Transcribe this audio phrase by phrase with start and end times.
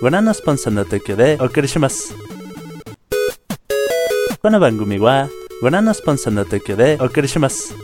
[0.00, 2.14] ご覧のスポンサーの提供でお送りします。
[4.40, 5.28] この番組は
[5.60, 7.74] ご覧のスポンサーの提供でお送りします。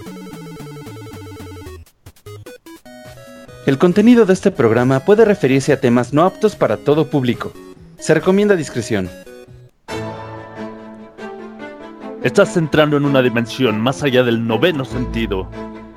[3.67, 7.53] El contenido de este programa puede referirse a temas no aptos para todo público.
[7.99, 9.11] Se recomienda discreción.
[12.23, 15.49] Estás entrando en una dimensión más allá del noveno sentido.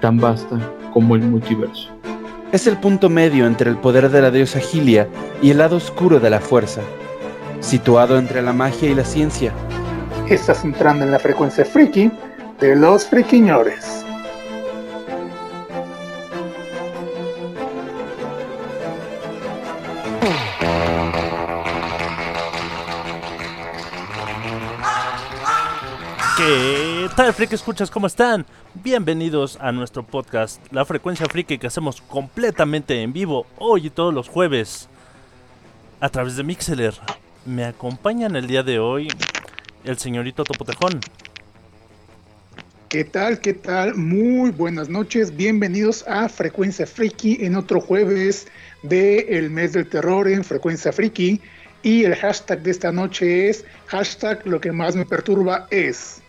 [0.01, 0.59] tan vasta
[0.91, 1.94] como el multiverso.
[2.52, 5.08] Es el punto medio entre el poder de la diosa Gilia
[5.42, 6.80] y el lado oscuro de la fuerza.
[7.60, 9.52] Situado entre la magia y la ciencia.
[10.28, 12.10] Estás entrando en la frecuencia friki
[12.60, 14.04] de los friquiñores.
[26.36, 26.75] ¿Qué
[27.16, 27.90] tal, Friki Escuchas?
[27.90, 28.44] ¿Cómo están?
[28.74, 34.12] Bienvenidos a nuestro podcast, La Frecuencia Friki, que hacemos completamente en vivo hoy y todos
[34.12, 34.90] los jueves
[35.98, 36.92] a través de Mixeler.
[37.46, 39.08] Me acompañan el día de hoy
[39.84, 41.00] el señorito Topotejón.
[42.90, 43.40] ¿Qué tal?
[43.40, 43.94] ¿Qué tal?
[43.94, 45.34] Muy buenas noches.
[45.34, 48.46] Bienvenidos a Frecuencia Friki en otro jueves
[48.82, 51.40] del mes del terror en Frecuencia Friki.
[51.82, 56.20] Y el hashtag de esta noche es hashtag lo que más me perturba es.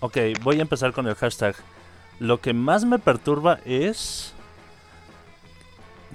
[0.00, 1.54] Ok, voy a empezar con el hashtag.
[2.18, 4.34] Lo que más me perturba es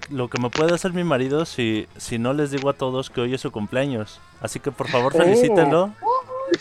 [0.09, 3.21] lo que me puede hacer mi marido si, si no les digo a todos que
[3.21, 4.19] hoy es su cumpleaños.
[4.41, 5.93] Así que por favor felicítenlo.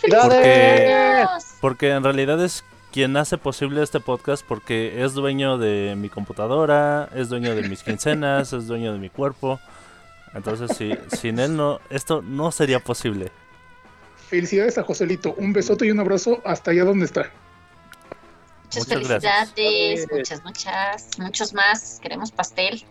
[0.00, 1.26] Porque,
[1.60, 7.08] porque en realidad es quien hace posible este podcast porque es dueño de mi computadora,
[7.14, 9.60] es dueño de mis quincenas, es dueño de mi cuerpo.
[10.34, 13.30] Entonces, si, sin él no, esto no sería posible.
[14.28, 15.34] Felicidades a Joselito.
[15.34, 17.30] Un besote y un abrazo hasta allá donde está.
[18.64, 19.52] Muchas, Muchas gracias.
[19.52, 22.00] felicidades, muchas, muchas, muchos más.
[22.02, 22.84] Queremos pastel.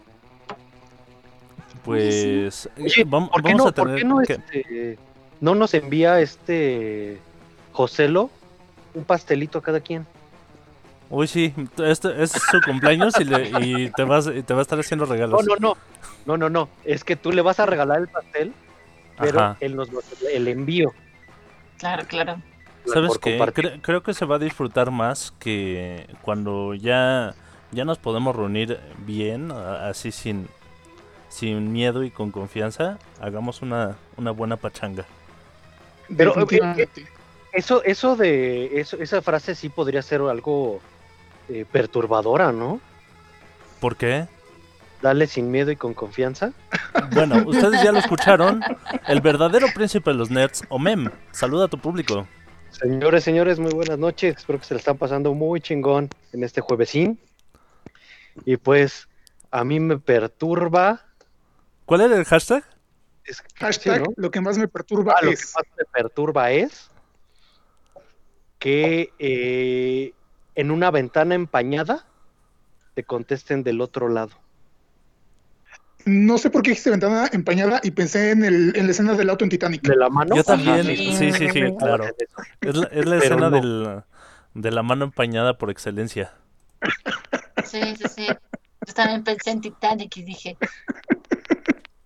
[1.83, 4.97] Pues Oye, vam- ¿por qué vamos no, a por tener qué no, este,
[5.41, 7.19] no nos envía este
[7.73, 8.29] Joselo
[8.93, 10.05] un pastelito a cada quien?
[11.09, 14.61] Uy, sí, este es su cumpleaños y, le- y te, vas, y te va a
[14.61, 15.45] estar haciendo No, regalos.
[15.45, 15.77] no, no.
[16.25, 16.69] No, no, no.
[16.85, 18.53] Es que tú le vas a regalar el pastel,
[19.19, 19.57] pero Ajá.
[19.59, 19.89] él nos
[20.33, 20.93] el envío.
[21.77, 22.37] Claro, claro.
[22.85, 23.37] ¿Sabes qué?
[23.39, 27.33] Cre- creo que se va a disfrutar más que cuando ya,
[27.71, 30.47] ya nos podemos reunir bien, a- así sin,
[31.29, 35.05] sin miedo y con confianza, hagamos una, una buena pachanga.
[36.15, 37.07] Pero, eh, Definitivamente.
[37.53, 40.81] Eso, eso de eso, esa frase sí podría ser algo
[41.49, 42.79] eh, perturbadora, ¿no?
[43.79, 44.25] ¿Por qué?
[45.03, 46.53] Dale sin miedo y con confianza.
[47.11, 48.61] Bueno, ustedes ya lo escucharon.
[49.05, 51.09] El verdadero príncipe de los nerds, Omem.
[51.31, 52.25] Saluda a tu público.
[52.71, 54.37] Señores, señores, muy buenas noches.
[54.37, 57.19] Espero que se le están pasando muy chingón en este juevesín.
[58.45, 59.09] Y pues
[59.51, 61.01] a mí me perturba.
[61.85, 62.63] ¿Cuál era el hashtag?
[63.25, 65.53] es que- Hashtag lo que más me perturba Ah, lo que es.
[65.53, 66.89] más me perturba es
[68.57, 70.13] que eh,
[70.55, 72.05] en una ventana empañada
[72.95, 74.31] te contesten del otro lado.
[76.05, 79.29] No sé por qué dijiste ventana empañada y pensé en, el, en la escena del
[79.29, 79.81] auto en Titanic.
[79.83, 80.35] De la mano.
[80.35, 82.05] Yo también, sí, sí, sí, claro.
[82.61, 83.51] Es la, es la Pero escena no.
[83.51, 84.03] del,
[84.53, 86.33] de la mano empañada por excelencia.
[87.63, 88.27] Sí, sí, sí.
[88.85, 90.57] Yo también pensé en Titanic y dije.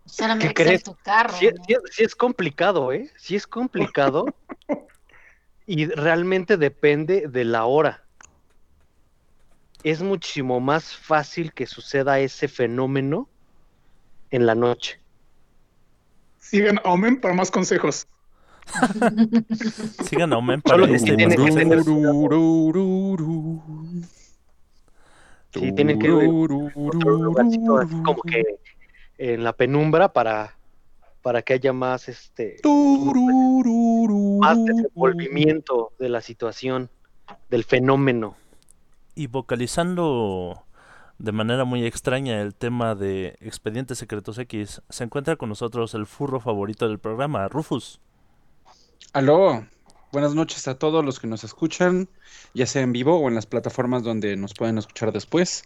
[0.05, 0.79] Solamente ¿Qué crees?
[0.79, 1.33] es tu carro.
[1.37, 1.63] Sí, ¿no?
[1.67, 3.09] sí- sí es complicado, ¿eh?
[3.17, 4.25] Sí es complicado.
[5.65, 8.03] y realmente depende de la hora.
[9.83, 13.29] Es muchísimo más fácil que suceda ese fenómeno
[14.31, 14.99] en la noche.
[16.39, 18.07] Sigan a Omen para más consejos.
[20.03, 23.17] Sigan a Omen para este sí y más tiene que tener consejos.
[25.53, 28.43] Sí, tienen que lugarcito así como que
[29.17, 30.55] en la penumbra para,
[31.21, 32.57] para que haya más este
[34.39, 36.89] más desenvolvimiento de la situación,
[37.49, 38.35] del fenómeno.
[39.15, 40.66] Y vocalizando
[41.19, 46.05] de manera muy extraña el tema de Expedientes Secretos X, se encuentra con nosotros el
[46.05, 47.99] furro favorito del programa, Rufus.
[49.13, 49.65] Aló.
[50.11, 52.07] Buenas noches a todos los que nos escuchan,
[52.53, 55.63] ya sea en vivo o en las plataformas donde nos pueden escuchar después.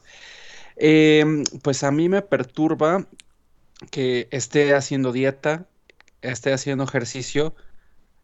[0.78, 3.06] Eh, pues a mí me perturba
[3.92, 5.68] que esté haciendo dieta,
[6.22, 7.54] esté haciendo ejercicio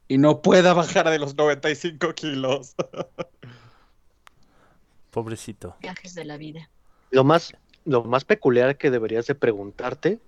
[0.07, 2.75] y no pueda bajar de los 95 kilos.
[5.11, 5.75] Pobrecito.
[5.81, 6.69] Viajes de la vida.
[7.11, 7.53] Lo más,
[7.85, 10.19] lo más peculiar que deberías de preguntarte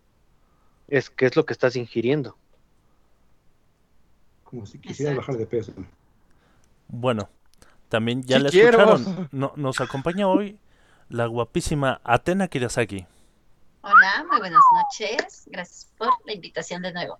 [0.87, 2.37] es qué es lo que estás ingiriendo.
[4.43, 5.31] Como si quisiera Exacto.
[5.33, 5.73] bajar de peso.
[6.87, 7.29] Bueno,
[7.87, 8.95] también ya Sí la quiero.
[8.95, 9.29] escucharon.
[9.31, 10.59] No- nos acompaña hoy
[11.09, 13.05] la guapísima Atena Kirasaki.
[13.81, 15.43] Hola, muy buenas noches.
[15.47, 17.19] Gracias por la invitación de nuevo.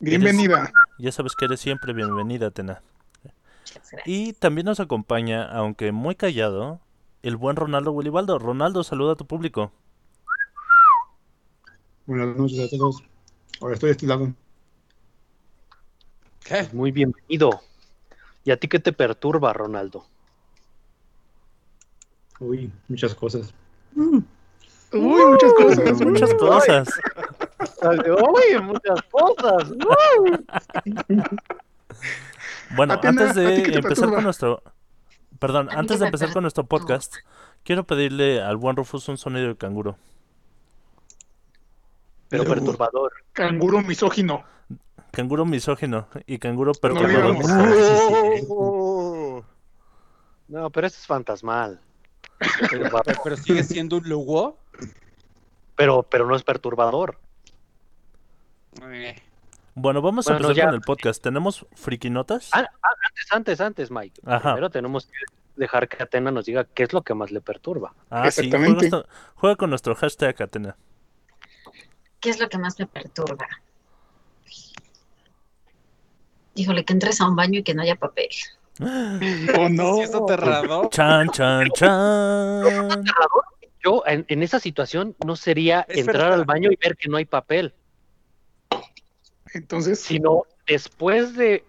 [0.00, 0.70] Bienvenida.
[0.98, 2.82] Ya sabes que eres siempre bienvenida, Atena.
[3.24, 4.02] Muchas gracias.
[4.06, 6.80] Y también nos acompaña, aunque muy callado,
[7.22, 8.38] el buen Ronaldo Willibaldo.
[8.38, 9.72] Ronaldo, saluda a tu público.
[12.06, 13.02] Buenas noches a todos.
[13.60, 14.32] Ahora estoy de este lado.
[16.44, 16.68] ¿Qué?
[16.72, 17.60] Muy bienvenido.
[18.44, 20.06] ¿Y a ti qué te perturba, Ronaldo?
[22.40, 23.52] Uy, muchas cosas.
[23.94, 24.24] Uy,
[24.92, 26.00] muchas cosas.
[26.00, 26.88] Muchas cosas.
[27.82, 29.72] Uy, muchas cosas.
[32.70, 34.14] Bueno, Atena, antes ¿a ti de empezar perturba?
[34.14, 34.62] con nuestro...
[35.38, 37.16] Perdón, antes de empezar con nuestro podcast,
[37.64, 39.96] quiero pedirle al buen Rufus un sonido de canguro.
[42.28, 43.12] Pero perturbador.
[43.32, 44.44] Canguro misógino.
[45.12, 47.36] Canguro misógino y canguro No perturbador.
[47.36, 49.44] olvidamos.
[50.48, 51.78] No, pero ese es fantasmal.
[52.70, 52.88] Pero,
[53.22, 54.56] Pero sigue siendo un logo.
[55.76, 57.18] pero, pero no es perturbador.
[58.82, 59.20] Eh,
[59.78, 60.64] Bueno, vamos a empezar ya.
[60.66, 61.22] con el podcast.
[61.22, 62.50] ¿Tenemos friki notas?
[62.52, 64.20] Ah, antes, antes, antes, Mike.
[64.26, 64.40] Ajá.
[64.52, 65.12] Primero tenemos que
[65.56, 67.94] dejar que Atena nos diga qué es lo que más le perturba.
[68.10, 68.84] Ah, sí, juega, Exactamente.
[68.86, 70.76] esto- juega con nuestro hashtag, Atena.
[72.20, 73.46] ¿Qué es lo que más me perturba?
[76.54, 78.28] Híjole, que entres a un baño y que no haya papel.
[78.80, 79.94] Oh, no.
[79.96, 80.88] ¿sí es aterrador?
[80.90, 83.04] Chan, chan, chan.
[83.84, 86.34] Yo en, en esa situación no sería Es entrar verdad.
[86.40, 87.74] al baño y ver que no hay papel,
[89.54, 91.64] Entonces, sino después de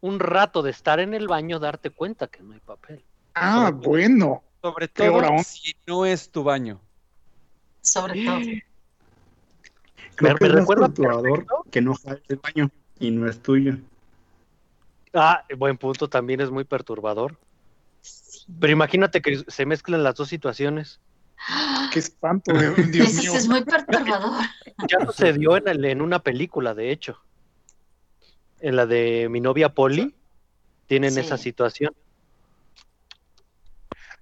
[0.00, 3.04] un rato de estar en el baño darte cuenta que no hay papel.
[3.34, 4.42] ah, bueno.
[4.60, 6.80] Sobre todo si no es tu baño.
[7.80, 8.40] Sobre todo.
[10.14, 10.92] Creo Me- que recuerda
[11.70, 12.70] que no jales el baño
[13.00, 13.76] y no es tuyo.
[15.14, 17.36] Ah, buen punto, también es muy perturbador.
[18.00, 18.46] Sí.
[18.60, 21.00] Pero imagínate que se mezclan las dos situaciones.
[21.92, 23.34] Qué espanto, Dios sí mío.
[23.34, 24.42] es muy perturbador.
[24.88, 27.18] Ya sucedió en, el- en una película, de hecho.
[28.60, 30.14] En la de mi novia Polly,
[30.86, 31.20] tienen Sí.
[31.20, 31.92] esa situación.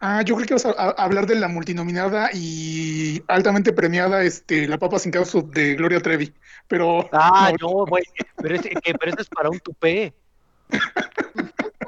[0.02, 4.66] Ah, yo creo que vas a, a- hablar de la multinominada y altamente premiada este,
[4.66, 6.32] La Papa sin Causa de Gloria Trevi.
[6.66, 8.04] Pero Ah, no, no, güey,
[8.36, 10.14] pero que- pero ese es para un tupé.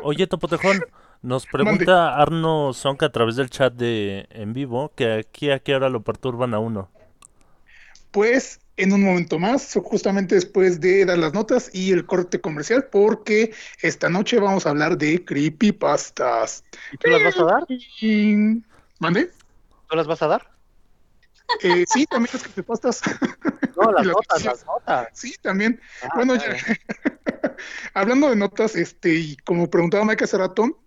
[0.02, 0.84] Oye, Topotejón,
[1.22, 5.74] nos pregunta Arno Sonka a través del chat de en vivo que aquí a qué
[5.74, 6.92] hora lo perturban a uno.
[8.10, 12.88] pues en un momento más, justamente después de dar las notas y el corte comercial,
[12.90, 13.52] porque
[13.82, 16.64] esta noche vamos a hablar de creepypastas.
[16.90, 17.64] ¿Y tú las vas a dar?
[18.98, 19.30] ¿Mande?
[19.88, 20.50] ¿Tú las vas a dar?
[21.58, 23.00] Eh, sí, también las creepypastas.
[23.76, 25.08] No, las notas, las notas.
[25.14, 25.80] Sí, también.
[26.02, 26.56] Ah, Bueno, ya.
[27.94, 30.82] Hablando de notas, este, y como preguntaba Mike hace rato,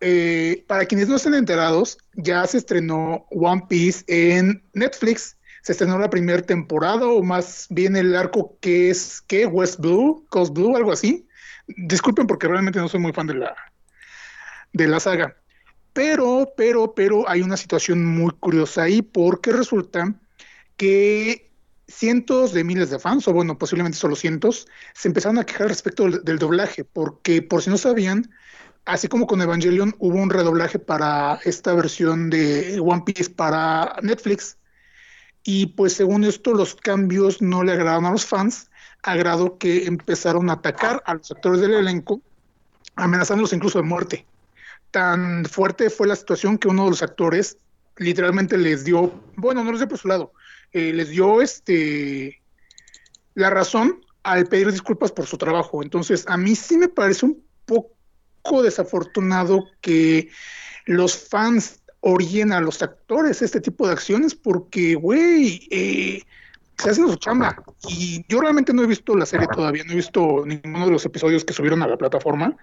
[0.00, 5.36] eh, para quienes no estén enterados, ya se estrenó One Piece en Netflix.
[5.62, 9.44] Se estrenó la primera temporada, o más bien el arco que es, ¿qué?
[9.44, 11.28] West Blue, Coast Blue, algo así.
[11.66, 13.54] Disculpen porque realmente no soy muy fan de la,
[14.72, 15.36] de la saga.
[15.92, 20.14] Pero, pero, pero hay una situación muy curiosa ahí porque resulta
[20.78, 21.52] que
[21.88, 26.04] cientos de miles de fans, o bueno, posiblemente solo cientos, se empezaron a quejar respecto
[26.04, 28.30] del, del doblaje, porque por si no sabían,
[28.84, 34.56] así como con Evangelion hubo un redoblaje para esta versión de One Piece para Netflix,
[35.42, 38.70] y pues según esto los cambios no le agradaron a los fans,
[39.02, 42.20] a grado que empezaron a atacar a los actores del elenco,
[42.96, 44.26] amenazándolos incluso de muerte.
[44.90, 47.56] Tan fuerte fue la situación que uno de los actores
[47.96, 50.32] literalmente les dio, bueno, no les dio por su lado,
[50.72, 52.40] eh, les dio este
[53.34, 55.82] la razón al pedir disculpas por su trabajo.
[55.82, 57.99] Entonces, a mí sí me parece un poco
[58.62, 60.28] desafortunado que
[60.86, 66.22] los fans orillen a los actores este tipo de acciones porque, güey, eh,
[66.78, 67.62] se hacen su chamba.
[67.88, 71.04] Y yo realmente no he visto la serie todavía, no he visto ninguno de los
[71.04, 72.56] episodios que subieron a la plataforma,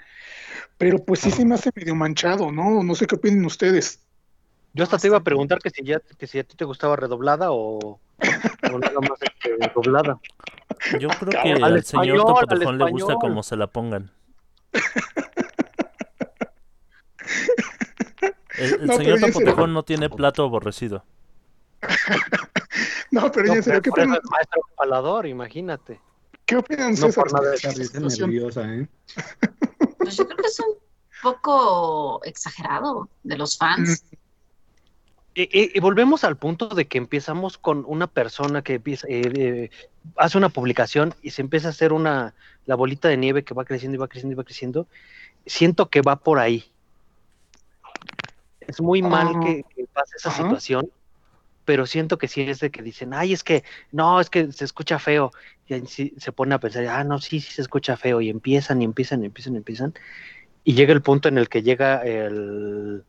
[0.77, 2.84] pero pues sí se me hace medio manchado, ¿no?
[2.84, 4.03] No sé qué opinen ustedes.
[4.74, 6.96] Yo hasta te iba a preguntar que si ya que si a ti te gustaba
[6.96, 8.00] redoblada o, o
[8.79, 10.19] nada más este, doblada.
[11.00, 13.19] Yo creo que Al al, español, señor al Topotejón le gusta español.
[13.19, 14.12] como se la pongan.
[18.58, 19.20] El, No, señor.
[19.20, 21.04] Topotejón no tiene plato aborrecido.
[23.12, 26.00] No, pero No, ya en serio, ¿qué opinan, es maestro palador, imagínate.
[26.46, 28.88] ¿qué opinan no ustedes por nada de esta nerviosa, ¿eh?
[29.98, 30.76] Pues yo creo que es un
[31.24, 34.04] poco exagerado de los fans.
[35.34, 39.22] Y, y- y volvemos al punto de que empezamos con una persona que empieza, eh,
[39.36, 39.70] eh,
[40.18, 42.34] hace una publicación y se empieza a hacer una
[42.66, 44.88] la bolita de nieve que va creciendo y va creciendo y va creciendo.
[45.46, 46.72] Siento que va por ahí.
[48.68, 50.44] Es muy mal que, que pase esa Ajá.
[50.44, 50.92] situación
[51.68, 54.64] pero siento que sí es de que dicen, ay, es que no, es que se
[54.64, 55.34] escucha feo.
[55.68, 58.22] Y ahí sí se pone a pensar, ah, no, sí, sí se escucha feo.
[58.22, 59.94] Y empiezan y empiezan y empiezan y empiezan.
[60.64, 63.04] Y llega el punto en el que llega el,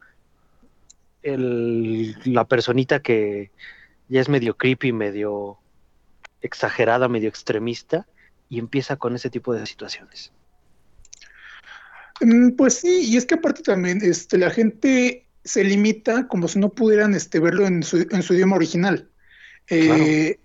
[1.23, 3.53] el, la personita que
[4.09, 5.59] ya es medio creepy, medio
[6.41, 8.09] exagerada, medio extremista,
[8.49, 10.33] y empieza con ese tipo de situaciones.
[12.21, 16.59] Mm, Pues sí, y es que aparte también este, la gente se limita como si
[16.59, 19.09] no pudieran este, verlo en su, en su idioma original.
[19.69, 20.39] Eh,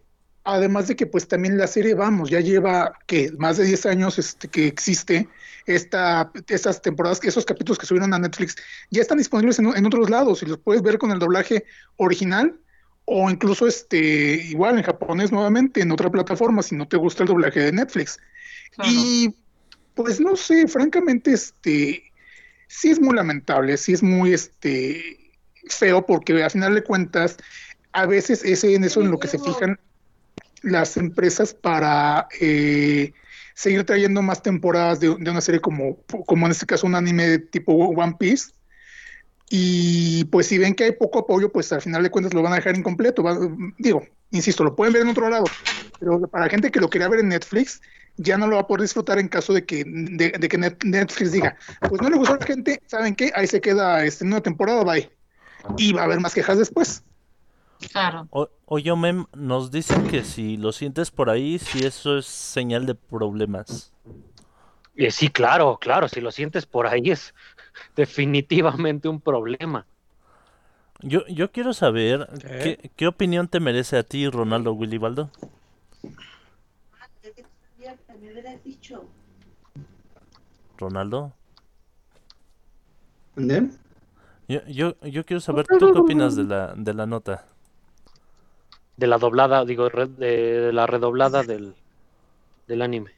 [0.46, 4.20] Además de que pues también la serie, vamos, ya lleva que más de 10 años
[4.20, 5.30] este, que existe,
[5.66, 8.58] esta, estas temporadas, esos capítulos que subieron a Netflix,
[8.92, 11.64] ya están disponibles en, en otros lados y los puedes ver con el doblaje
[11.96, 12.60] original
[13.06, 17.30] o incluso este igual en japonés nuevamente en otra plataforma si no te gusta el
[17.30, 18.20] doblaje de Netflix.
[18.72, 18.92] Claro.
[18.94, 19.34] Y
[19.96, 22.04] pues no sé, francamente, este
[22.80, 25.32] sí es muy lamentable, sí es muy este
[25.70, 27.38] feo, porque a final de cuentas,
[27.92, 29.80] a veces es en eso en lo que se fijan
[30.64, 33.14] las empresas para eh,
[33.54, 37.40] seguir trayendo más temporadas de, de una serie como, como en este caso un anime
[37.40, 38.52] tipo One Piece.
[39.50, 42.54] Y pues si ven que hay poco apoyo, pues al final de cuentas lo van
[42.54, 43.22] a dejar incompleto.
[43.22, 43.38] Va-
[43.78, 45.46] digo, insisto, lo pueden ver en otro lado,
[46.00, 47.82] pero para gente que lo quería ver en Netflix,
[48.18, 50.84] ya no lo va a poder disfrutar en caso de que, de, de que Net-
[50.84, 51.58] Netflix diga,
[51.90, 53.32] pues no le gustó a la gente, ¿saben qué?
[53.36, 55.10] Ahí se queda este, en una temporada, bye.
[55.78, 57.04] Y va a haber más quejas después.
[57.92, 58.28] Claro.
[58.32, 62.86] O- Oye, Mem, nos dicen que si lo sientes por ahí, si eso es señal
[62.86, 63.92] de problemas.
[64.96, 67.34] Eh, sí, claro, claro, si lo sientes por ahí es
[67.96, 69.86] definitivamente un problema.
[71.02, 72.78] Yo, yo quiero saber ¿Qué?
[72.82, 75.30] ¿qué, qué opinión te merece a ti, Ronaldo Willibaldo.
[80.78, 81.34] Ronaldo,
[83.36, 83.70] ¿Entender?
[84.48, 87.46] yo, yo, yo quiero saber tú qué opinas de la, de la nota.
[88.98, 91.76] De la doblada, digo, re- de la redoblada del,
[92.68, 93.12] del anime.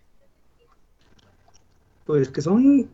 [2.05, 2.87] Pues que son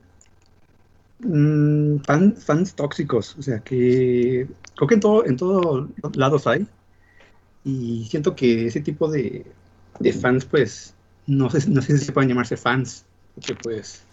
[1.19, 6.65] mm, fan- fans tóxicos, o sea que creo que en todo, en todos lados hay.
[7.63, 9.45] Y siento que ese tipo de,
[9.99, 10.95] de fans, pues,
[11.31, 14.03] no sé, no sé si se pueden llamarse fans, porque pues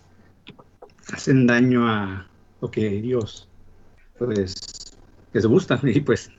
[1.13, 2.29] hacen daño a
[2.61, 3.49] lo que Dios
[4.19, 4.95] pues
[5.33, 6.31] les gusta, y pues,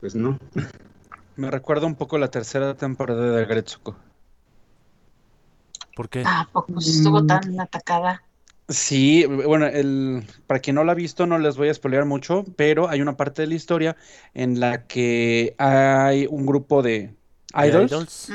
[0.00, 0.38] pues no.
[1.36, 3.96] Me recuerda un poco la tercera temporada de Gretsuko.
[5.94, 6.22] ¿Por qué?
[6.24, 8.22] ¿A poco estuvo tan atacada?
[8.68, 12.44] Sí, bueno, el, para quien no la ha visto, no les voy a spoilear mucho,
[12.56, 13.96] pero hay una parte de la historia
[14.34, 17.17] en la que hay un grupo de
[17.54, 18.30] ¿De idols,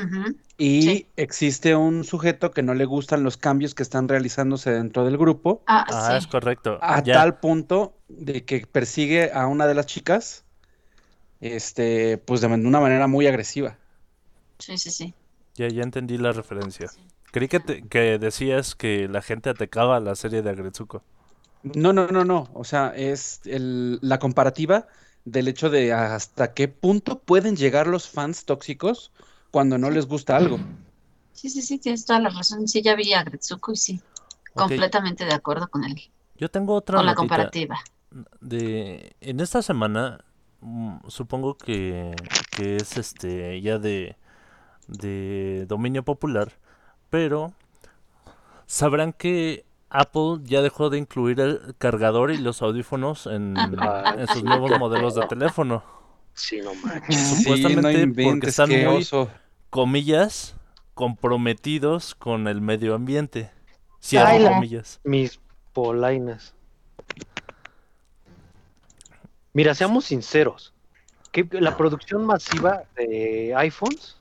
[0.58, 1.06] y Sí.
[1.16, 5.62] existe un sujeto que no le gustan los cambios que están realizándose dentro del grupo,
[5.66, 6.78] Ah, Ah, es correcto.
[6.82, 7.14] a Ya.
[7.14, 10.44] tal punto de que persigue a una de las chicas,
[11.40, 13.76] este, pues de una manera muy agresiva.
[14.58, 15.14] Sí, sí, sí.
[15.56, 16.90] Ya, ya entendí la referencia.
[17.30, 21.02] Creí que, te- que decías que la gente atacaba la serie de Agretsuko.
[21.62, 22.50] No, no, no, no.
[22.54, 24.86] O sea, es el- la comparativa
[25.24, 29.12] del hecho de hasta qué punto pueden llegar los fans tóxicos
[29.50, 30.66] cuando no les gusta algo.
[31.32, 32.66] Sí, sí, sí, tienes toda la razón.
[32.66, 34.00] Sí, ya vi a Gretsuko y sí,
[34.54, 36.00] completamente de acuerdo con él,
[36.36, 37.78] Yo tengo otra con la comparativa.
[38.40, 40.24] de en esta semana
[40.60, 42.14] mm, supongo que,
[42.50, 44.16] que es este ya de
[44.88, 46.52] de dominio popular,
[47.10, 47.54] pero
[48.66, 54.26] sabrán que Apple ya dejó de incluir el cargador y los audífonos en, Ah, en
[54.26, 55.84] sus nuevos modelos de teléfono.
[56.34, 57.16] Sí, no manches.
[57.16, 59.30] Sí, Supuestamente porque están muy- oso.
[59.70, 60.56] Comillas,
[60.94, 63.50] comprometidos con el medio ambiente.
[64.02, 65.00] Cierro Ay, la- comillas.
[65.04, 65.38] Mis
[65.72, 66.54] polainas.
[69.52, 70.72] Mira, seamos sinceros.
[71.30, 74.16] Que la producción masiva de iPhones,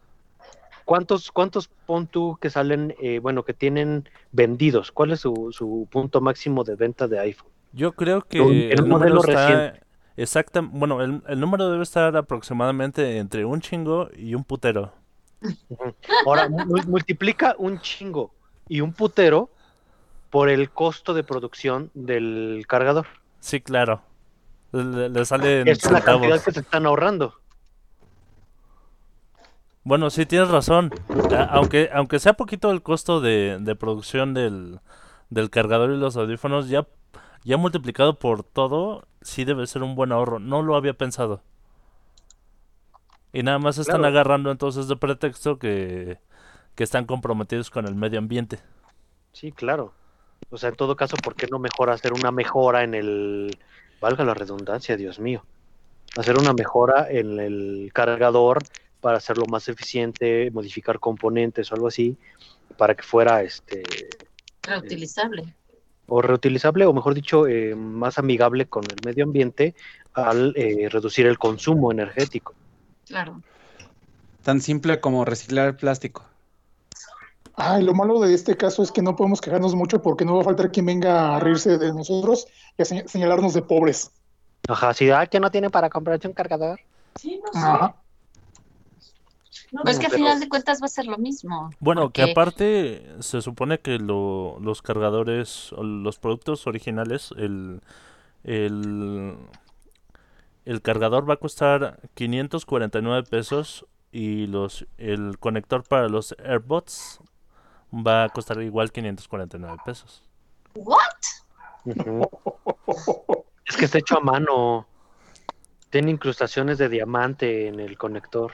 [0.85, 4.91] ¿cuántos, cuántos pon tú que salen, eh, bueno, que tienen vendidos?
[4.91, 7.51] ¿Cuál es su, su punto máximo de venta de iPhone?
[7.71, 9.81] Yo creo que en el un modelo está reciente.
[10.17, 14.93] exacta, bueno, el, el número debe estar aproximadamente entre un chingo y un putero.
[16.25, 18.31] Ahora, mu- multiplica un chingo
[18.69, 19.49] y un putero
[20.29, 23.07] por el costo de producción del cargador.
[23.39, 24.01] Sí, claro.
[24.71, 27.35] Le, le salen es la cantidad que se están ahorrando.
[29.83, 30.91] Bueno, sí tienes razón.
[31.49, 34.79] Aunque, aunque sea poquito el costo de, de producción del,
[35.29, 36.87] del cargador y los audífonos, ya,
[37.43, 40.39] ya multiplicado por todo, sí debe ser un buen ahorro.
[40.39, 41.43] No lo había pensado.
[43.33, 44.07] Y nada más están Claro.
[44.07, 46.19] agarrando entonces de pretexto que,
[46.75, 48.59] que están comprometidos con el medio ambiente.
[49.31, 49.93] Sí, claro.
[50.49, 53.57] O sea, en todo caso, ¿por qué no mejor hacer una mejora en el...
[54.01, 55.45] Valga la redundancia, Dios mío.
[56.17, 58.59] hacer una mejora en el cargador
[59.03, 62.15] para hacerlo más eficiente, modificar componentes o algo así,
[62.77, 63.83] para que fuera este
[64.61, 65.53] Reutilizable.
[66.07, 69.75] o reutilizable o mejor dicho eh, más amigable con el medio ambiente
[70.13, 72.53] al eh, reducir el consumo energético.
[73.05, 73.41] Claro.
[74.41, 76.23] Tan simple como reciclar el plástico.
[77.55, 80.41] Ay, lo malo de este caso es que no podemos quejarnos mucho porque no va
[80.41, 84.11] a faltar quien venga a reírse de nosotros y a señ- señalarnos de pobres.
[84.69, 86.79] Ajá, si ah, que no tiene para comprarse un cargador.
[87.15, 87.67] Sí, no sé.
[87.67, 87.95] Ajá.
[89.81, 91.71] Pues que al Pero- final de cuentas va a ser lo mismo.
[91.79, 97.81] Bueno, que aparte se supone que lo- los cargadores, los productos originales, el,
[98.43, 99.35] el,
[100.65, 107.19] el cargador va a costar 549 pesos y los el conector para los AirPods
[107.91, 110.23] va a costar igual 549 pesos.
[110.75, 110.99] ¿What?
[113.65, 114.87] Es que está hecho a mano.
[115.89, 118.51] Tiene incrustaciones de diamante en el conector.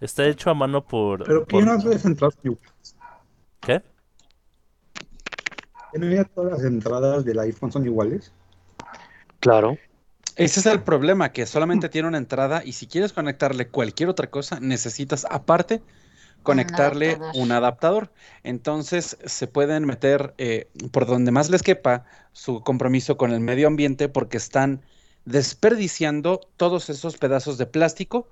[0.00, 1.24] Está hecho a mano por...
[1.24, 2.96] Pero por- no las entradas iguales.
[3.60, 3.82] ¿Qué?
[5.94, 8.32] No todas las entradas del iPhone son iguales.
[9.40, 9.78] Claro.
[10.36, 14.30] Ese es el problema, que solamente tiene una entrada y si quieres conectarle cualquier otra
[14.30, 15.82] cosa, necesitas aparte
[16.44, 17.42] conectarle adaptador.
[17.42, 18.12] un adaptador.
[18.44, 23.66] Entonces se pueden meter eh, por donde más les quepa su compromiso con el medio
[23.66, 24.82] ambiente porque están
[25.24, 28.28] desperdiciando todos esos pedazos de plástico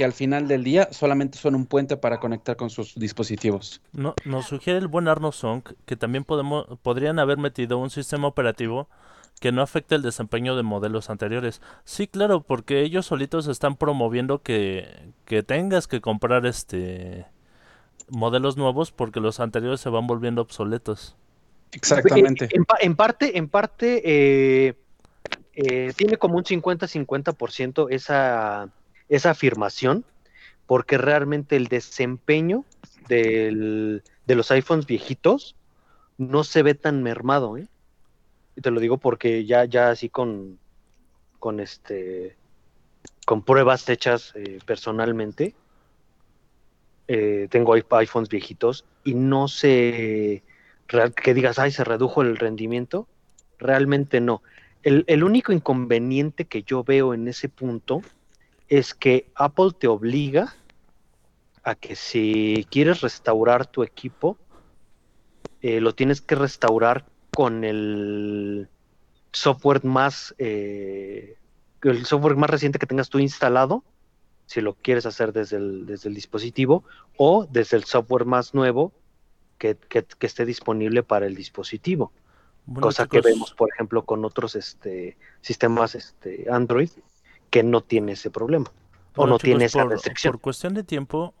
[0.00, 3.82] que al final del día solamente son un puente para conectar con sus dispositivos.
[3.92, 8.26] No, nos sugiere el buen Arno Song que también podemos, podrían haber metido un sistema
[8.26, 8.88] operativo
[9.40, 11.60] que no afecte el desempeño de modelos anteriores.
[11.84, 17.26] Sí, claro, porque ellos solitos están promoviendo que, que tengas que comprar este
[18.08, 21.14] modelos nuevos porque los anteriores se van volviendo obsoletos.
[21.72, 22.48] Exactamente.
[22.52, 24.78] En, pa- en parte, en parte eh,
[25.52, 28.70] eh, tiene como un 50-50% esa,
[29.10, 30.06] esa afirmación,
[30.66, 32.64] porque realmente el desempeño
[33.08, 35.56] del- de los iPhones viejitos
[36.18, 37.68] no se ve tan mermado, ¿eh?
[38.56, 40.60] Y te lo digo porque ya, ya así con,
[41.40, 42.36] con este
[43.26, 45.54] con pruebas hechas eh, personalmente.
[47.08, 50.44] eh, tengo iPhones viejitos y no se
[51.22, 53.08] que digas, ay, se redujo el rendimiento.
[53.58, 54.42] Realmente no.
[54.82, 58.02] El, el único inconveniente que yo veo en ese punto
[58.70, 60.54] es que Apple te obliga
[61.64, 64.38] a que si quieres restaurar tu equipo,
[65.60, 67.04] eh, lo tienes que restaurar
[67.34, 68.68] con el
[69.32, 71.36] software más eh,
[71.82, 73.82] el software más reciente que tengas tú instalado,
[74.46, 76.84] si lo quieres hacer desde el, desde el dispositivo,
[77.16, 78.92] o desde el software más nuevo
[79.58, 82.12] que, que- que esté disponible para el dispositivo.
[82.66, 86.90] Bueno, cosa que vemos, por ejemplo, con otros este, sistemas este, Android
[87.50, 88.70] que no tiene ese problema.
[89.16, 90.32] O no tiene esa por, restricción.
[90.32, 91.34] por cuestión de tiempo,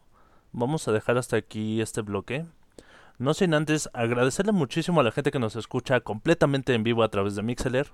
[0.52, 2.44] vamos a dejar hasta aquí este bloque.
[3.18, 7.10] No sin antes agradecerle muchísimo a la gente que nos escucha completamente en vivo a
[7.10, 7.88] través de Mixeler,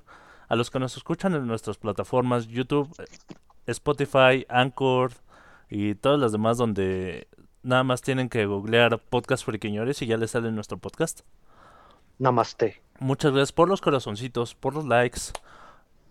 [0.49, 2.89] a los que nos escuchan en nuestras plataformas YouTube,
[3.67, 5.13] Spotify, Anchor
[5.69, 7.29] y todas las demás donde
[7.63, 11.21] nada más tienen que googlear podcast friquiñores y ya les sale nuestro podcast.
[12.19, 12.81] Namaste.
[12.99, 15.21] Muchas gracias por los corazoncitos, por los likes.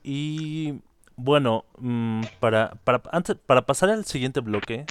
[0.03, 0.81] Y
[1.15, 4.86] bueno, mm, para, para, antes, para pasar al siguiente bloque,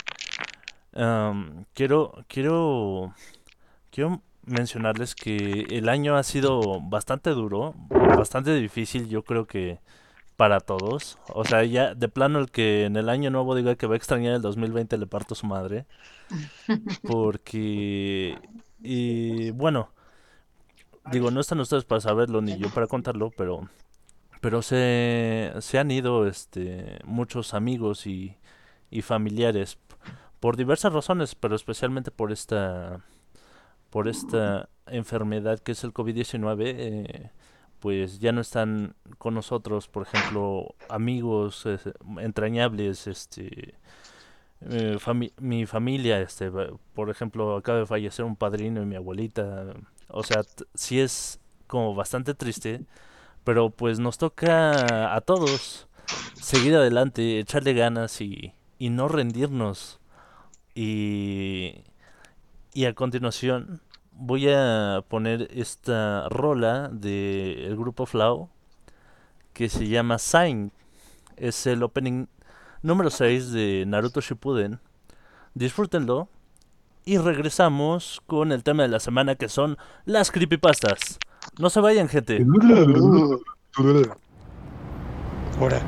[1.74, 3.14] quiero, quiero,
[3.90, 9.80] quiero mencionarles que el año ha sido bastante duro, bastante difícil, yo creo que
[10.36, 11.18] para todos.
[11.28, 13.96] O sea, ya de plano el que en el año nuevo diga que va a
[13.96, 15.86] extrañar el 2020 le parto su madre.
[17.02, 18.38] Porque,
[18.82, 19.90] y bueno,
[21.10, 23.68] digo, no están ustedes para saberlo ni yo para contarlo, pero,
[24.44, 28.36] pero se, se han ido este, muchos amigos y,
[28.90, 29.78] y familiares
[30.38, 33.00] por diversas razones, pero especialmente por esta,
[33.88, 36.62] por esta enfermedad que es el COVID-19.
[36.66, 37.30] eh,
[37.80, 41.78] pues ya no están con nosotros, por ejemplo, amigos eh,
[42.18, 43.76] entrañables, este,
[44.60, 44.98] eh,
[45.38, 46.50] mi familia, este,
[46.92, 49.72] por ejemplo, acaba de fallecer un padrino y mi abuelita,
[50.08, 50.42] o sea,
[50.74, 52.84] sí es como bastante triste,
[53.44, 55.86] pero pues nos toca a todos
[56.34, 60.00] seguir adelante, echarle ganas y, no rendirnos.
[60.74, 61.84] Y,
[62.86, 63.80] a continuación
[64.12, 68.48] voy a poner esta rola del grupo Flow
[69.52, 70.72] que se llama Sign.
[71.36, 72.26] Es el opening
[72.82, 74.80] número 6 de Naruto Shippuden.
[75.54, 76.28] Disfrútenlo.
[77.06, 79.76] Y regresamos con el tema de la semana que son
[80.06, 81.18] las creepypastas.
[81.58, 82.44] No se vayan, gente.
[85.58, 85.80] Ahora.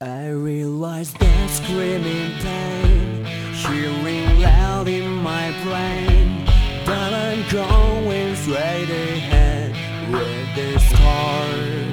[0.00, 6.44] I realized that screaming pain, hearing loud in my brain,
[6.86, 9.70] that I'm going straight ahead
[10.12, 11.91] with this car.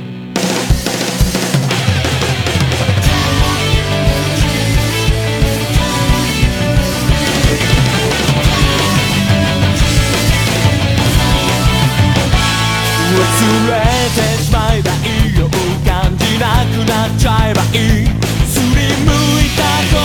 [13.67, 13.73] れ
[14.15, 15.45] てしまえばいいよ
[15.85, 18.09] 感じなくなっちゃえばいい
[18.47, 19.11] すりむ
[19.41, 19.99] いた心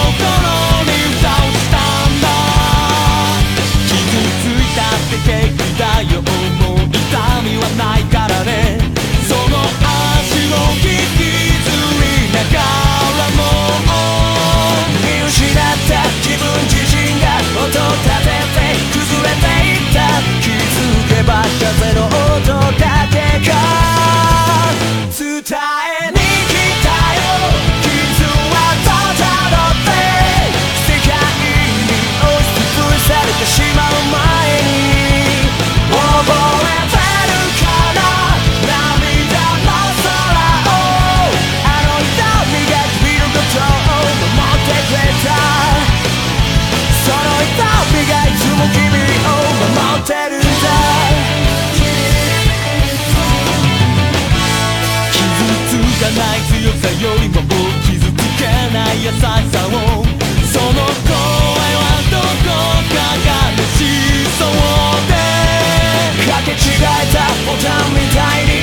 [0.85, 2.27] に蓋をしたんだ。
[3.89, 3.93] 傷
[4.41, 5.83] ついたって平気だ
[6.13, 6.29] よも
[6.75, 6.97] う痛
[7.43, 8.79] みはないからね。
[9.29, 11.23] その足を引き
[11.65, 11.67] ず
[12.01, 12.57] りなが
[13.19, 13.41] らも
[15.03, 15.57] 見失っ
[15.89, 17.25] た自分自身が
[17.57, 18.64] 音立てて
[21.15, 24.34] けば風の音だけが
[56.17, 57.43] ない強さよりも
[57.83, 59.27] 傷つけない優しさ
[59.67, 59.71] を
[60.47, 61.15] その声
[61.75, 62.55] はどこ
[62.95, 62.97] か
[63.27, 63.29] が
[63.75, 63.83] し
[64.39, 64.49] そう
[65.11, 65.13] で
[66.31, 68.54] かけ違えたボタンみたいに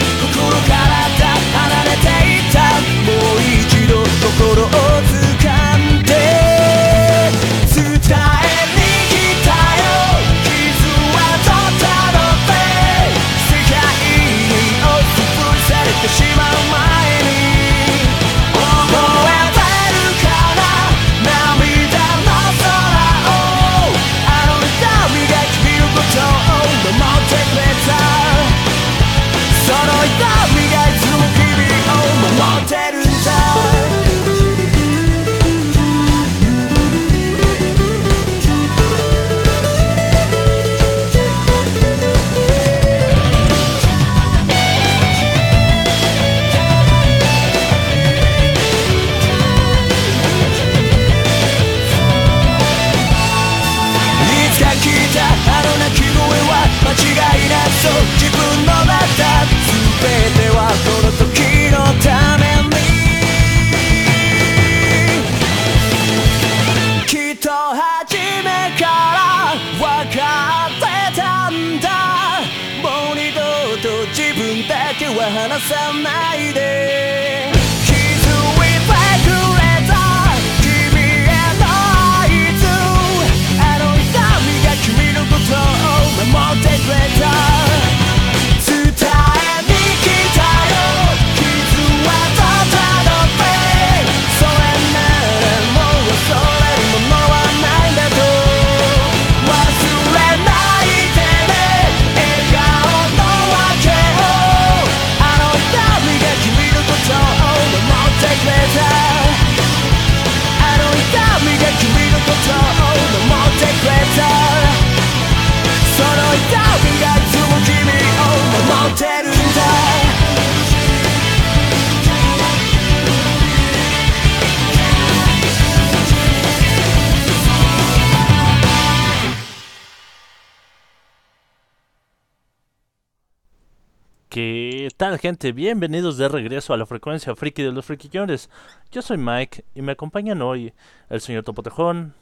[135.22, 135.52] gente?
[135.52, 138.50] Bienvenidos de regreso a la frecuencia friki de los friquillones.
[138.92, 140.74] Yo soy Mike y me acompañan hoy
[141.10, 142.16] el señor Topotejón,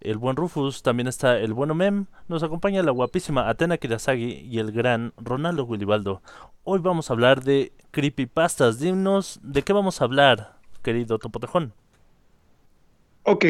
[0.00, 4.58] el buen Rufus, también está el bueno Mem, nos acompaña la guapísima Atena Kirasagi y
[4.58, 6.22] el gran Ronaldo Willibaldo.
[6.64, 8.78] Hoy vamos a hablar de creepypastas.
[8.78, 11.74] Dinos de qué vamos a hablar, querido Topotejón.
[13.24, 13.44] Ok.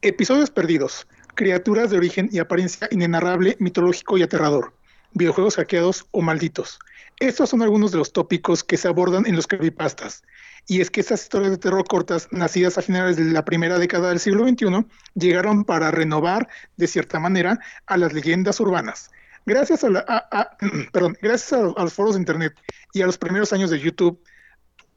[0.00, 1.06] Episodios perdidos.
[1.34, 4.72] Criaturas de origen y apariencia inenarrable, mitológico y aterrador.
[5.12, 6.78] Videojuegos hackeados o malditos.
[7.20, 10.22] Estos son algunos de los tópicos que se abordan en los creepypastas.
[10.66, 14.08] Y es que estas historias de terror cortas, nacidas a finales de la primera década
[14.08, 19.10] del siglo XXI, llegaron para renovar, de cierta manera, a las leyendas urbanas.
[19.46, 20.56] Gracias a, la- a-
[20.92, 22.54] perdón, gracias a los foros de Internet
[22.92, 24.18] y a los primeros años de YouTube,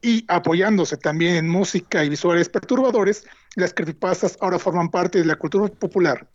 [0.00, 5.36] y apoyándose también en música y visuales perturbadores, las creepypastas ahora forman parte de la
[5.36, 6.28] cultura popular.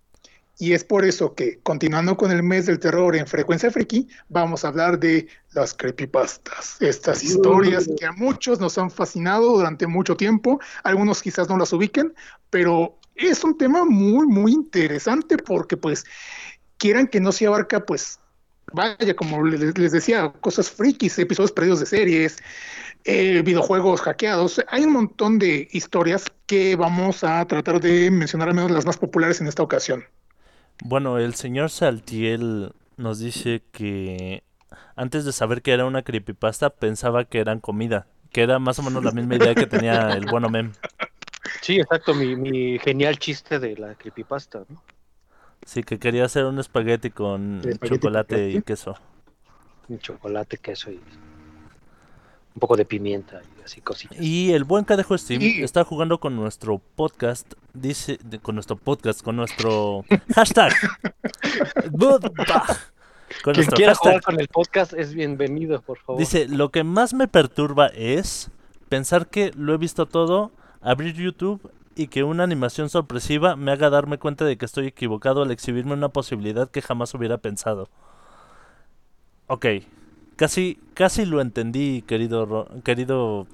[0.62, 4.66] Y es por eso que, continuando con el mes del terror en Frecuencia Friki, vamos
[4.66, 6.76] a hablar de las creepypastas.
[6.82, 10.60] Estas historias que a muchos nos han fascinado durante mucho tiempo.
[10.84, 12.14] Algunos quizás no las ubiquen,
[12.50, 16.04] pero es un tema muy, muy interesante porque, pues,
[16.78, 18.20] quieran que no se abarca, pues,
[18.74, 22.38] vaya, como les, les decía, cosas frikis, episodios perdidos de series,
[23.06, 24.62] eh, videojuegos hackeados.
[24.68, 28.98] Hay un montón de historias que vamos a tratar de mencionar al menos las más
[28.98, 30.04] populares en esta ocasión.
[30.84, 34.44] Bueno, el señor Saltiel nos dice que
[34.96, 38.84] antes de saber que era una creepypasta pensaba que eran comida, que era más o
[38.84, 40.72] menos la misma idea que tenía el bueno mem.
[41.62, 44.82] Sí, exacto, mi, mi genial chiste de la creepypasta, ¿no?
[45.66, 48.96] Sí, que quería hacer un espagueti con Espagueti chocolate y queso.
[49.90, 51.00] Un chocolate, queso y
[52.60, 54.20] un poco de pimienta y así cosillas.
[54.22, 58.76] Y el buen Cadejo Steam Y- está jugando con nuestro podcast, dice, de- con nuestro
[58.76, 60.04] podcast, con nuestro
[60.36, 60.74] hashtag.
[63.44, 63.98] Con Quien quiera hashtag.
[63.98, 66.20] jugar con el podcast es bienvenido, por favor.
[66.20, 68.50] Dice, lo que más me perturba es
[68.90, 73.90] pensar que lo he visto todo, abrir YouTube y que una animación sorpresiva me haga
[73.90, 77.88] darme cuenta de que estoy equivocado al exhibirme una posibilidad que jamás hubiera pensado.
[79.48, 79.66] Ok,
[80.40, 83.48] casi, casi lo entendí, querido, querido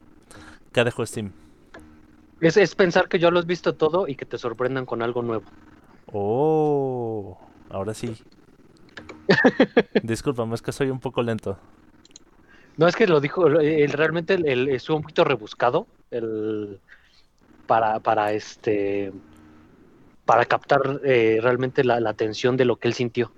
[0.73, 1.33] Cadejo Steam.
[2.39, 5.21] Es, es pensar que yo lo has visto todo y que te sorprendan con algo
[5.21, 5.43] nuevo.
[6.07, 7.37] Oh,
[7.69, 8.17] ahora sí.
[10.01, 11.57] Discúlpame, es que soy un poco lento.
[12.77, 16.79] No es que lo dijo, el- realmente el, estuvo un poquito rebuscado el,
[17.67, 19.13] para, para este
[20.25, 23.31] para captar eh, realmente la, la atención de lo que él sintió.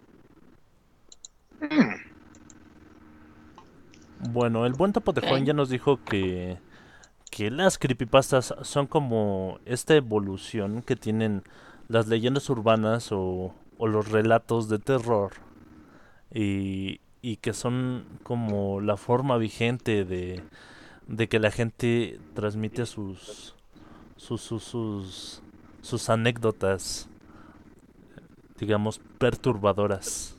[4.19, 6.57] Bueno, el buen Topo de Juan ya nos dijo que,
[7.29, 11.43] que las creepypastas son como esta evolución que tienen
[11.87, 15.33] las leyendas urbanas o, o los relatos de terror
[16.33, 20.43] y, y que son como la forma vigente de,
[21.07, 23.55] de que la gente transmite sus
[24.15, 25.41] sus, sus, sus,
[25.81, 27.07] sus anécdotas
[28.59, 30.35] digamos perturbadoras.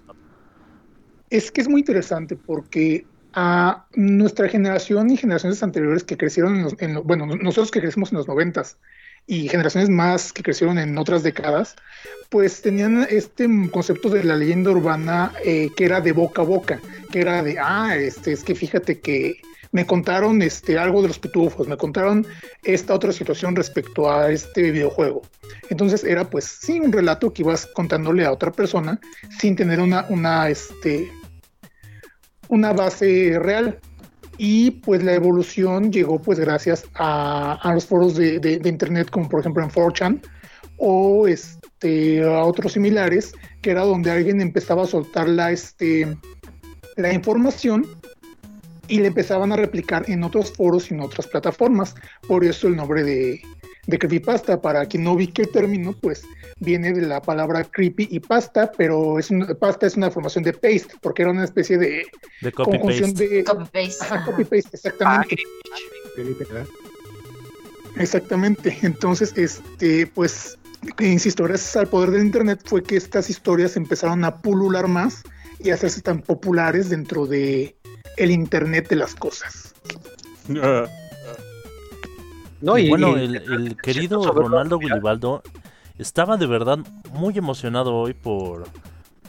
[1.31, 3.07] Es que es muy interesante porque
[3.41, 8.11] a nuestra generación y generaciones anteriores que crecieron en los, en bueno, nosotros que crecimos
[8.11, 8.79] en los noventas
[9.29, 11.77] y generaciones más que crecieron en otras décadas,
[12.31, 16.81] pues tenían este concepto de la leyenda urbana eh, que era de boca a boca,
[17.13, 21.21] que era de, ah, este, es que fíjate que me contaron este, algo de los
[21.21, 22.27] pitufos, me contaron
[22.65, 25.23] esta otra situación respecto a este videojuego.
[25.71, 28.99] Entonces era pues sí un relato que ibas contándole a otra persona
[29.39, 31.09] sin tener una, una, este,
[32.49, 33.79] una base real.
[34.41, 39.65] Y pues la evolución llegó pues gracias a, los foros de internet como por ejemplo
[39.65, 40.21] en 4chan
[40.79, 46.17] o este, a otros similares, que era donde alguien empezaba a soltar la, este,
[46.97, 47.85] la información
[48.87, 51.95] y le empezaban a replicar en otros foros y en otras plataformas.
[52.27, 53.43] Por eso el nombre de,
[53.89, 54.61] de creepypasta.
[54.61, 56.23] Para quien no ubique el término, pues
[56.61, 60.53] viene de la palabra creepy y pasta, pero es una, pasta es una formación de
[60.53, 62.07] paste, porque era una especie de
[62.43, 63.29] De copy conjunción paste.
[63.29, 63.45] de.
[64.01, 64.25] Ajá, ajá.
[64.25, 65.37] copy-paste, exactamente.
[66.17, 66.67] ¿verdad?
[67.97, 68.77] Exactamente.
[68.83, 70.59] Entonces, este, pues,
[71.01, 75.23] insisto, gracias al poder del internet fue que estas historias empezaron a pulular más
[75.61, 77.77] y a hacerse tan populares dentro de
[78.17, 79.75] el internet de las cosas.
[82.61, 85.43] No, Y y, bueno, y- el, el querido Ronaldo mira, Gulibaldo
[85.99, 86.79] estaba de verdad
[87.13, 88.65] muy emocionado hoy por,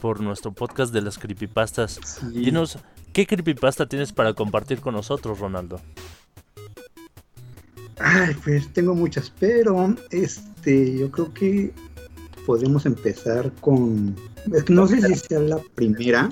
[0.00, 2.00] por nuestro podcast de las creepypastas.
[2.04, 2.26] Sí.
[2.40, 2.78] Dinos,
[3.12, 5.80] ¿qué creepypasta tienes para compartir con nosotros, Ronaldo?
[7.98, 11.72] Ay, pues tengo muchas, pero este, yo creo que
[12.46, 14.16] podemos empezar con.
[14.68, 16.30] No sé si sea la primera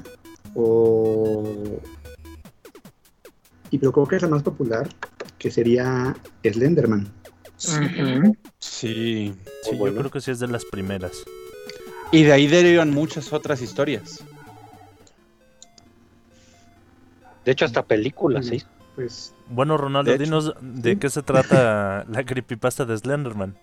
[0.54, 1.78] o.
[3.70, 4.88] Y pero creo que es la más popular,
[5.38, 7.08] que sería Slenderman.
[7.56, 8.34] Sí.
[8.58, 9.34] Sí,
[9.70, 9.98] yo bueno.
[9.98, 11.12] creo que sí es de las primeras.
[12.12, 14.24] Y de ahí derivan muchas otras historias.
[17.44, 18.62] de hecho hasta películas, ¿sí?
[18.94, 20.96] Pues Bueno, Ronaldo, De hecho, dinos de sí.
[20.98, 23.56] qué se trata la creepypasta de Slenderman.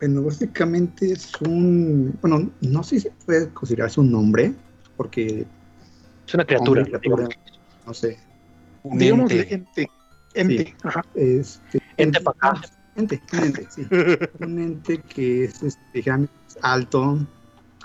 [0.00, 2.16] Bueno, básicamente es un.
[2.20, 4.54] Bueno, no sé si se puede considerarse un nombre,
[4.96, 5.46] porque.
[6.26, 6.82] Es una criatura.
[6.82, 7.28] hombre, criatura,
[7.86, 8.18] no sé.
[8.82, 9.54] Un Digamos ente.
[9.54, 9.90] ente.
[10.34, 10.74] Ente.
[10.82, 11.04] Ajá.
[11.14, 12.60] Este, Ente pa' acá.
[12.96, 13.86] Ente, un ente, sí.
[14.40, 16.04] un ente que es este,
[16.62, 17.18] alto,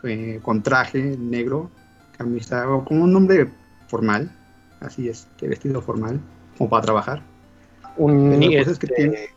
[0.03, 1.69] eh, con traje negro,
[2.17, 3.49] camisa, o como un hombre
[3.87, 4.31] formal,
[4.81, 6.19] así es, que vestido formal,
[6.57, 7.21] como para trabajar.
[7.97, 9.29] Un Pero cosa es que este, tiene,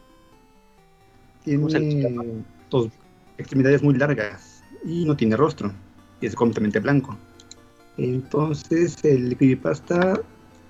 [1.44, 2.88] tiene dos,
[3.38, 5.72] extremidades muy largas y no tiene rostro
[6.20, 7.16] y es completamente blanco.
[7.98, 10.20] Entonces el creepypasta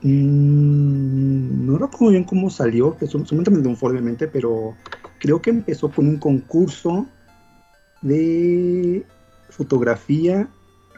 [0.02, 4.74] mm, no recuerdo bien cómo salió, solamente me lo obviamente, pero
[5.18, 7.06] creo que empezó con un concurso
[8.02, 9.04] de
[9.50, 10.48] fotografía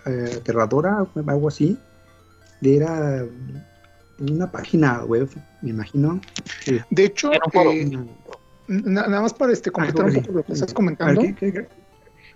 [0.07, 1.79] eh, aterradora, algo así.
[2.61, 3.25] Era
[4.19, 5.29] una página web,
[5.63, 6.21] me imagino.
[6.61, 6.81] Sí.
[6.91, 7.41] De hecho, eh,
[8.67, 10.21] na- nada más para este, completar un sí.
[10.21, 11.69] poco lo que estás comentando, ver, ¿qué- qué- qué?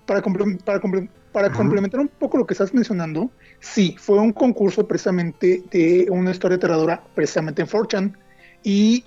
[0.06, 1.56] para, comple- para, comple- para Ajá.
[1.56, 6.56] complementar un poco lo que estás mencionando, sí, fue un concurso precisamente de una historia
[6.56, 8.12] aterradora, precisamente en 4chan,
[8.62, 9.04] y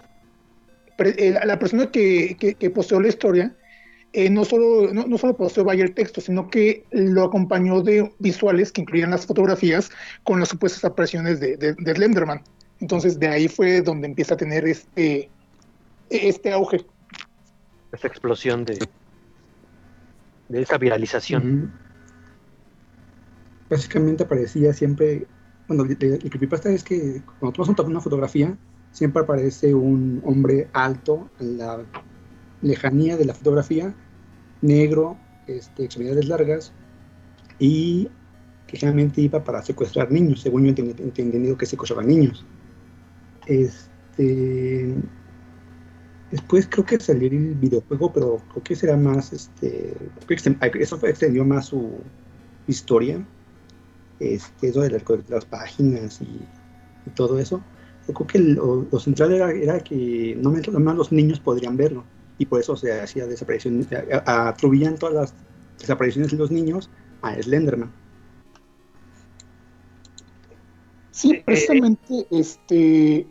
[0.97, 3.55] eh, la- persona que, que, que posteó la historia
[4.13, 8.13] eh, no, solo, no, no solo posteó vaya el texto, sino que lo acompañó de
[8.19, 9.89] visuales que incluían las fotografías
[10.23, 12.41] con las supuestas apariciones de, de, de Slenderman.
[12.79, 15.29] Entonces de ahí fue donde empieza a tener este,
[16.09, 16.85] este auge.
[17.91, 18.79] Esa explosión de,
[20.47, 21.84] de esa viralización.
[23.69, 25.27] Básicamente aparecía siempre,
[25.67, 28.55] bueno, el, creepypasta es que cuando tomas una- fotografía,
[28.91, 31.83] siempre aparece un hombre alto en la
[32.61, 33.93] lejanía de la fotografía,
[34.61, 36.71] negro, este, extremidades largas,
[37.59, 38.07] y
[38.67, 42.45] que generalmente iba para secuestrar niños, según yo he enten- entendido que secuestraban niños.
[43.47, 44.95] Este,
[46.31, 49.95] después creo que salió el videojuego, pero creo que será más, este,
[50.79, 51.99] eso extendió más su
[52.67, 53.25] historia,
[54.19, 54.89] este, eso de
[55.29, 56.25] las, páginas y,
[57.05, 57.63] y todo eso.
[58.07, 62.03] Yo creo que lo, lo central era, era que no más los niños podrían verlo
[62.37, 63.87] y por eso se hacía desaparición,
[64.25, 65.33] atribuían todas las
[65.79, 66.89] desapariciones de los niños
[67.21, 67.91] a Slenderman.
[71.11, 73.25] Sí, precisamente, este,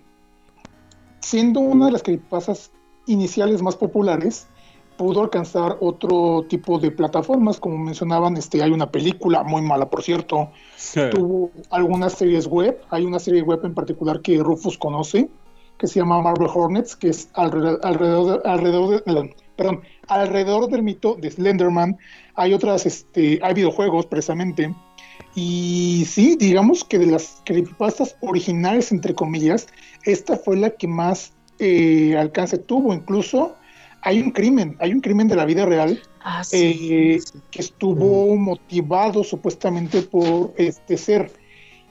[1.21, 2.71] siendo una de las creepypastas
[3.07, 4.47] iniciales más populares,
[4.97, 10.03] pudo alcanzar otro tipo de plataformas, como mencionaban, este, hay una película muy mala, por
[10.03, 10.51] cierto,
[11.11, 15.29] tuvo algunas series web, hay una serie web en particular que Rufus conoce,
[15.79, 20.83] que se llama Marvel Hornets, que es alrededor, alrededor, de- alrededor, de- perdón, alrededor del
[20.83, 21.97] mito de Slenderman,
[22.35, 24.73] hay otras, este, hay videojuegos precisamente,
[25.35, 29.67] y sí, digamos que de las creepypastas originales, entre comillas,
[30.05, 32.93] esta fue la que más eh, alcance tuvo.
[32.95, 33.55] Incluso
[34.05, 36.57] hay un crimen, hay un crimen de la vida real Ah, sí.
[36.91, 41.33] eh, que estuvo motivado supuestamente por este ser.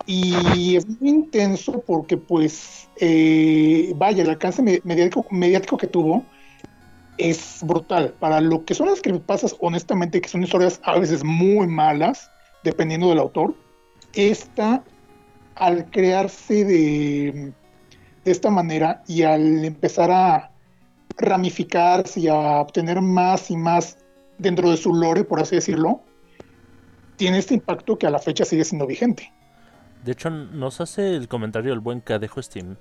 [0.06, 6.26] Y es muy intenso porque, pues, eh, vaya, el alcance me- mediático, mediático que tuvo
[7.18, 8.14] es brutal.
[8.20, 12.30] Para lo que son las creepypastas, honestamente, que son historias a veces muy malas,
[12.64, 13.56] dependiendo del autor,
[14.14, 14.84] esta,
[15.56, 17.54] al crearse de,
[18.26, 20.53] de esta manera y al empezar a
[21.18, 23.98] ramificarse y a obtener más y más
[24.38, 26.02] dentro de su lore, por así decirlo,
[27.16, 29.32] tiene este impacto que a la fecha sigue siendo vigente.
[30.04, 32.76] De hecho, nos hace el comentario el buen Cadejo Steam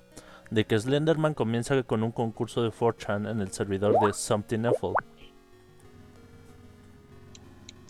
[0.51, 4.93] de que Slenderman comienza con un concurso de 4chan en el servidor de Something Awful.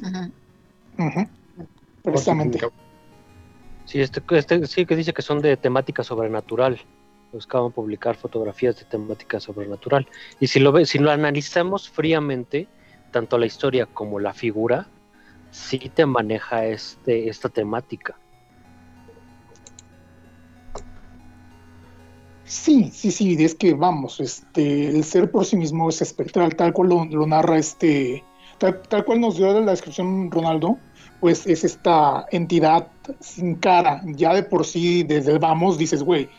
[0.01, 0.31] Ujú.
[1.07, 1.27] Ujú.
[2.03, 2.59] Precisamente.
[3.85, 6.79] Sí, este, este- sí que dice que son de temática sobrenatural.
[7.33, 10.07] Buscaban publicar fotografías de temática sobrenatural.
[10.39, 12.67] Y si lo ve, si lo analizamos fríamente,
[13.11, 14.87] tanto la historia como la figura,
[15.51, 18.17] sí te maneja este, esta temática.
[22.45, 26.71] Sí, sí, sí, es que vamos, este, el ser por sí mismo es espectral, tal
[26.71, 28.23] cual lo, narra este,
[28.59, 30.77] tal, tal cual nos dio la descripción Ronaldo,
[31.19, 32.89] pues es esta entidad
[33.21, 36.29] sin cara, ya de por sí, desde el vamos, dices, güey,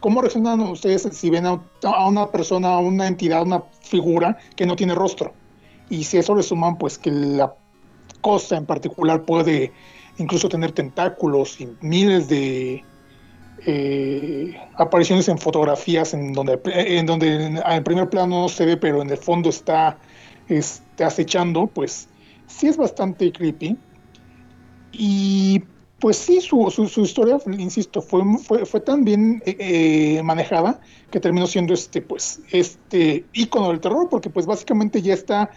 [0.00, 4.66] ¿cómo reaccionan ustedes si ven a, a una persona, a una entidad, una figura que
[4.66, 5.32] no tiene rostro?
[5.88, 7.54] Y si a eso le suman, pues que la
[8.20, 9.72] cosa en particular puede
[10.18, 12.84] incluso tener tentáculos y miles de
[13.66, 19.10] eh, apariciones en fotografías en donde, en donde primer plano no se ve, pero en
[19.10, 19.98] el fondo está
[20.48, 22.08] este, acechando, pues
[22.46, 23.76] sí es bastante creepy.
[24.92, 25.62] Y
[26.00, 30.80] pues sí, su, su, su historia, insisto, fue, fue, fue tan bien eh, eh, manejada
[31.10, 35.50] que terminó siendo este, pues, este ícono del terror, porque pues básicamente ya está,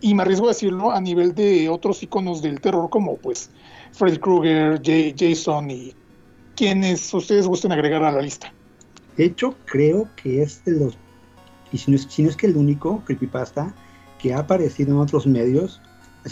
[0.00, 3.50] y me arriesgo a decirlo, a nivel de otros íconos del terror como pues
[3.92, 4.82] Freddy Krueger,
[5.16, 5.94] Jason y
[6.54, 8.52] quienes ustedes gusten agregar a la lista.
[9.16, 10.98] De hecho, creo que es de los,
[11.72, 13.74] y si no es, si no es que el único creepypasta
[14.18, 15.80] que ha aparecido en otros medios,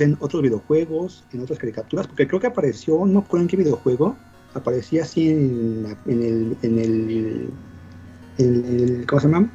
[0.00, 4.16] en otros videojuegos, en otras caricaturas, porque creo que apareció, no recuerdo en qué videojuego,
[4.54, 7.50] aparecía así en, la- en el, en el,
[8.38, 9.50] en el, ¿cómo se llama?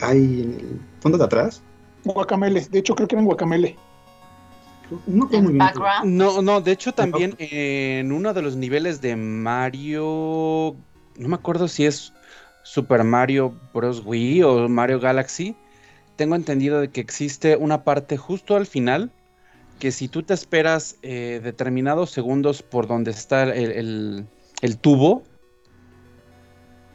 [0.00, 1.62] Ahí en el fondo de atrás.
[2.04, 3.76] Guacamele, de hecho creo que era en Guacamele.
[5.06, 5.58] No muy bien.
[5.58, 6.04] background.
[6.04, 10.76] No, no, de hecho también en uno de los niveles de Mario,
[11.18, 12.12] no me acuerdo si es
[12.62, 14.02] Super Mario Bros.
[14.04, 15.54] Wii o Mario Galaxy,
[16.16, 19.10] tengo entendido de que existe una parte justo al final
[19.78, 24.26] que si tú te esperas eh, determinados segundos por donde está el, el-
[24.60, 25.22] el tubo,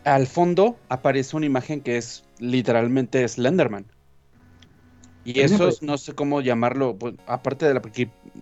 [0.03, 3.85] al fondo aparece una imagen que es literalmente Slenderman.
[5.25, 5.85] Y También eso es- aparece.
[5.85, 7.81] no sé cómo llamarlo, pues, aparte de la...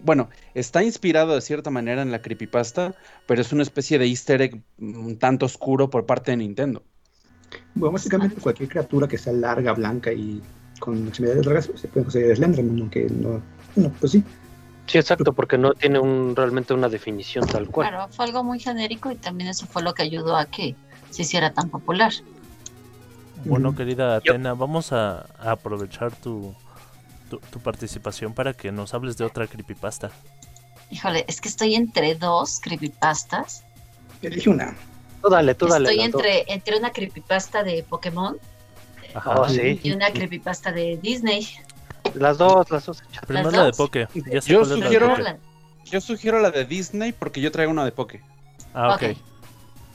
[0.03, 2.95] Bueno, está inspirado de cierta manera en la creepypasta,
[3.27, 6.81] pero es una especie de easter egg un tanto oscuro por parte de Nintendo.
[7.75, 10.41] Bueno, básicamente cualquier criatura que sea larga, blanca y
[10.79, 13.39] con extremidades largas se puede considerar Slenderman, aunque no.
[13.99, 14.23] Pues sí.
[14.87, 17.87] Sí, exacto, porque no tiene un, realmente una definición tal cual.
[17.89, 20.75] Claro, fue algo muy genérico y también eso fue lo que ayudó a que
[21.09, 22.11] se hiciera tan popular.
[23.45, 26.53] Bueno, querida Yo- Atena, vamos a, a aprovechar tu,
[27.29, 30.11] tu, tu participación para que nos hables de otra creepypasta.
[30.89, 33.63] Híjole, es que estoy entre dos creepypastas.
[34.21, 34.75] Elige una.
[35.21, 35.89] Tú dale, tú dale.
[35.89, 38.37] Estoy entre, entre una creepypasta de Pokémon
[39.13, 39.39] Ajá.
[39.41, 39.79] Oh, sí.
[39.81, 41.47] y una creepypasta de Disney.
[42.15, 43.03] Las dos, las dos.
[43.27, 43.77] Primero ¿Las la de dos?
[43.77, 44.07] Poke.
[44.31, 45.37] Ya sé Yo cuál es la de sugiero- Poke.
[45.85, 48.21] Yo sugiero la de Disney porque yo traigo una de Poke.
[48.73, 49.03] Ah, ok.
[49.11, 49.17] Ok.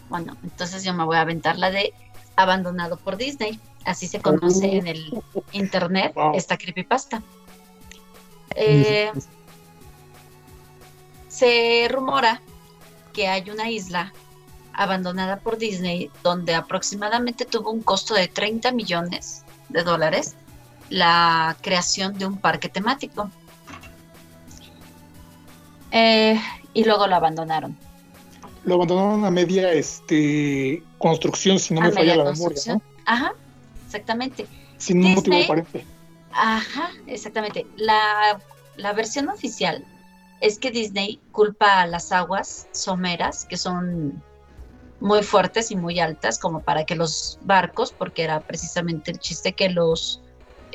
[0.09, 1.93] Bueno, entonces yo me voy a aventar la de
[2.37, 3.59] Abandonado por Disney.
[3.85, 6.35] Así se conoce en el internet Wow.
[6.35, 7.23] esta creepypasta.
[8.55, 9.11] Eh,
[11.29, 12.41] se rumora
[13.13, 14.13] que hay una isla
[14.73, 20.37] abandonada por Disney donde aproximadamente tuvo un costo de 30 millones de dólares
[20.91, 23.31] la creación de un parque temático.
[25.91, 26.41] Eh,
[26.75, 27.77] y luego lo abandonaron.
[28.65, 32.79] Lo abandonaron a media este, construcción, si no a me falla la memoria, construcción.
[32.79, 33.03] ¿no?
[33.07, 33.33] Ajá,
[33.87, 34.47] exactamente.
[34.77, 35.85] Sin un motivo aparente.
[36.33, 37.67] Ajá, exactamente.
[37.77, 38.39] La,
[38.77, 39.85] la versión oficial
[40.41, 44.23] es que Disney culpa a las aguas someras, que son
[45.01, 49.53] muy fuertes y muy altas, como para que los barcos, porque era precisamente el chiste
[49.53, 50.23] que los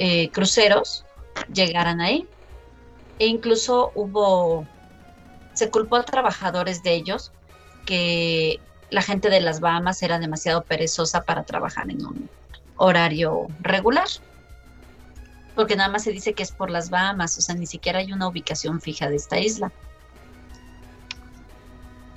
[0.03, 1.05] eh, cruceros
[1.53, 2.27] llegaran ahí.
[3.19, 4.65] E incluso hubo,
[5.53, 7.31] se culpó a trabajadores de ellos
[7.85, 12.29] que la gente de las Bahamas era demasiado perezosa para trabajar en un
[12.77, 14.07] horario regular
[15.55, 18.11] porque nada más se dice que es por las Bahamas, o sea, ni siquiera hay
[18.13, 19.71] una ubicación fija de esta isla.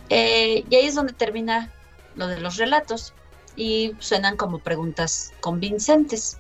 [0.09, 1.71] Eh, y ahí es donde termina
[2.15, 3.13] lo de los relatos
[3.57, 6.39] y suenan como preguntas convincentes.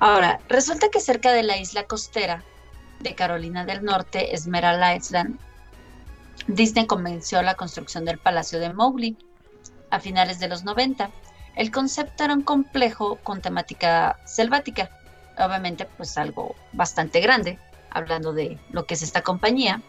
[0.00, 2.44] Ahora, resulta que cerca de la isla costera
[3.00, 5.38] de Carolina del Norte, Esmeralda Island,
[6.46, 9.16] Disney comenzó la construcción del Palacio de Mowgli
[9.90, 11.10] a finales de los 90.
[11.56, 14.88] El concepto era un complejo con temática selvática,
[15.36, 17.58] obviamente pues algo bastante grande,
[17.90, 19.82] hablando de lo que es esta compañía.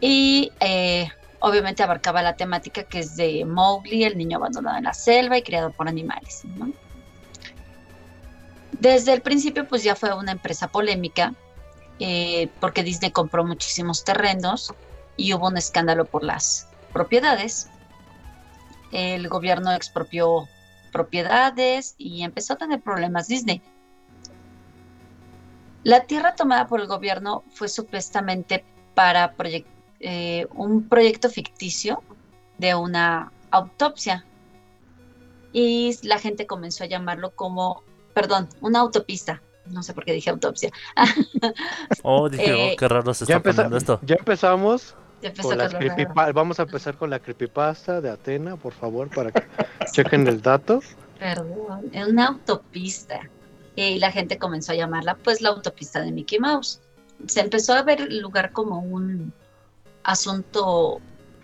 [0.00, 1.08] Y eh,
[1.40, 5.42] obviamente abarcaba la temática que es de Mowgli, el niño abandonado en la selva y
[5.42, 6.42] criado por animales.
[6.44, 6.70] ¿no?
[8.72, 11.34] Desde el principio pues ya fue una empresa polémica
[11.98, 14.72] eh, porque Disney compró muchísimos terrenos
[15.16, 17.68] y hubo un escándalo por las propiedades.
[18.92, 20.48] El gobierno expropió
[20.92, 23.62] propiedades y empezó a tener problemas Disney.
[25.84, 28.64] La tierra tomada por el gobierno fue supuestamente
[28.94, 29.34] para
[30.00, 32.02] eh, un proyecto ficticio
[32.58, 34.24] de una autopsia
[35.52, 37.82] y la gente comenzó a llamarlo como,
[38.20, 39.40] perdón, una autopista.
[39.66, 40.70] No sé por qué dije autopsia.
[42.02, 44.00] Oh, dije, Eh, oh, qué raro se está poniendo esto.
[44.02, 45.74] ya empezamos Ya con las
[46.34, 49.42] Vamos a empezar con la creepypasta de Atena, por favor, para que
[49.92, 50.80] chequen el dato.
[51.18, 53.20] Perdón, es una autopista.
[53.76, 56.80] Y la gente comenzó a llamarla pues la autopista de Mickey Mouse.
[57.26, 59.32] Se empezó a ver el lugar como un
[60.02, 61.00] asunto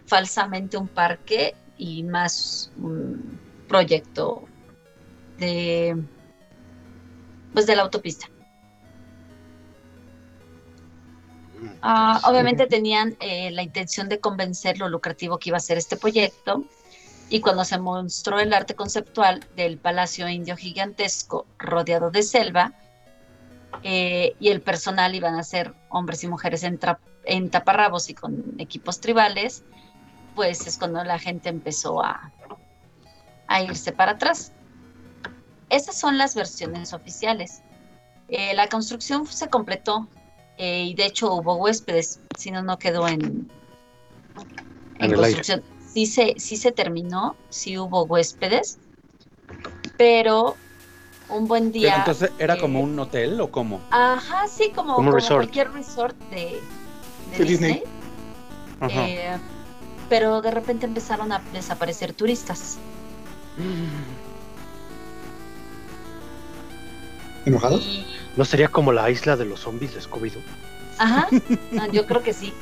[0.06, 4.44] falsamente un parque y más un proyecto
[5.38, 5.96] de
[7.54, 8.28] pues de la autopista.
[11.80, 15.96] Ah, obviamente tenían eh, la intención de convencer lo lucrativo que iba a ser este
[15.96, 16.64] proyecto
[17.28, 22.72] y cuando se mostró el arte conceptual del palacio indio gigantesco rodeado de selva
[23.82, 29.00] eh, y el personal iban a ser hombres y mujeres en, taparrabos y con equipos
[29.00, 29.62] tribales,
[30.34, 32.32] pues es cuando la gente empezó a,
[33.46, 34.53] a irse para atrás.
[35.70, 37.62] Esas son las versiones oficiales.
[38.28, 40.08] Eh, la construcción se completó
[40.56, 43.50] eh, y de hecho hubo huéspedes, si no, no quedó en,
[44.98, 45.62] En construcción.
[45.92, 48.78] Sí se, sí se terminó, sí hubo huéspedes,
[49.96, 50.56] pero
[51.28, 51.90] un buen día.
[51.90, 53.80] Pero entonces, ¿era eh, como un hotel o cómo?
[53.90, 55.36] Ajá, sí, como, Como un como resort.
[55.44, 56.60] cualquier resort de,
[57.30, 57.72] de De Disney.
[57.74, 57.82] Disney.
[58.80, 59.08] Ajá.
[59.08, 59.38] Eh,
[60.08, 62.78] pero de repente empezaron a desaparecer turistas.
[67.46, 70.42] Y, ¿No sería como la isla de los zombies de Scooby-Doo?
[70.98, 71.28] ajá,
[71.72, 72.52] no, yo creo que sí.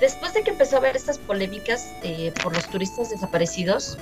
[0.00, 3.96] Después de que empezó a haber estas polémicas eh, por los turistas desaparecidos,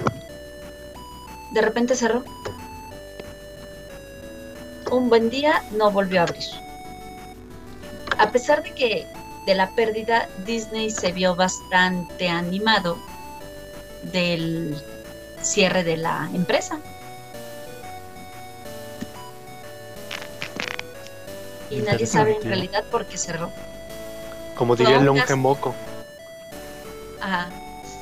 [1.52, 2.24] de repente cerró.
[4.90, 6.44] Un buen día no volvió a abrir.
[8.18, 9.06] A pesar de que
[9.46, 12.98] de la pérdida, Disney se vio bastante animado
[14.12, 14.76] del
[15.40, 16.78] cierre de la empresa.
[21.72, 23.50] Y nadie sabe en realidad por qué cerró.
[24.56, 25.74] Como diría el longe moco.
[27.20, 27.48] Ajá.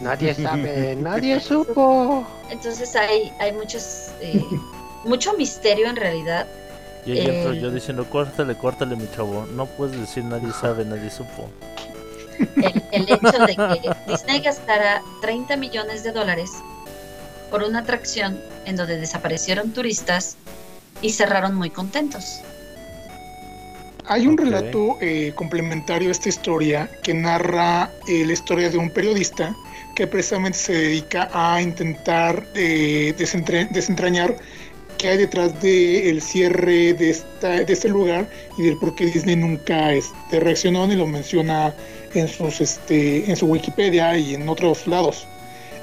[0.00, 2.26] Nadie sabe, nadie supo.
[2.50, 4.42] Entonces hay, hay muchos, eh,
[5.04, 6.46] mucho misterio en realidad.
[7.06, 7.60] Y ahí entro Eh.
[7.60, 9.46] yo diciendo, córtale, córtale, mi chavo.
[9.54, 11.48] No puedes decir nadie sabe, nadie supo.
[12.56, 16.50] El, el hecho de que Disney gastara 30 millones de dólares
[17.50, 20.36] por una atracción en donde desaparecieron turistas
[21.02, 22.40] y cerraron muy contentos.
[24.12, 28.90] Hay un relato eh, complementario a esta historia que narra eh, la historia de un
[28.90, 29.54] periodista
[29.94, 34.36] que precisamente se dedica a intentar eh, desentra- desentrañar
[34.98, 39.36] qué hay detrás del cierre de, esta, de este lugar y del por qué Disney
[39.36, 41.72] nunca este, reaccionó ni lo menciona
[42.12, 45.24] en, sus, este, en su Wikipedia y en otros lados.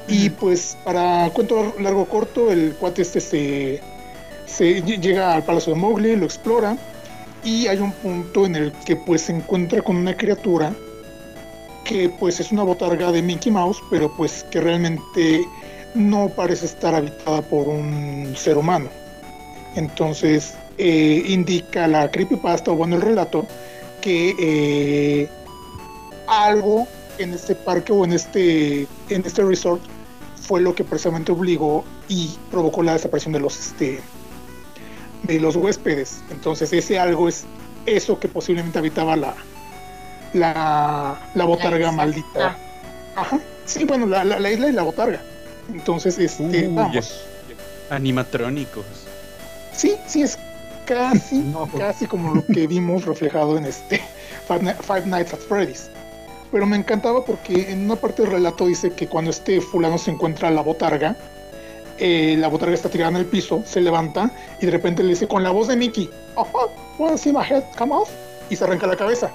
[0.10, 3.82] Y pues para cuento largo corto, el cuate este se,
[4.46, 6.78] se ll- llega al Palacio de Mowgli, lo explora
[7.48, 10.76] y hay un punto en el que pues se encuentra con una criatura
[11.86, 15.48] que pues es una botarga de Mickey Mouse, pero pues que realmente
[15.95, 18.89] no parece estar habitada por un ser humano.
[19.78, 23.48] Entonces eh, indica la creepypasta o bueno el relato
[24.02, 25.30] que eh,
[26.28, 26.86] algo
[27.18, 29.82] en este parque o en este en este resort
[30.36, 34.02] fue lo que precisamente obligó y provocó la desaparición de los este
[35.24, 36.18] de los huéspedes.
[36.32, 37.43] Entonces ese algo es
[37.86, 39.34] eso que posiblemente habitaba la
[40.34, 42.57] la, la botarga maldita.
[43.15, 43.39] Ajá.
[43.65, 45.22] Sí, bueno, la, la- la isla y la botarga.
[45.72, 47.22] Entonces, este, vamos.
[47.89, 48.86] Animatrónicos.
[49.74, 50.38] Sí, sí, es
[50.86, 51.68] casi, No.
[51.78, 54.01] casi como lo que vimos reflejado en este
[54.47, 55.89] Five, Ni- Five Nights at Freddy's.
[56.51, 60.11] Pero me encantaba porque en una parte del relato dice que cuando este fulano se
[60.11, 61.15] encuentra la botarga,
[62.00, 64.32] eh, la botarga está tirada en el piso, se levanta
[64.62, 67.64] y de repente le dice con la voz de Mickey, oh, wanna see my head
[67.78, 68.10] come off?
[68.50, 69.32] Y se arranca la cabeza.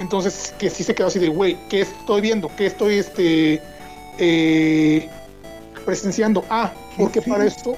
[0.00, 2.50] Entonces, que sí se quedó así de, güey, ¿qué estoy viendo?
[2.56, 3.62] ¿Qué estoy este,
[4.18, 5.08] eh,
[5.84, 6.44] presenciando?
[6.50, 7.76] Ah, porque para esto,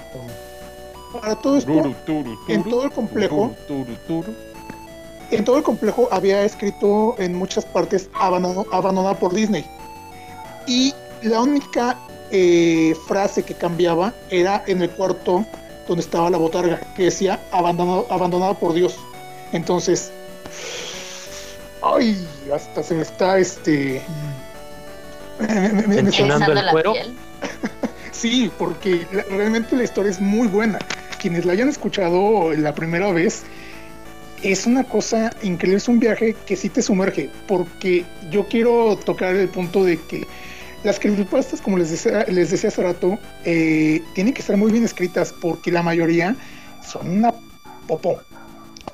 [1.12, 4.34] para todo esto, Turu, turu, en todo el complejo, turu, turu, turu.
[5.30, 9.64] en todo el complejo había escrito en muchas partes abandonado, abandonada por Disney.
[10.66, 10.92] Y
[11.22, 11.96] la única
[12.30, 15.44] eh, frase que cambiaba era en el cuarto
[15.86, 18.96] donde estaba la botarga, que decía abandonado, abandonada por Dios.
[19.52, 20.10] Entonces,
[21.82, 24.02] ay, hasta se me está este.
[25.40, 26.92] me- me- me- está- el cuero.
[28.12, 30.80] Sí, porque la- realmente la historia es muy buena.
[31.20, 33.42] Quienes la hayan escuchado la primera vez,
[34.42, 39.36] es una cosa increíble, es un viaje que sí te sumerge, porque yo quiero tocar
[39.36, 40.26] el punto de que
[40.84, 44.84] las creepypastas, como les decía, les decía hace rato, eh, tienen que estar muy bien
[44.84, 46.36] escritas, porque la mayoría
[46.86, 47.34] son una
[47.86, 48.20] popó.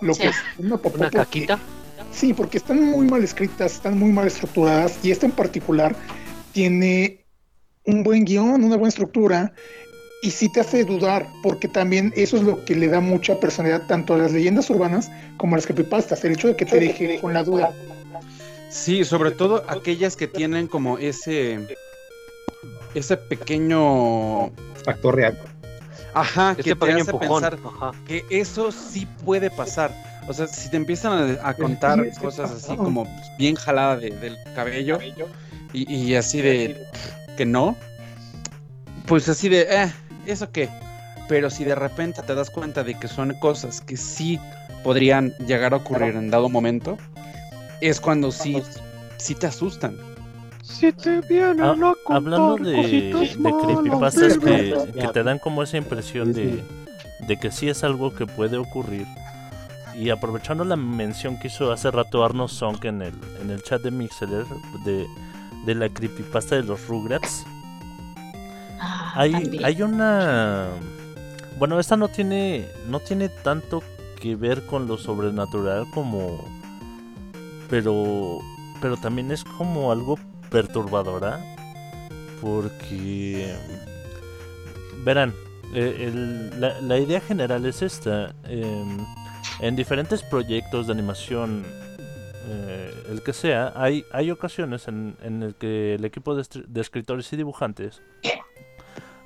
[0.00, 0.22] Lo Sí.
[0.22, 0.96] que es una popó.
[0.96, 1.58] Una porque- caquita.
[2.12, 5.96] Sí, porque están muy mal escritas, están muy mal estructuradas y esta en particular
[6.52, 7.24] tiene
[7.86, 9.52] un buen guion, una buena estructura
[10.22, 13.86] y sí te hace dudar, porque también eso es lo que le da mucha personalidad
[13.88, 17.18] tanto a las leyendas urbanas como a las creepypastas, el hecho de que te deje
[17.20, 17.72] con la duda.
[18.74, 21.76] Sí, sobre todo aquellas que tienen como ese
[22.92, 24.50] ese pequeño
[24.84, 25.38] Factor real.
[26.12, 27.40] ajá que te pequeño hace empujón.
[27.42, 27.92] pensar Ajá.
[28.04, 29.92] que eso sí puede pasar.
[30.26, 33.06] O sea, si te empiezan a, a contar Sí, cosas así como
[33.38, 34.98] bien jalada de- del cabello
[35.72, 36.84] y, y así de
[37.36, 37.76] que no,
[39.06, 39.92] pues así de, eh,
[40.26, 40.68] ¿eso qué?
[41.28, 44.40] Pero si de repente te das cuenta de que son cosas que sí
[44.82, 46.98] podrían llegar a ocurrir en dado momento,
[47.80, 48.62] es cuando sí,
[49.18, 49.96] sí te asustan.
[50.62, 52.72] Si te vienen Ah, a Hablando de,
[53.12, 56.64] de malas, creepypastas que, que te dan como esa impresión de,
[57.26, 59.06] de que sí es algo que puede ocurrir.
[59.94, 63.82] Y aprovechando la mención que hizo hace rato Arno Song en el, en el chat
[63.82, 64.44] de Mixler
[64.84, 65.06] de,
[65.66, 67.44] de la creepypasta de los Rugrats,
[68.80, 69.64] Ah, hay, también.
[69.64, 70.66] hay una
[71.58, 73.82] bueno, esta no tiene, no tiene tanto
[74.20, 76.44] que ver con lo sobrenatural como,
[77.68, 78.38] pero,
[78.80, 80.18] pero también es como algo
[80.50, 81.40] perturbadora,
[82.40, 83.54] porque,
[85.04, 85.34] verán,
[85.74, 88.34] eh, la, la idea general es esta.
[88.44, 88.98] em,
[89.60, 91.64] en diferentes proyectos de animación,
[92.48, 96.80] eh, el que sea, hay, hay ocasiones en, en el que el equipo de, de
[96.80, 98.02] escritores y dibujantes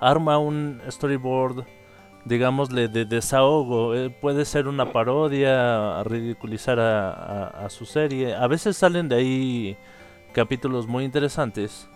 [0.00, 1.64] arma un storyboard,
[2.24, 3.94] digámosle, de desahogo.
[3.94, 8.34] Eh, puede ser una parodia, a ridiculizar a, a- a su serie.
[8.34, 9.76] A veces salen de ahí
[10.32, 11.88] capítulos muy interesantes.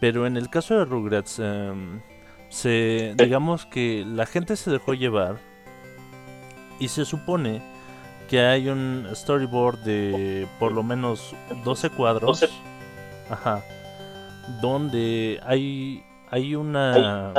[0.00, 2.00] Pero en el caso de Rugrats, em,
[2.50, 5.36] se, digamos que la gente se dejó llevar
[6.78, 7.62] y se supone
[8.28, 11.34] que hay un storyboard de por lo menos
[11.64, 12.44] 12 cuadros.
[13.30, 13.62] Ajá.
[14.60, 17.32] Donde hay hay una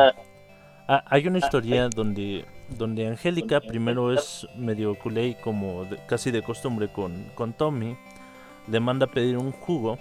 [0.88, 6.42] ah, hay una historia donde donde Angélica primero es medio culé como de- casi de
[6.42, 7.96] costumbre con, con Tommy
[8.68, 10.00] le manda a pedir un jugo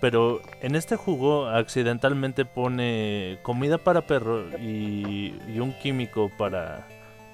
[0.00, 6.86] pero en este jugo accidentalmente pone comida para perro y, y un químico para,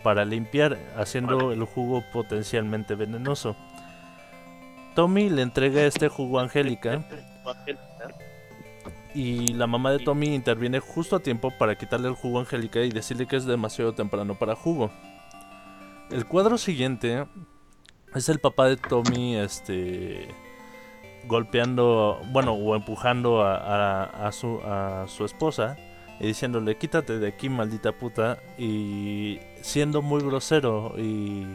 [0.05, 3.57] para limpiar, haciendo el jugo potencialmente venenoso.
[4.95, 7.03] Tommy le entrega este jugo a Angélica
[9.15, 12.81] y la mamá de Tommy interviene justo a tiempo para quitarle el jugo a Angélica
[12.81, 14.91] y decirle que es demasiado temprano para jugo.
[16.11, 17.27] El cuadro siguiente
[18.15, 20.29] es el papá de Tommy, este
[21.27, 25.77] golpeando, bueno, o empujando a, a- a su, a su esposa
[26.19, 31.47] y diciéndole, quítate de aquí, maldita puta, y siendo muy grosero y...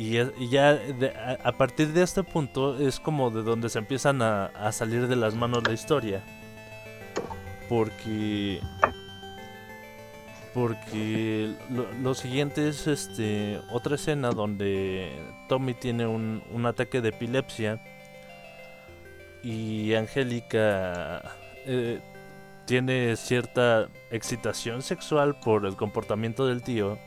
[0.00, 0.16] Y,
[0.48, 1.12] ya de-
[1.44, 5.34] a, partir de este punto es como de donde se empiezan a, salir de las
[5.34, 6.22] manos la historia.
[7.68, 8.60] Porque...
[10.54, 15.12] Porque lo, lo siguiente es este otra escena donde
[15.48, 17.80] Tommy tiene un, un ataque de epilepsia
[19.44, 21.22] y Angélica
[21.66, 22.00] eh,
[22.64, 26.98] tiene cierta excitación sexual por el comportamiento del tío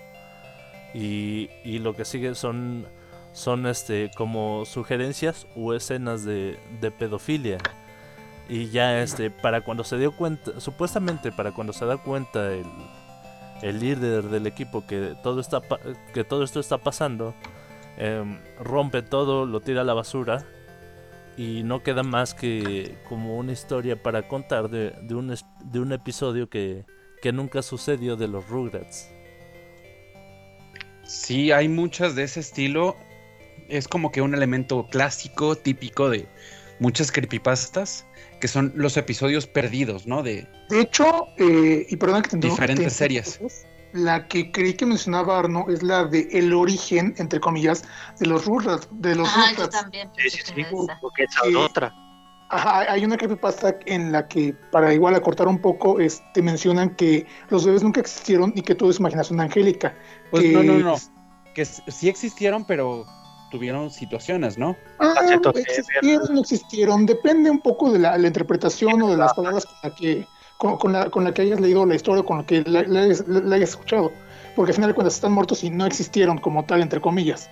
[0.93, 2.85] y, y lo que sigue son
[3.33, 6.57] son este como sugerencias o escenas de,
[6.97, 7.57] pedofilia
[8.47, 12.67] y ya este para cuando se dio cuenta supuestamente para cuando se da cuenta el,
[13.63, 15.61] el líder del equipo que todo está
[16.13, 17.33] que todo esto está pasando
[17.97, 20.45] em, rompe todo lo tira a la basura
[21.37, 25.91] y no queda más que como una historia para contar de, de un, de un
[25.91, 26.85] episodio que,
[27.23, 29.09] que nunca sucedió de los Rugrats.
[31.03, 32.95] Sí, hay muchas de ese estilo.
[33.69, 36.27] Es como que un elemento clásico, típico de
[36.79, 38.05] muchas creepypastas,
[38.39, 40.21] que son los episodios perdidos, ¿no?
[40.23, 43.39] De De hecho, eh, y perdón que te Diferentes te- series.
[43.93, 47.83] La que creí que mencionaba Arno es la de el origen, entre comillas,
[48.19, 48.87] de los Rugrats.
[48.91, 50.09] De los Ah, yo también.
[50.17, 50.65] Sí, sí, sí,
[50.99, 51.93] porque esa otra.
[52.53, 57.25] Ajá, hay una creepypasta en la que, para igual acortar un poco, este, mencionan que
[57.49, 59.95] los bebés nunca existieron y que todo es imaginación angélica.
[60.29, 60.95] Pues que- no, no, no.
[61.55, 63.05] Que sí existieron, pero
[63.51, 64.75] tuvieron situaciones, ¿no?
[64.99, 69.33] Ah, Cachito, existieron, no existieron, depende un poco de la, la interpretación o de las
[69.33, 70.27] palabras con la que,
[70.57, 73.55] con, con la, con la que hayas leído la historia, con la que la, la
[73.55, 74.11] hayas escuchado.
[74.55, 77.49] Porque al final de cuentas están muertos y no existieron como tal, entre comillas.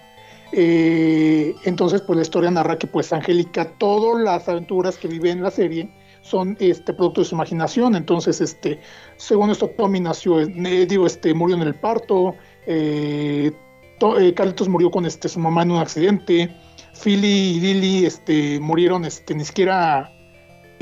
[0.54, 5.42] Eh, entonces, pues la historia narra que pues Angélica, todas las aventuras que vive en
[5.42, 5.90] la serie
[6.22, 7.96] son este producto de su imaginación.
[7.96, 8.80] Entonces, este,
[9.18, 12.36] según esto, Tommy nació, eh, digo, este, murió en el parto,
[12.68, 13.52] eh,
[14.00, 16.56] To- eh, Carlitos murió con este, su mamá en un accidente,
[17.04, 20.12] Philly y Lily este, murieron este, ni siquiera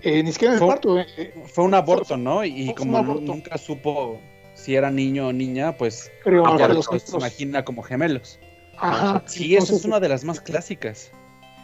[0.01, 0.97] eh, ni siquiera en el Fue- parto.
[0.99, 2.45] eh, Fue un aborto, ¿no?
[2.45, 4.19] Y como nunca supo
[4.53, 8.39] si era niño o niña, pues creo ya los se otros- imagina como gemelos.
[8.81, 11.11] Ajá, Sí, esa es entonces, una de las más clásicas.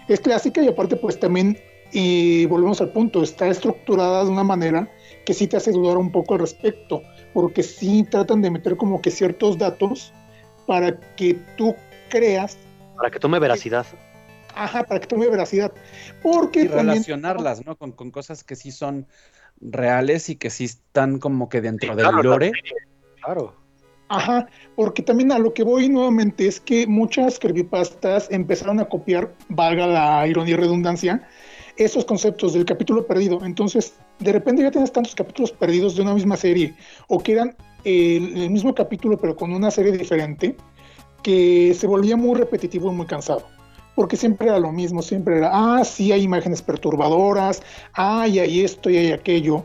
[0.08, 1.58] es clásica y aparte pues también,
[1.92, 4.90] y volvemos al punto, está estructurada de una manera
[5.26, 7.02] que sí te hace dudar un poco al respecto,
[7.34, 10.14] porque sí tratan de meter como que ciertos datos
[10.68, 11.76] para que tú
[12.10, 12.58] creas,
[12.98, 13.86] Para que tome veracidad.
[14.54, 15.72] ajá, para que tome veracidad,
[16.22, 17.76] porque Y también- relacionarlas, ¿no?
[17.78, 19.08] Con, con cosas que sí son
[19.62, 22.52] reales y que sí están como que dentro Sí, del claro, lore.
[23.24, 23.56] Claro.
[24.08, 29.34] Ajá, porque también a lo que voy nuevamente es que muchas creepypastas empezaron a copiar,
[29.50, 31.28] valga la ironía y redundancia,
[31.78, 33.44] esos conceptos del capítulo perdido.
[33.44, 36.76] Entonces, de repente ya tienes tantos capítulos perdidos de una misma serie,
[37.08, 40.56] o que eran el, el mismo capítulo pero con una serie diferente,
[41.24, 43.48] que se volvía muy repetitivo y muy cansado.
[43.96, 48.92] Porque siempre era lo mismo, siempre era, ah, sí, hay imágenes perturbadoras, ah, hay esto
[48.92, 49.64] y hay aquello.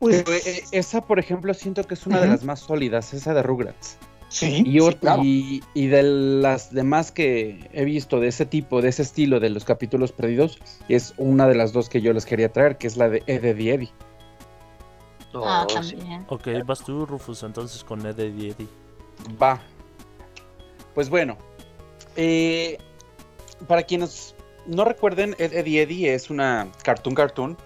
[0.00, 3.34] Pues, Pero, eh, esa, por ejemplo, siento que es una de las más sólidas, esa
[3.34, 3.96] de Rugrats.
[4.28, 5.22] sí, Y, sí, ot- claro.
[5.22, 9.50] y, y de las demás que he visto de ese tipo, de ese estilo, de
[9.50, 12.96] los capítulos perdidos, es una de las dos que yo les quería traer, que es
[12.96, 13.92] la de Eddie Eddie.
[15.34, 15.94] Ah, Oh, sí.
[15.96, 16.24] también.
[16.28, 18.68] Ok, vas tú, Rufus, entonces con Ed, Ed y Eddie.
[19.40, 19.60] Va.
[20.94, 21.36] Pues bueno,
[22.16, 22.78] eh,
[23.68, 24.34] para quienes
[24.66, 27.56] no recuerden, Ed, Ed y Eddie es una cartoon cartoon,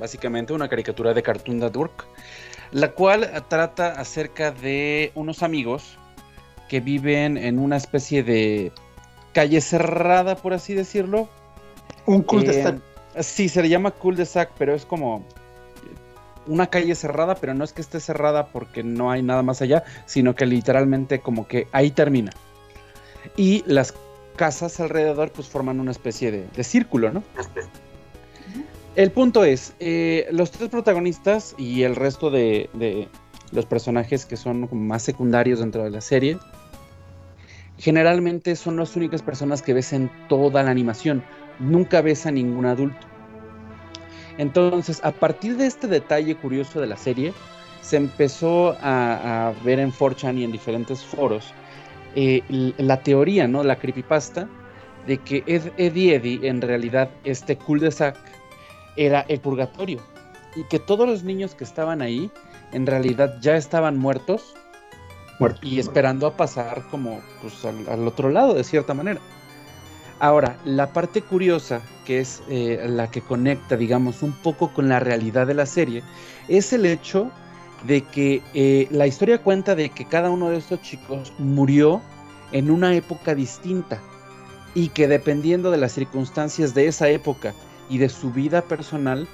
[0.00, 2.06] básicamente una caricatura de Cartoon Network,
[2.72, 5.98] la cual trata acerca de unos amigos
[6.68, 8.72] que viven en una especie de
[9.32, 11.28] calle cerrada, por así decirlo.
[12.06, 12.80] Un cul de Eh, sac.
[13.20, 15.24] Sí, se le llama cul-de-sac, pero es como
[16.46, 19.82] una calle cerrada, pero no es que esté cerrada porque no hay nada más allá,
[20.06, 22.30] sino que literalmente como que ahí termina.
[23.36, 23.94] Y las
[24.36, 27.24] casas alrededor pues forman una especie de, de círculo, ¿no?
[29.00, 33.08] El punto es, eh, los tres protagonistas y el resto de,
[33.50, 36.36] los personajes que son más secundarios dentro de la serie,
[37.78, 41.24] generalmente son las únicas personas que ves en toda la animación.
[41.58, 43.06] Nunca ves a ningún adulto.
[44.36, 47.32] Entonces, a partir de este detalle curioso de la serie,
[47.80, 51.54] se empezó a, ver en 4chan y en diferentes foros
[52.16, 52.42] eh,
[52.76, 53.64] la teoría, ¿no?
[53.64, 54.46] La creepypasta
[55.06, 58.18] de que Ed, Eddie Eddie, en realidad, este cul-de-sac,
[58.96, 60.00] era el purgatorio.
[60.56, 62.30] Y que todos los niños que estaban ahí,
[62.72, 64.54] en realidad ya estaban muertos
[65.38, 65.60] Muerto.
[65.62, 69.20] y esperando a pasar como pues, al, al otro lado, de cierta manera.
[70.20, 75.00] Ahora, la parte curiosa, que es eh, la que conecta, digamos, un poco con la
[75.00, 76.02] realidad de la serie,
[76.46, 77.30] es el hecho
[77.86, 82.02] de que eh, la historia cuenta de que cada uno de estos chicos murió
[82.52, 83.98] en una época distinta
[84.74, 87.54] y que dependiendo de las circunstancias de esa época
[87.90, 89.28] y de su vida personal,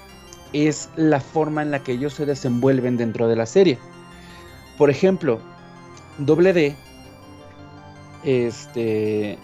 [0.53, 3.79] es la forma en la que ellos se desenvuelven dentro de la serie.
[4.79, 5.39] Por ejemplo,
[6.19, 6.75] Doble D,
[8.25, 9.39] este...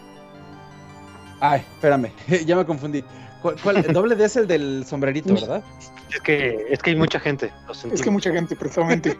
[1.41, 2.11] Ay, espérame,
[2.47, 3.05] ya me confundí.
[3.43, 5.63] ¿Cuál, cuál- Doble D es el del sombrerito, ¿verdad?
[6.11, 7.53] Es que, es que hay mucha gente.
[7.67, 9.19] Lo Es que mucha gente, precisamente.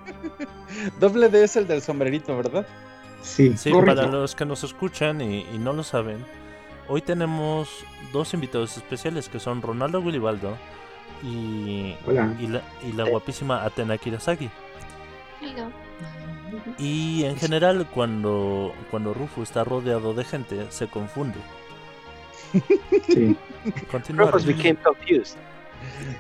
[1.01, 2.67] Doble D es el del sombrerito, ¿verdad?
[3.23, 3.55] Sí.
[3.57, 6.25] Sí, para los que nos escuchan y, y no lo saben,
[6.89, 10.57] hoy tenemos dos invitados especiales que son Ronaldo Willibaldo
[11.23, 12.35] y, Hola.
[12.41, 14.51] y, la, y la guapísima Atena Kirasaki.
[15.41, 15.71] Hello.
[16.79, 21.39] Y en general, cuando, cuando Rufu está rodeado de gente, se confunde.
[23.09, 23.37] Sí.
[24.47, 25.39] Became confused.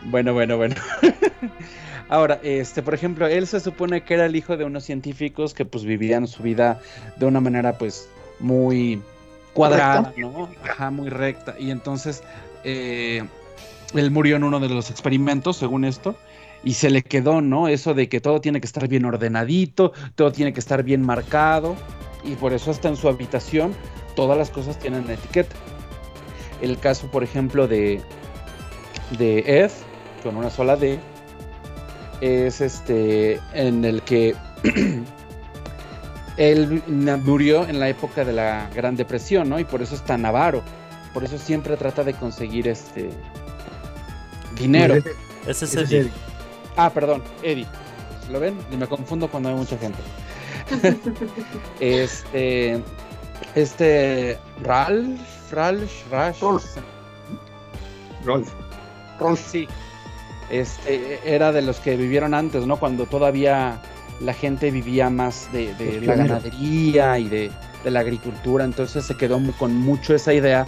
[0.05, 0.75] Bueno, bueno, bueno.
[2.09, 5.65] Ahora, este, por ejemplo, él se supone que era el hijo de unos científicos que
[5.65, 6.81] pues vivían su vida
[7.17, 8.09] de una manera pues
[8.41, 9.01] muy
[9.55, 10.49] cuadrada, ¿no?
[10.65, 11.55] Ajá, muy recta.
[11.59, 12.23] Y entonces
[12.65, 13.25] eh,
[13.95, 16.17] él murió en uno de los experimentos, según esto,
[16.65, 17.69] y se le quedó, ¿no?
[17.69, 21.77] Eso de que todo tiene que estar bien ordenadito, todo tiene que estar bien marcado,
[22.25, 23.75] y por eso hasta en su habitación
[24.15, 25.57] todas las cosas tienen etiqueta.
[26.61, 28.01] El caso, por ejemplo, de,
[29.19, 29.71] de Ed,
[30.23, 31.01] con una sola D,
[32.21, 34.37] es este en el que
[36.37, 36.83] él
[37.25, 39.59] murió en la época de la Gran Depresión, ¿no?
[39.59, 40.63] Y por eso es tan avaro.
[41.13, 43.11] Por eso siempre trata de conseguir este
[44.59, 44.95] dinero.
[45.47, 46.01] Ese- es Eddie.
[46.01, 46.11] Eddie.
[46.77, 47.67] Ah, perdón, Eddie.
[48.31, 48.57] ¿Lo ven?
[48.71, 49.99] Y me confundo cuando hay mucha gente.
[51.81, 52.81] este.
[53.55, 54.39] Este.
[54.63, 55.21] Ralph.
[55.53, 55.91] Ralph.
[56.11, 56.41] Rash.
[56.41, 56.65] Rolf.
[58.25, 58.49] Rolf.
[59.19, 59.41] Rolf.
[59.51, 59.69] Sí.
[60.51, 62.79] Este, era de los que vivieron antes, ¿no?
[62.79, 63.81] Cuando todavía
[64.25, 65.75] la gente vivía más de,
[66.07, 67.51] la ganadería y de,
[67.85, 68.65] de la agricultura.
[68.65, 70.67] Entonces se quedó con mucho esa idea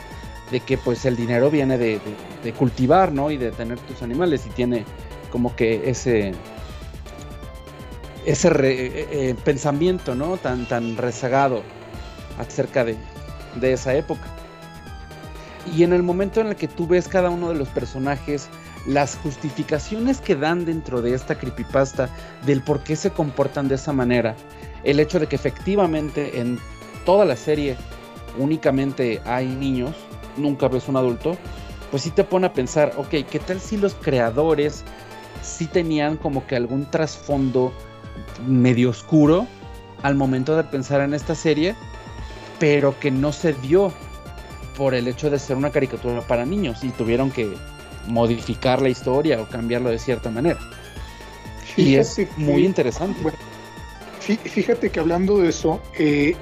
[0.51, 2.01] de que pues el dinero viene de, de-
[2.45, 3.31] de cultivar, ¿no?
[3.31, 4.85] Y de tener tus animales y tiene
[5.31, 6.33] como que ese
[8.27, 10.37] ese re- eh, eh, pensamiento, ¿no?
[10.39, 11.63] Tan, tan rezagado
[12.39, 12.97] acerca de,
[13.61, 14.23] de esa época.
[15.75, 18.49] Y en el momento en el que tú ves cada uno de los personajes,
[18.87, 22.09] las justificaciones que dan dentro de esta creepypasta
[22.47, 24.37] del por qué se comportan de esa manera,
[24.83, 26.59] el hecho de que efectivamente en
[27.05, 27.77] toda la serie
[28.39, 29.95] únicamente hay niños,
[30.37, 31.37] nunca ves un adulto,
[31.91, 34.85] pues sí te pone a pensar, ok, ¿qué tal si los creadores
[35.43, 37.73] sí tenían como que algún trasfondo
[38.47, 39.47] medio oscuro
[40.03, 41.75] al momento de pensar en esta serie,
[42.59, 43.93] pero que no se dio
[44.77, 47.55] por el hecho de ser una caricatura para niños y tuvieron que
[48.07, 50.59] modificar la historia o cambiarlo de cierta manera.
[51.77, 53.21] Y es que- muy interesante.
[53.23, 53.39] Bueno,
[54.21, 56.35] Fíjate que hablando de eso, eh,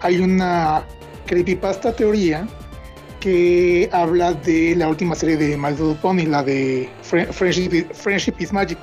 [0.00, 0.84] hay una
[1.26, 2.46] creepypasta teoría
[3.18, 7.86] que habla de la última serie de My Little Pony, la de Fri- Friendship, is-
[7.92, 8.78] Friendship is Magic.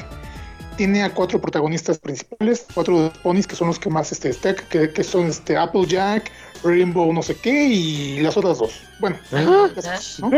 [0.77, 4.91] tiene a cuatro protagonistas principales, cuatro ponis que son los que más este, destacan, que,
[4.91, 6.31] que son este Applejack,
[6.63, 8.81] Rainbow no sé qué y las otras dos.
[8.99, 10.19] Bueno, Rainbow las- Dash.
[10.19, 10.31] ¿no?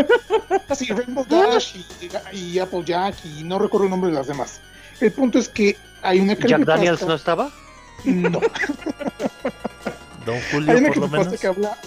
[0.69, 1.75] Ah, sí, Rainbow Dash
[2.31, 4.59] y, y Applejack y no recuerdo el nombre de las demás.
[5.01, 7.51] El punto es que hay una Jack Daniels no estaba.
[8.05, 8.39] No,
[10.25, 11.39] Don hay Julio, una por lo menos.
[11.39, 11.77] que habla...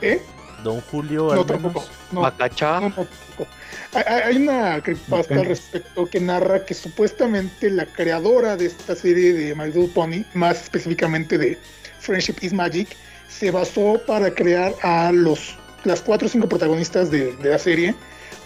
[0.00, 0.20] ¿Eh?
[0.64, 1.80] Don Julio, No, al tampoco.
[1.80, 1.90] menos.
[2.12, 2.80] No, Macachá.
[2.80, 3.46] No, tampoco.
[3.94, 5.40] Hay, una creepypasta Ok.
[5.40, 10.24] al respecto que narra que supuestamente la creadora de esta serie de My Little Pony,
[10.34, 11.58] más específicamente de
[12.00, 12.88] Friendship is Magic,
[13.38, 17.94] se basó para crear a los las cuatro o cinco protagonistas de, la serie,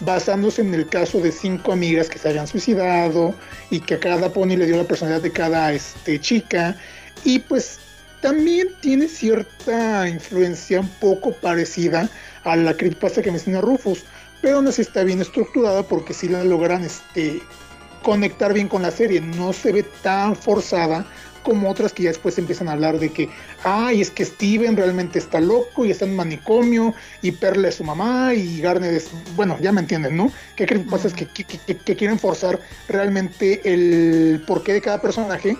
[0.01, 3.33] basándose en el caso de cinco amigas que se habían suicidado
[3.71, 6.75] y que a cada pony le dio la personalidad de cada este, chica.
[7.23, 7.79] Y pues
[8.21, 12.07] también tiene cierta influencia un poco parecida
[12.43, 14.03] a la creepypasta que menciona Rufus,
[14.41, 17.41] pero aún así está bien estructurada porque si la logran este,
[18.03, 21.05] conectar bien con la serie, no se ve tan forzada
[21.43, 23.29] como otras que ya después empiezan a hablar de que,
[23.63, 27.83] ay, es que Steven realmente está loco y está en manicomio y Perla es su
[27.83, 30.31] mamá y Garnet es, bueno, ya me entienden, ¿no?
[30.55, 35.57] Que creepypasta es que, que, que- que quieren forzar realmente el porqué de cada personaje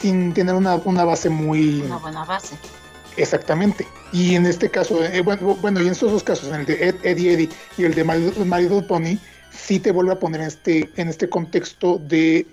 [0.00, 1.80] sin tener una, una base muy...
[1.80, 2.56] Una buena base.
[3.16, 3.86] Exactamente.
[4.12, 6.88] Y en este caso, eh, bueno, bueno, y en estos dos casos, en el de
[6.88, 7.48] Ed, Eddie Eddie
[7.78, 9.16] y el de Little Pony,
[9.50, 12.46] sí te vuelve a poner en este, en este contexto de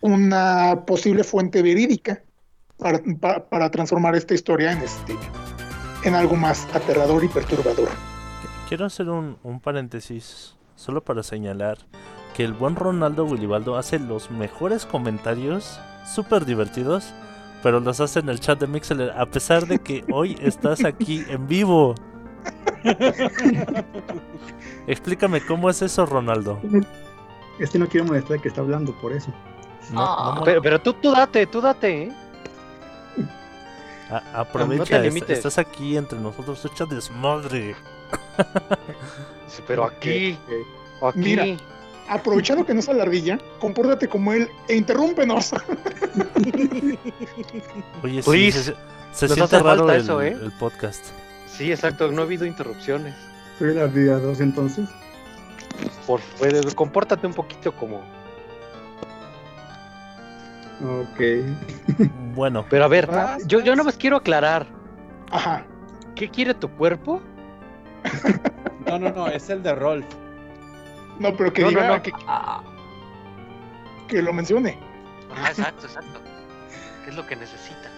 [0.00, 2.22] una posible fuente verídica
[2.78, 5.16] para, para, para transformar esta historia en este
[6.04, 7.88] en algo más aterrador y perturbador.
[8.68, 11.78] Quiero hacer un, un paréntesis solo para señalar
[12.34, 17.12] que el buen Ronaldo Willibaldo hace los mejores comentarios, súper divertidos,
[17.62, 21.24] pero los hace en el chat de Mixler, a pesar de que hoy estás aquí
[21.28, 21.94] en vivo.
[24.86, 26.60] Explícame cómo es eso, Ronaldo.
[27.58, 29.32] Este no quiere molestar que está hablando, por eso.
[29.90, 30.34] No, Ah.
[30.36, 32.12] no, Pero, pero tú, tú date, tú date, ¿eh?
[34.10, 37.74] a- No aprovecha, te est- estás aquí entre nosotros, echa desmadre.
[39.48, 40.38] Sí, Pero aquí.
[41.14, 41.44] Mira.
[42.10, 45.52] Aprovechando que no es alardilla, compórtate como él e interrúmpenos.
[48.02, 50.28] Oye, sí, se, se Nos siente hace raro falta el, eso, ¿eh?
[50.40, 51.04] el podcast.
[51.46, 53.14] Sí, exacto, no ha habido interrupciones.
[53.58, 54.88] Soy la vida 2 entonces.
[56.06, 58.02] Por pues, compórtate un poquito como.
[60.80, 61.20] Ok.
[62.34, 63.08] Bueno, Pero a ver,
[63.46, 64.66] yo, yo más quiero aclarar.
[65.30, 65.64] Ajá.
[66.14, 67.20] ¿Qué quiere tu cuerpo?
[68.86, 70.06] No, no, no, es el de Rolf.
[71.18, 72.02] No, pero que No, no, diga no.
[72.02, 72.62] Que, Ah,
[74.06, 74.78] que lo mencione.
[75.34, 76.20] Ah, exacto, exacto.
[77.04, 77.90] ¿Qué es lo que necesita?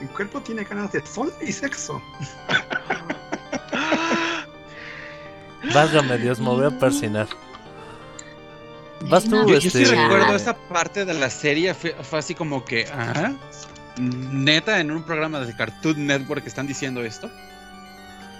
[0.00, 2.00] Mi cuerpo tiene ganas de sol y sexo.
[5.72, 7.28] válgame Dios, me voy a persinar.
[9.08, 9.96] Vas tú, No, Yo, yo sí este...
[9.96, 13.32] recuerdo esa parte de la serie, fue, fue así como que, ¿ah?
[13.98, 17.30] Neta, en un programa de Cartoon Network están diciendo esto.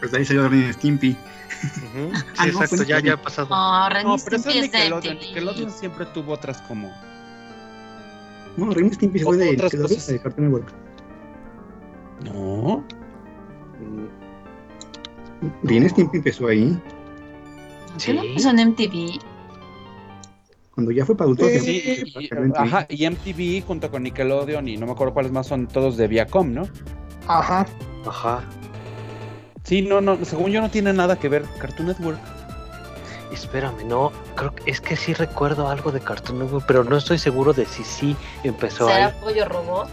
[0.01, 1.11] Pues de ahí salió Ren y Stimpy.
[1.11, 2.13] Ujú.
[2.15, 3.49] Sí, Ah, no, exacto, pues, ya, ya ha pasado.
[3.51, 5.19] no, Ren No, pero Stimpy es es de Nickelodeon.
[5.19, 6.91] Nickelodeon siempre tuvo otras como.
[8.57, 10.07] No, Ren y Stimpy fue de Otras cosas.
[10.07, 10.73] de Cartoon Network.
[12.25, 12.85] No.
[15.63, 16.79] Ren y Stimpy empezó ahí.
[18.05, 18.33] ¿Qué no Sí.
[18.35, 19.21] pasó en MTV?
[20.81, 21.47] Cuando ya fue para adultos.
[21.51, 25.31] Sí, ya- Sí, y, ajá, y MTV junto con Nickelodeon y no me acuerdo cuáles
[25.31, 26.63] más son todos de Viacom, ¿no?
[27.29, 27.67] Ajá.
[28.07, 28.41] Ajá.
[29.63, 32.19] Sí, no, no, según yo no tiene nada que ver Cartoon Network.
[33.31, 37.19] Espérame, no, creo que es que sí recuerdo algo de Cartoon Network, pero no estoy
[37.19, 39.13] seguro de si sí empezó ¿Será ahí.
[39.21, 39.89] Pollo Robot?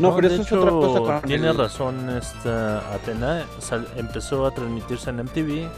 [0.00, 1.22] No, pero eso es otra cosa.
[1.24, 3.46] Tiene el- razón esta Atena.
[3.60, 5.68] sal- empezó a transmitirse en MTV.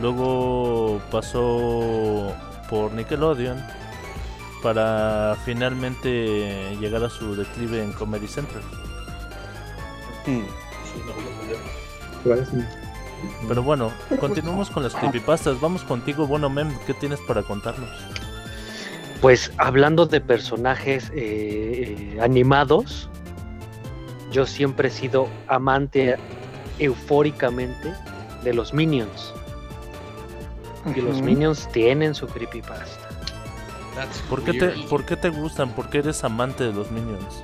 [0.00, 2.34] Luego pasó
[2.68, 3.58] por Nickelodeon.
[4.62, 8.62] Para finalmente llegar a su declive en Comedy Central.
[10.26, 10.40] Hmm.
[12.24, 12.64] Sí.
[13.46, 15.60] Pero bueno, continuamos con las creepypastas.
[15.60, 16.72] Vamos contigo, bueno, Mem.
[16.86, 17.90] ¿Qué tienes para contarnos?
[19.20, 23.08] Pues hablando de personajes eh, eh, animados,
[24.30, 26.16] yo siempre he sido amante
[26.78, 27.92] eufóricamente
[28.42, 29.32] de los Minions.
[30.94, 31.20] Y los.
[31.22, 33.08] Minions tienen su creepypasta.
[34.28, 34.68] ¿Por qué, te.
[34.88, 35.70] ¿Por qué te gustan?
[35.74, 37.42] ¿Por qué eres amante de los Minions?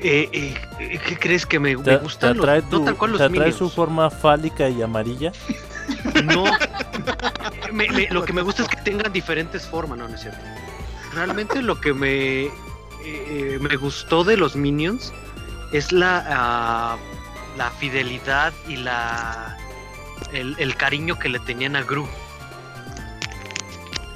[0.00, 2.84] Eh, eh, eh, ¿Qué crees que me, me ¿Te, te gustan los, atrae, no tu-
[2.84, 3.56] tal cual los te atrae Minions?
[3.58, 5.32] su forma fálica y amarilla?
[6.24, 6.44] No.
[7.72, 10.38] Me- me- lo que me gusta es que tengan diferentes formas, no, no es cierto.
[11.14, 12.44] Realmente lo que me,
[13.04, 15.12] eh, me gustó de los Minions
[15.72, 16.96] es la, ah,
[17.56, 19.56] la fidelidad y la
[20.32, 22.06] el, el cariño que le tenían a Gru.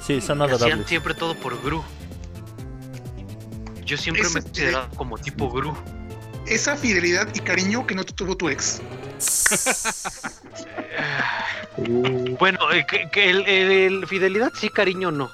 [0.05, 1.81] Sí, son que hacían siempre todo por Gru.
[3.85, 5.73] Yo siempre Ese- me he considerado como tipo Gru.
[6.45, 8.81] Esa fidelidad y cariño que no te tuvo tu ex.
[12.39, 15.31] Bueno, eh, que, que el, el- el fidelidad sí, cariño no.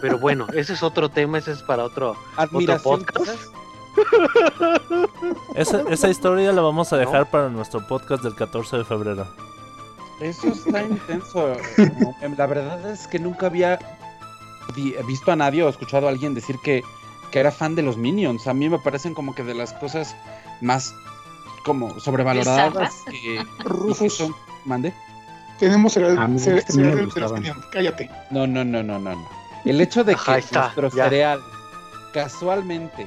[0.00, 2.16] Pero bueno, ese es otro tema, ese es para otro,
[2.52, 3.30] otro podcast.
[5.56, 9.26] Esa, esa historia la vamos a dejar para nuestro podcast del 14 de febrero.
[10.20, 11.52] Eso está intenso.
[12.20, 13.78] Em, La verdad es que nunca había
[14.76, 16.82] vi- visto a nadie o escuchado a alguien decir que,
[17.30, 18.46] que era fan de los Minions.
[18.46, 20.14] A mí me parecen como que de las cosas
[20.60, 20.94] más
[21.64, 23.44] como sobrevaloradas que,
[23.98, 24.34] que son...
[24.64, 24.92] ¿Mande?
[25.58, 27.32] tenemos el A mí- cereal a mí me de los.
[27.32, 27.66] Minions.
[27.72, 28.10] Cállate.
[28.30, 29.14] No, no, no, no, no.
[29.14, 29.28] no.
[29.66, 31.04] El hecho de que está, nuestro ya.
[31.04, 31.40] cereal
[32.14, 33.06] casualmente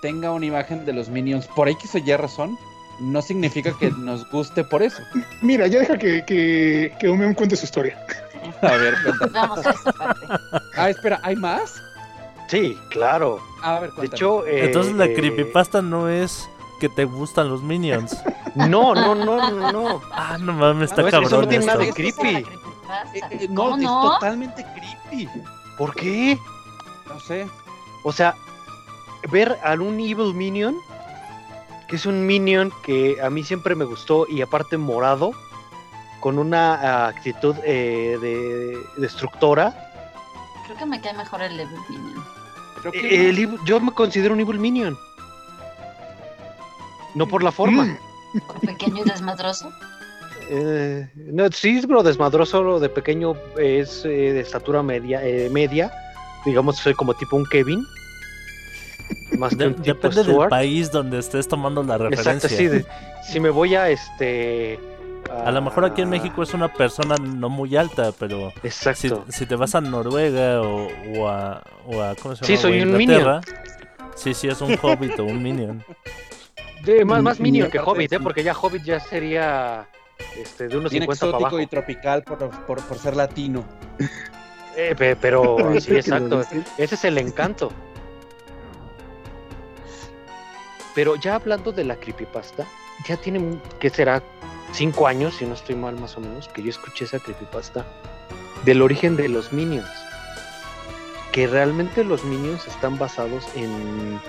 [0.00, 2.56] tenga una imagen de los Minions por X o Y razón,
[3.00, 5.02] no significa que nos guste por eso.
[5.42, 7.98] Mira, ya deja que, que, que Omeon cuente su historia.
[8.62, 9.32] A ver, cuéntame.
[9.32, 10.26] Vamos a esa parte.
[10.76, 11.82] Ah, espera, ¿hay más?
[12.48, 13.40] Sí, claro.
[13.62, 14.16] A ver, De cuéntame.
[14.16, 16.48] hecho, eh, Entonces la eh, creepypasta no es
[16.80, 18.16] que te gustan los minions.
[18.54, 20.00] No, no, no, no, no.
[20.12, 22.28] Ah, no mames, está No, eso no cabrón tiene nada de creepy.
[22.36, 22.44] Eh,
[23.32, 24.06] eh, ¿Cómo no, no?
[24.12, 24.64] es totalmente
[25.10, 25.28] creepy.
[25.76, 26.38] ¿Por qué?
[27.08, 27.48] No sé.
[28.04, 28.36] O sea,
[29.32, 30.76] ver a un Evil Minion,
[31.88, 35.32] que es un Minion que a mí siempre me gustó y aparte morado,
[36.20, 39.92] con una ah, actitud eh, de destructora.
[40.64, 42.24] Creo que me cae mejor el Evil Minion.
[42.80, 44.96] Creo que Eh, el yo me considero un Evil Minion.
[47.14, 47.84] No por la forma.
[47.84, 49.70] Mm, Por pequeño y desmadroso.
[50.50, 55.92] Eh, no, sí, pero desmadroso de pequeño es eh, de estatura media, eh, media.
[56.44, 57.86] Digamos, soy como tipo un Kevin.
[59.38, 60.50] Más De- un tipo depende del Stuart.
[60.50, 62.32] país donde estés tomando la referencia.
[62.32, 62.66] Exacto, sí.
[62.68, 62.86] de-
[63.30, 64.78] si me voy a este.
[65.44, 69.24] A lo mejor aquí en México es una persona no muy alta, pero si, Exacto.
[69.28, 72.62] si te vas a Noruega o, o a, o a- ¿cómo se Sí, llama?
[72.62, 73.40] soy O a un Inglaterra,
[74.14, 75.82] Sí, sí, es un hobbit o un minion.
[76.84, 78.18] De- más más Minion que Hobbit, ¿eh?
[78.18, 78.22] sí.
[78.22, 79.86] Porque ya Hobbit ya sería.
[80.40, 81.60] Este, de unos bien 50 para exótico abajo.
[81.60, 83.64] y tropical por, por, por ser latino.
[84.76, 86.42] Eh, pe- pero sí, exacto.
[86.78, 87.72] Ese es el encanto.
[90.94, 92.66] Pero ya hablando de la creepypasta,
[93.06, 94.22] ya tiene, ¿qué será?
[94.72, 97.84] Cinco años, si no estoy mal más o menos, que yo escuché esa creepypasta
[98.64, 99.88] del origen de los Minions.
[101.32, 104.20] Que realmente los Minions están basados en,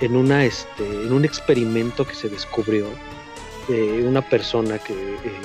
[0.00, 2.86] en, una, este, en un experimento que se descubrió
[3.68, 5.40] de una persona que eh,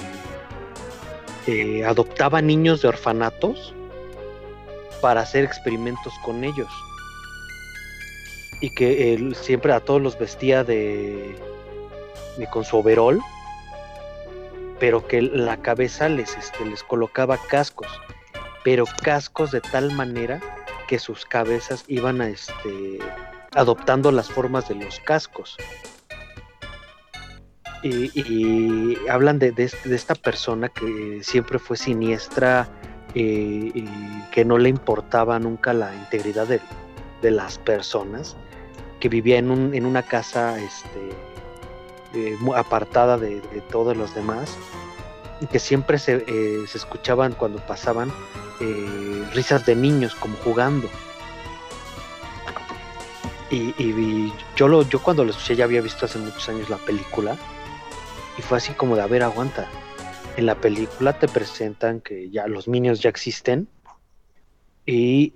[1.47, 3.73] eh, adoptaba niños de orfanatos
[5.01, 6.71] para hacer experimentos con ellos.
[8.59, 11.35] Y que él siempre a todos los vestía de,
[12.51, 13.21] con su overol,
[14.79, 17.87] pero que la cabeza les, este, les colocaba cascos,
[18.63, 20.39] pero cascos de tal manera
[20.87, 22.99] que sus cabezas iban a, este,
[23.53, 25.57] adoptando las formas de los cascos.
[27.83, 32.67] Y, hablan de, de esta persona que siempre fue siniestra,
[33.15, 33.85] eh, y
[34.31, 36.59] que no le importaba nunca la integridad de,
[37.21, 38.35] de las personas,
[38.99, 41.11] que vivía en, un, en una casa este,
[42.13, 44.57] eh, apartada de, todos los demás,
[45.41, 48.11] y que siempre se, eh, se escuchaban cuando pasaban
[48.61, 50.89] eh, risas de niños como jugando.
[53.49, 57.37] Y, yo, lo, yo cuando lo escuché ya había visto hace muchos años la película
[58.37, 59.69] y fue así como de, a ver, aguanta.
[60.35, 63.69] En la película te presentan que ya los Minions ya existen
[64.85, 65.29] y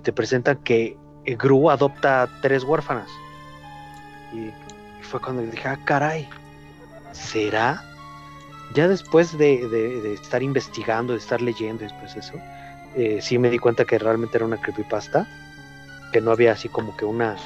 [0.00, 3.08] te presentan que Gru adopta tres huérfanas.
[4.32, 4.50] Y,
[5.02, 6.28] fue cuando dije, ah, caray,
[7.12, 7.82] ¿será?
[8.74, 12.34] Ya después de, de- estar investigando, de estar leyendo después de eso,
[12.96, 15.26] eh, sí me di cuenta que realmente era una creepypasta,
[16.12, 17.36] que no había así como que una,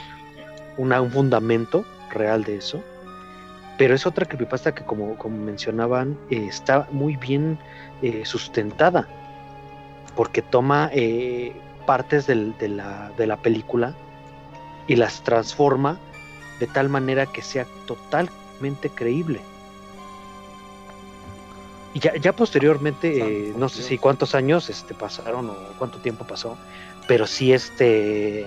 [0.76, 2.82] un fundamento real de eso.
[3.78, 7.58] Pero es otra creepypasta que, como, como mencionaban, eh, está muy bien
[8.02, 9.08] eh, sustentada.
[10.14, 11.52] Porque toma eh,
[11.86, 13.94] partes del- de, la, de la película
[14.86, 15.98] y las transforma
[16.60, 19.40] de tal manera que sea totalmente creíble.
[21.94, 23.18] Y ya, ya posteriormente,
[23.48, 26.58] eh, no sé si cuántos años este, pasaron o cuánto tiempo pasó,
[27.08, 28.46] pero sí este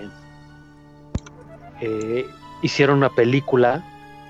[1.81, 2.27] eh,
[2.61, 3.83] hicieron una película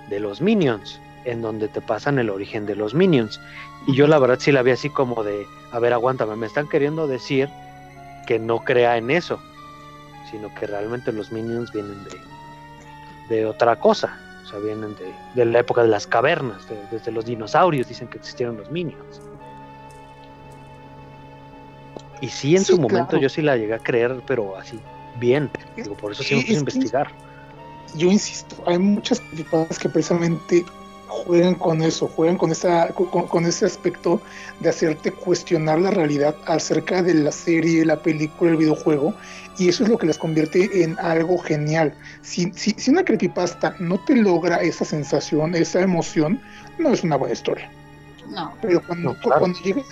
[0.10, 3.40] de los Minions, en donde te pasan el origen de los Minions.
[3.88, 6.68] Y yo la verdad sí la vi así como de, a ver, aguántame, me están
[6.68, 7.50] queriendo decir
[8.30, 9.40] que no crea en eso,
[10.30, 14.16] sino que realmente los Minions vienen de, de otra cosa.
[14.44, 18.08] O sea, vienen de, de la época de las cavernas, de- desde los dinosaurios dicen
[18.08, 19.20] que existieron los Minions.
[22.22, 24.80] Y sí, en Sí, su momento yo sí la llegué a creer, pero así,
[25.20, 25.50] bien.
[25.76, 27.12] Digo, por eso sí me es investigar.
[27.96, 30.64] yo insisto, hay muchas creepypastas que precisamente
[31.10, 34.22] juegan con eso, juegan con, esa, con, con ese aspecto
[34.60, 39.14] de hacerte cuestionar la realidad acerca de la serie, la película, el videojuego,
[39.58, 41.94] y eso es lo que las convierte en algo genial.
[42.22, 46.42] Si, si, si una creepypasta no te logra esa sensación, esa emoción,
[46.78, 47.70] no es una buena historia.
[48.30, 48.54] No.
[48.62, 49.40] Pero cuando, No, claro.
[49.40, 49.86] cuando llegues...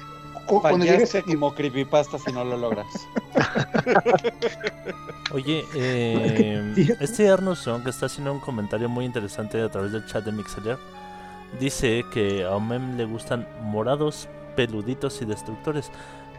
[0.46, 0.86] Cuando
[1.26, 2.88] como creepypasta si no lo logras.
[5.34, 10.06] Oye, eh, este Arnold Strong que está haciendo un comentario muy interesante a través del
[10.06, 10.78] chat de Mixler
[11.60, 15.92] dice que a Omem le gustan morados, peluditos y destructores.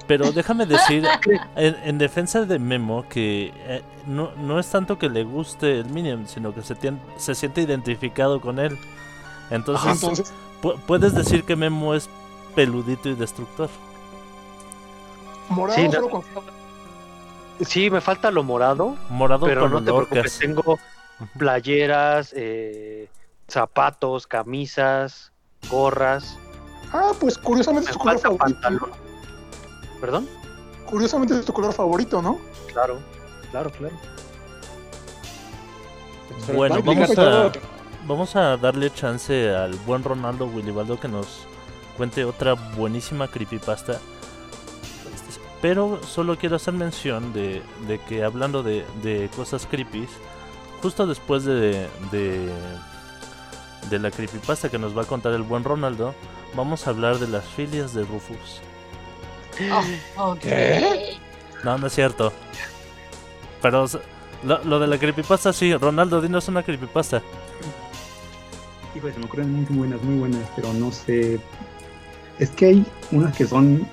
[0.07, 1.05] Pero déjame decir,
[1.57, 5.87] en, en defensa de Memo, que eh, no, no es tanto que le guste el
[5.87, 8.79] Minion, sino que se, tien- se siente identificado con él.
[9.51, 10.33] Entonces,
[10.63, 12.09] pu- puedes decir que Memo es
[12.55, 13.69] peludito y destructor.
[15.51, 16.09] morado Sí, no.
[16.09, 16.23] con-
[17.61, 20.79] Sí, me falta lo morado, Morado pero con no te preocupes, tengo
[21.37, 23.09] playeras, eh,
[23.49, 25.33] zapatos, camisas,
[25.71, 26.37] gorras,
[26.93, 28.45] Ah, pues curiosamente me es tu color favorito.
[28.61, 28.91] pantalón.
[30.01, 30.29] ¿Perdón?
[30.87, 32.39] Curiosamente es tu color favorito, ¿no?
[32.73, 32.99] Claro,
[33.51, 33.95] claro, claro.
[36.55, 37.53] Bueno, vamos a,
[38.07, 41.47] vamos a darle chance al buen Ronaldo Willibaldo que nos
[41.97, 43.99] cuente otra buenísima creepypasta.
[45.61, 50.07] Pero solo quiero hacer mención de, de que hablando de, de cosas creepy,
[50.81, 52.49] justo después de, de,
[53.91, 56.15] de la creepypasta que nos va a contar el buen Ronaldo,
[56.55, 58.61] vamos a hablar de las filias de Rufus.
[60.17, 60.41] Oh, ok.
[60.41, 61.17] ¿Qué?
[61.65, 62.33] No, no es cierto.
[63.61, 63.87] Pero
[64.43, 67.23] lo de la creepypasta sí, Ronaldo, dinos una creepypasta.
[68.95, 71.41] Híjole, se me ocurren muy buenas, muy buenas, pero no sé.
[72.39, 73.87] Es que hay unas que son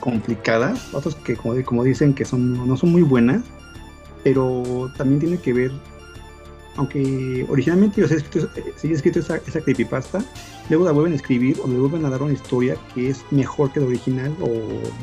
[0.00, 3.42] complicadas, otras que como, como dicen que son no son muy buenas,
[4.24, 5.72] pero también tiene que ver,
[6.80, 10.24] aunque originalmente yo he escrito, eh, esa, creepypasta,
[10.70, 13.70] luego la vuelven a escribir o le vuelven a dar una historia que es mejor
[13.70, 14.48] que la original o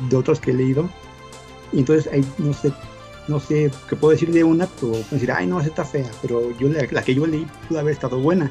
[0.08, 0.90] de otros que he leído.
[1.72, 2.72] Y entonces ahí no sé,
[3.28, 6.10] no sé qué puedo decir de una, pero puedo decir, ay no, esa está fea,
[6.20, 8.50] pero yo la, la que yo leí pudo haber estado buena.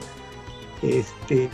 [0.81, 1.49] Este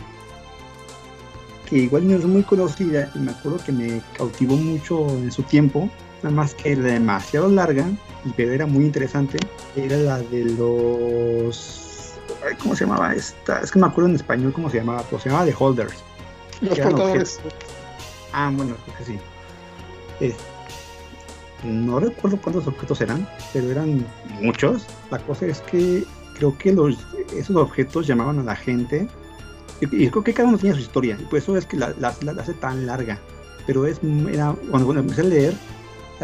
[1.68, 5.42] que igual no es muy conocida y me acuerdo que me cautivó mucho en su
[5.42, 5.90] tiempo,
[6.24, 7.86] nada más que era demasiado larga,
[8.24, 9.38] y pero era muy interesante,
[9.76, 12.14] era la de los
[12.46, 13.60] ay, ¿cómo se llamaba esta?
[13.60, 15.94] Es que me acuerdo en español cómo se llamaba, pero se llamaba The Holders.
[16.60, 17.38] Los portadores.
[17.44, 17.52] objetos.
[18.32, 19.18] Ah, bueno, creo que sí.
[20.20, 20.34] Es-
[21.62, 24.04] no recuerdo cuántos objetos eran, pero eran
[24.40, 24.86] muchos.
[25.10, 26.04] La cosa es que
[26.38, 26.98] creo que los,
[27.34, 29.08] esos objetos llamaban a la gente.
[29.80, 31.16] Y, y creo que cada uno tenía su historia.
[31.18, 33.18] Y por eso es que la, la- la- la hace tan larga.
[33.66, 33.98] Pero es,
[34.30, 35.54] era, cuando, cuando empecé a leer,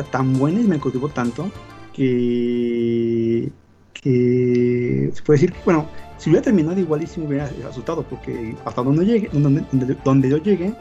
[0.01, 1.51] era tan buena y me cautivó tanto
[1.93, 3.51] que,
[3.95, 5.87] que se puede decir que, bueno,
[6.19, 9.97] si hubiera terminado igual y sí me hubiera asustado, porque hasta donde llegué, donde, donde,
[10.05, 10.75] donde yo llegué,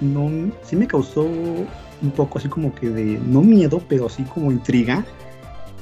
[0.00, 0.30] no,
[0.62, 5.04] sí me causó un poco así como que de, no miedo, pero así como intriga.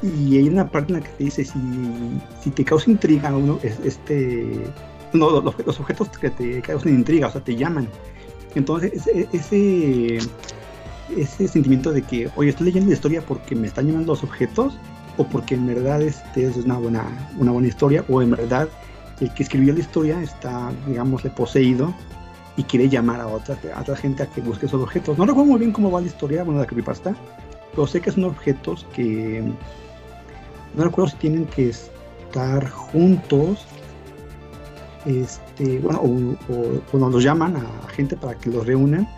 [0.03, 1.59] Y hay una parte en la que te dice, si,
[2.43, 4.67] si te causa intriga uno, es- este,
[5.13, 7.89] no, los, los objetos que te causan intriga, o sea, te llaman.
[8.55, 10.19] Entonces, ese, ese,
[11.17, 14.79] ese sentimiento de que, oye, estoy leyendo la historia porque me están llamando los objetos,
[15.17, 17.05] o porque en verdad este es una buena,
[17.39, 18.69] una buena historia, o en verdad
[19.21, 21.95] el que escribió la historia está, digámosle, poseído
[22.57, 25.17] y quiere llamar a otra, a gente a que busque esos objetos.
[25.19, 27.15] No recuerdo muy bien cómo va la historia, bueno, la creepypasta,
[27.73, 29.43] pero sé que son objetos que
[30.77, 33.65] no recuerdo si tienen que estar juntos,
[35.07, 39.09] este, bueno, o, o- o nos los llaman a gente para que los reúnan.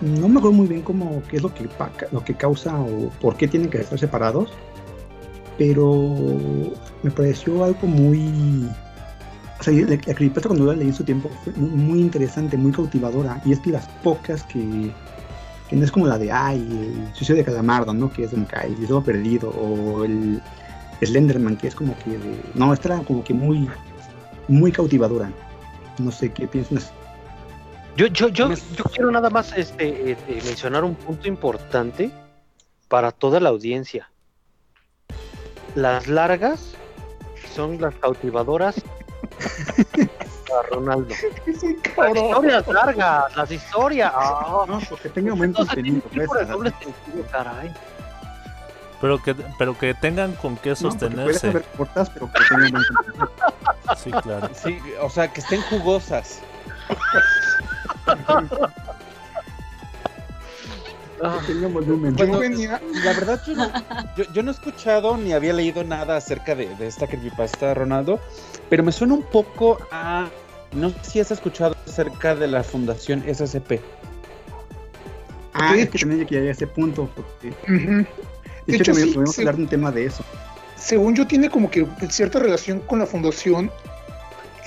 [0.00, 1.68] No me acuerdo muy bien cómo, qué es lo que,
[2.12, 4.50] lo que causa o por qué tienen que estar separados,
[5.56, 6.14] pero
[7.02, 8.68] me pareció algo muy,
[9.58, 9.98] o sea, la,
[10.42, 13.42] cuando la leí en su tiempo fue muy, interesante, muy cautivadora.
[13.44, 14.92] Y es de las pocas que,
[15.68, 18.10] que no es como la de, ay, el suicidio de Calamardo, ¿no?
[18.12, 19.50] Que es y todo perdido.
[19.50, 20.40] O el
[21.02, 22.40] Slenderman, que es como que de...
[22.54, 23.68] No, esta era como que muy,
[24.46, 25.32] muy cautivadora.
[25.98, 26.92] No sé qué piensas.
[27.98, 32.12] Yo, yo, yo, yo quiero nada más este, eh, mencionar un punto importante
[32.86, 34.08] para toda la audiencia.
[35.74, 36.74] Las largas
[37.52, 38.76] son las cautivadoras
[40.48, 41.12] para Ronaldo.
[41.96, 44.12] Las historias largas, las historias.
[44.14, 46.00] Ah, No, porque tenga buen contenido.
[46.14, 46.30] pues,
[47.32, 47.74] caray.
[49.00, 51.48] Pero que, pero que tengan con qué no, sostenerse.
[51.48, 53.32] haber cortas, pero que tenga buen contenido.
[53.96, 54.50] Sí, claro.
[54.54, 56.40] Sí, o sea, que estén jugosas.
[61.20, 62.14] Ah, Tenía volumen.
[62.16, 63.72] Yo Bueno, venía, La verdad, yo no,
[64.16, 68.20] yo, yo no he escuchado ni había leído nada acerca de, de esta creepypasta, Ronaldo,
[68.70, 70.28] pero me suena un poco a...
[70.72, 73.80] No sé si has escuchado acerca de la fundación SCP.
[75.54, 77.08] Ah, es que también llegué a ese punto.
[77.16, 77.72] Porque, ujú.
[77.96, 78.06] de
[78.66, 79.40] De hecho, hecho, también sí, podemos sí.
[79.40, 80.22] hablar de un tema de eso.
[80.76, 83.72] según yo, tiene como que cierta relación con la fundación,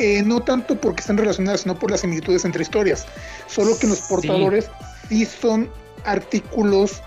[0.02, 3.06] eh, no tanto porque están relacionadas, sino por las similitudes entre historias.
[3.48, 4.06] Solo que los Sí.
[4.10, 4.70] portadores
[5.10, 5.70] sí son
[6.04, 7.02] artículos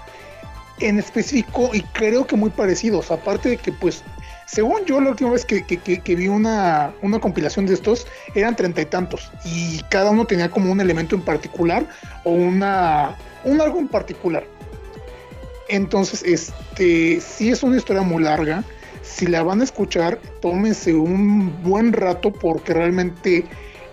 [0.80, 3.10] en específico y creo que muy parecidos.
[3.10, 4.02] Aparte de que, pues,
[4.46, 8.06] según yo, la última vez que, que- que- que vi una, una compilación de estos,
[8.34, 9.30] eran treinta y tantos.
[9.44, 11.86] Y cada uno tenía como un elemento en particular
[12.24, 14.44] o una, un algo en particular.
[15.68, 18.62] Entonces, este, sí es una historia muy larga.
[19.14, 23.44] Si la van a escuchar, tómense un buen rato porque realmente,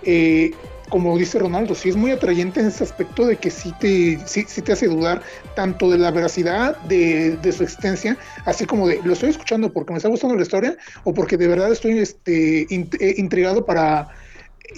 [0.02, 0.52] eh,
[0.90, 4.46] como dice Ronaldo, sí es muy atrayente en ese aspecto de que sí te, sí,
[4.48, 5.22] sí te hace dudar
[5.56, 9.94] tanto de la veracidad de, de su existencia, así como de, lo estoy escuchando porque
[9.94, 14.08] me está gustando la historia o porque de verdad estoy este, int- eh, intrigado para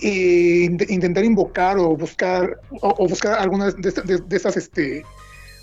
[0.01, 5.05] eh, int- intentar invocar o buscar o, o buscar algunas de, de- de estas este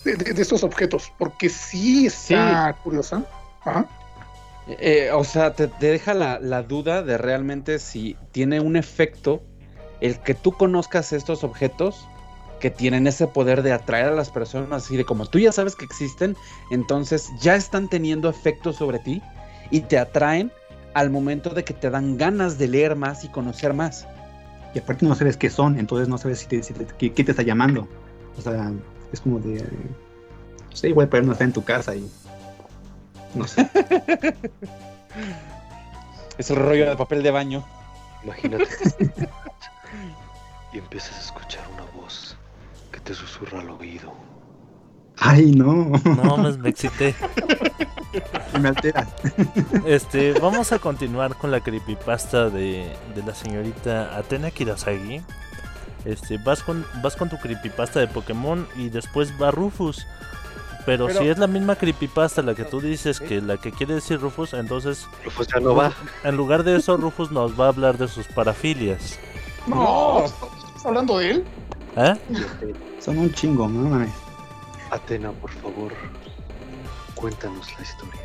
[0.07, 3.23] de, de- de estos objetos porque sí está curiosa.
[3.65, 3.87] Ajá.
[4.67, 9.43] Eh, o sea, te, deja la, duda de realmente si tiene un efecto
[10.01, 12.07] el que tú conozcas estos objetos
[12.61, 15.75] que tienen ese poder de atraer a las personas así de como tú ya sabes
[15.75, 16.37] que existen,
[16.71, 19.23] entonces ya están teniendo efectos sobre ti
[19.71, 20.53] y te atraen
[20.95, 24.07] al momento de que te dan ganas de leer más y conocer más.
[24.75, 26.61] Y aparte no sabes qué son, entonces no sabes si te,
[26.99, 27.89] qué, te está llamando.
[28.37, 28.73] O sea,
[29.13, 29.63] es como de...
[29.63, 32.09] No sé, igual pero no está en tu casa y...
[33.35, 33.69] No sé.
[36.39, 37.63] Es el rollo de papel de baño.
[38.25, 38.67] Imagínate.
[40.73, 42.35] y empiezas a escuchar una voz
[42.91, 44.15] que te susurra al oído.
[45.19, 45.91] Ay, no.
[46.25, 47.15] No, me, me excité.
[48.59, 49.07] me altera.
[49.85, 55.21] Este, vamos a continuar con la creepypasta de, de la señorita Atena Kirasagi.
[56.07, 60.07] Este, vas con, vas con tu creepypasta de Pokémon y después va Rufus.
[60.87, 63.95] Pero, Pero- si es la misma creepypasta la que tú dices que la que quiere
[63.95, 65.93] decir Rufus, entonces Rufus ya no va.
[66.25, 69.19] en lugar de eso Rufus nos va a hablar de sus parafilias.
[69.67, 71.45] no, ¿estás hablando de él
[71.97, 72.15] ¿Eh?
[73.01, 74.11] Son un chingo, no mames.
[74.91, 75.93] Atena, por favor,
[77.17, 78.21] cuéntanos la historia.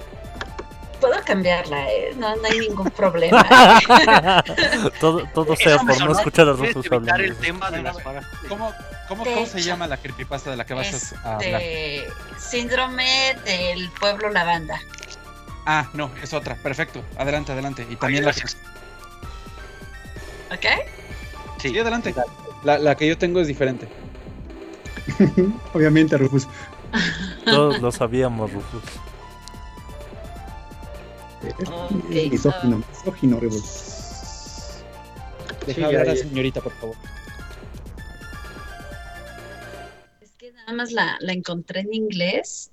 [1.01, 2.13] Puedo cambiarla, ¿eh?
[2.17, 3.43] no, no hay ningún problema.
[4.99, 7.23] todo, todo sea por no escuchar a Rufus evitar hablando.
[7.23, 7.97] el tema de las
[8.47, 8.71] ¿Cómo,
[9.07, 11.61] cómo, cómo se llama la creepypasta de la que vas a hablar?
[12.37, 14.79] Síndrome del pueblo lavanda.
[15.65, 16.55] Ah, no, es otra.
[16.55, 17.03] Perfecto.
[17.17, 17.87] Adelante, adelante.
[17.89, 18.31] Y también la...
[18.31, 18.57] gracias.
[20.51, 20.65] ¿Ok?
[21.59, 22.13] Sí, adelante.
[22.63, 23.87] La, la que yo tengo es diferente.
[25.73, 26.47] Obviamente, Rufus.
[27.45, 28.83] Todos lo sabíamos, Rufus.
[31.67, 33.83] Ok, Misógino, misógino, Rufus.
[35.67, 36.95] Deja Sí, hablar a la señorita, por favor.
[40.65, 42.71] Nada más la, la encontré en inglés.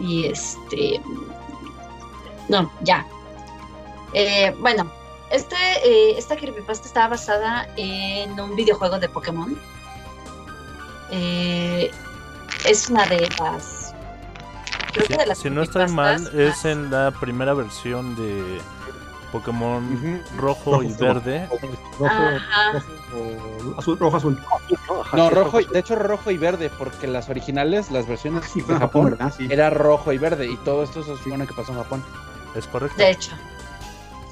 [0.00, 1.00] Y este.
[2.48, 3.06] No, ya.
[4.14, 4.90] Eh, bueno,
[5.30, 9.58] este, eh, esta creepypasta está basada en un videojuego de Pokémon.
[11.10, 11.90] Eh,
[12.66, 13.94] es una de las.
[14.92, 18.60] Creo que de las Si no estoy mal, es en la primera versión de
[19.32, 20.36] Pokémon Ujú.
[20.38, 21.48] rojo y Rojo, verde.
[21.50, 21.66] Rojo,
[21.98, 24.38] rojo, azul, rojo, azul.
[25.14, 28.74] No, rojo, y- de hecho rojo y verde, porque las originales, las versiones Sí, de
[28.74, 29.34] en Japón, Japón, ¿verdad?
[29.36, 32.04] Sí, era rojo y verde, y todo esto se supone que pasó en Japón.
[32.54, 32.96] Es correcto.
[32.98, 33.32] De hecho,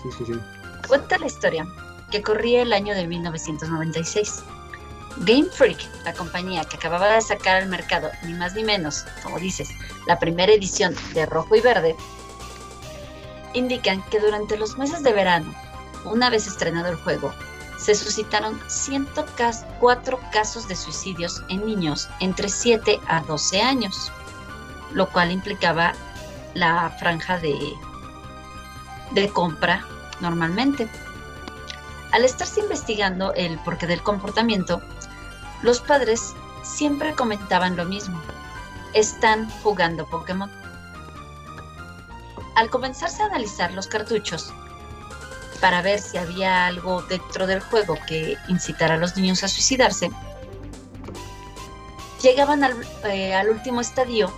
[0.02, 0.24] sí, sí.
[0.26, 0.40] sí.
[0.86, 1.66] Cuenta la historia
[2.10, 4.42] que corría el año de 1996.
[5.18, 9.38] Game Freak, la compañía que acababa de sacar al mercado, ni más ni menos, como
[9.40, 9.68] dices,
[10.06, 11.96] la primera edición de Rojo y Verde,
[13.54, 15.54] indican que durante los meses de verano,
[16.04, 17.32] una vez estrenado el juego,
[17.78, 24.12] se suscitaron 104 casos de suicidios en niños entre 7 a 12 años,
[24.92, 25.94] lo cual implicaba
[26.54, 27.56] la franja de,
[29.12, 29.84] de compra
[30.20, 30.88] normalmente.
[32.12, 34.82] Al estarse investigando el porqué del comportamiento,
[35.62, 38.20] los padres siempre comentaban lo mismo.
[38.92, 40.50] Están jugando Pokémon.
[42.60, 44.52] Al comenzarse a analizar los cartuchos
[45.62, 50.10] para ver si había algo dentro del juego que incitara a los niños a suicidarse,
[52.22, 52.74] llegaban al,
[53.04, 54.30] eh, al último estadio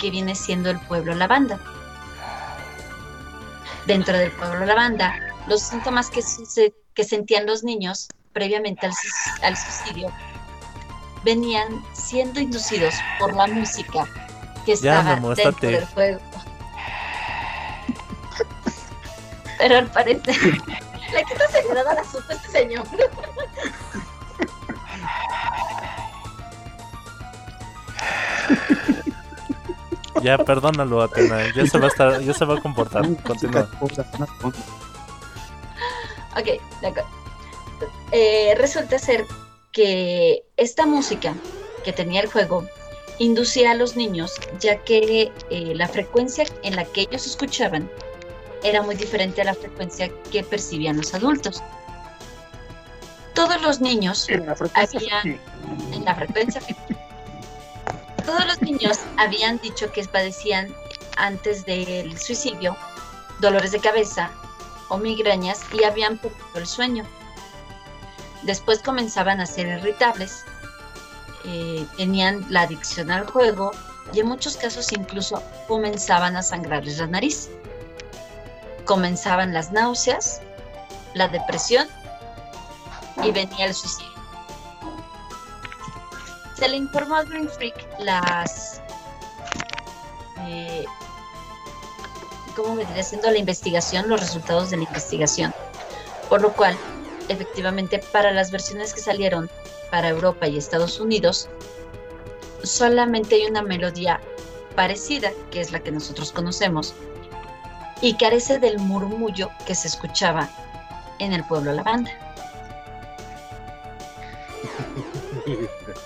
[0.00, 1.60] que viene siendo el pueblo lavanda.
[3.86, 5.14] Dentro del pueblo lavanda,
[5.46, 8.88] los síntomas que, su- se- que sentían los niños previamente
[9.42, 10.10] al, suicidio
[11.22, 14.08] venían siendo inducidos por la música
[14.66, 15.14] que estaba
[15.44, 16.20] dentro del juego.
[19.58, 20.36] Pero al parecer
[21.12, 22.86] le quita seriedad al asunto a este señor.
[30.22, 31.52] Ya, perdónalo, Atena.
[31.54, 33.02] Ya se va a estar, ya se va a comportar.
[33.22, 33.68] Continúa.
[33.80, 33.92] Ok,
[36.80, 37.08] de acuerdo.
[38.12, 39.26] Eh, resulta ser
[39.72, 41.34] que esta música
[41.84, 42.64] que tenía el juego
[43.18, 47.90] inducía a los niños, ya que eh, la frecuencia en la que ellos escuchaban
[48.62, 51.62] era muy diferente a la frecuencia que percibían los adultos.
[53.34, 55.38] Todos los niños En la frecuencia Había- sí.
[55.92, 56.60] en la frecuencia.
[58.26, 60.74] Todos los niños habían dicho que padecían
[61.16, 62.76] antes del suicidio
[63.40, 64.30] dolores de cabeza
[64.88, 67.04] o migrañas y habían perdido el sueño.
[68.42, 70.44] Después comenzaban a ser irritables,
[71.44, 73.70] eh, tenían la adicción al juego
[74.12, 77.48] y en muchos casos incluso comenzaban a sangrarles la nariz.
[78.88, 80.40] Comenzaban las náuseas,
[81.12, 81.86] la depresión
[83.22, 84.10] y venía el suicidio.
[86.56, 88.80] Se le informó a Green Freak las.
[90.46, 90.86] Eh,
[92.56, 94.08] ¿Cómo vendría siendo la investigación?
[94.08, 95.52] Los resultados de la investigación.
[96.30, 96.74] Por lo cual,
[97.28, 99.50] efectivamente, para las versiones que salieron
[99.90, 101.50] para Europa y Estados Unidos,
[102.62, 104.18] solamente hay una melodía
[104.74, 106.94] parecida, que es la que nosotros conocemos,
[108.00, 110.48] y carece del murmullo que se escuchaba
[111.18, 112.10] en el pueblo La Banda.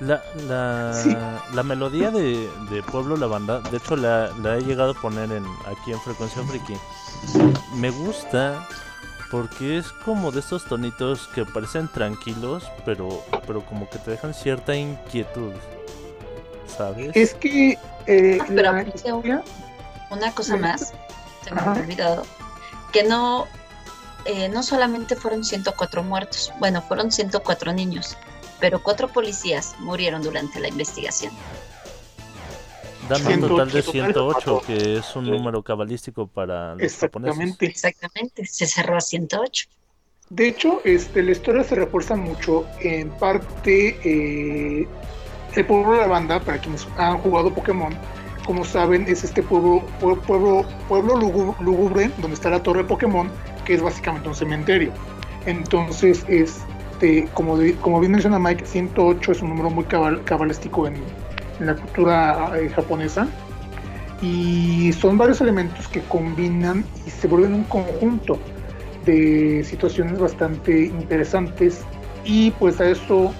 [0.00, 1.16] La, la, Sí.
[1.52, 5.32] la melodía de, de Pueblo La Banda, de hecho la, la he llegado a poner
[5.32, 6.74] en, aquí en Frecuencia Friki.
[7.74, 8.66] Me gusta
[9.30, 13.08] porque es como de estos tonitos que parecen tranquilos, pero,
[13.46, 15.52] pero como que te dejan cierta inquietud.
[16.68, 17.10] ¿Sabes?
[17.14, 17.76] Es que
[18.06, 18.72] eh, Ah, pero la
[20.10, 20.94] Una cosa más,
[21.44, 22.26] se me había olvidado,
[22.92, 23.46] que no,
[24.24, 28.16] eh, no solamente fueron 104 muertos, bueno, fueron 104 niños,
[28.60, 31.32] pero cuatro policías murieron durante la investigación.
[33.08, 37.38] Dan un total de 108 108, que es un número cabalístico para los japoneses.
[37.38, 37.66] Exactamente.
[37.66, 39.68] Exactamente, se cerró a 108.
[40.30, 42.66] De hecho, este, la historia se refuerza mucho.
[42.80, 44.86] En parte, eh,
[45.54, 47.96] el pueblo de la banda, para quienes han jugado Pokémon,
[48.48, 51.16] como saben, es este pueblo, pue- pueblo, pueblo
[51.60, 53.28] lúgubre donde está la torre Pokémon,
[53.66, 54.90] que es básicamente un cementerio.
[55.44, 60.86] Entonces, este, como, de- como bien menciona Mike, 108 es un número muy cabal- cabalístico
[60.86, 60.94] en,
[61.60, 63.28] la cultura eh, japonesa.
[64.22, 68.38] Y son varios elementos que combinan y se vuelven un conjunto
[69.04, 71.82] de situaciones bastante interesantes
[72.24, 73.30] y pues a eso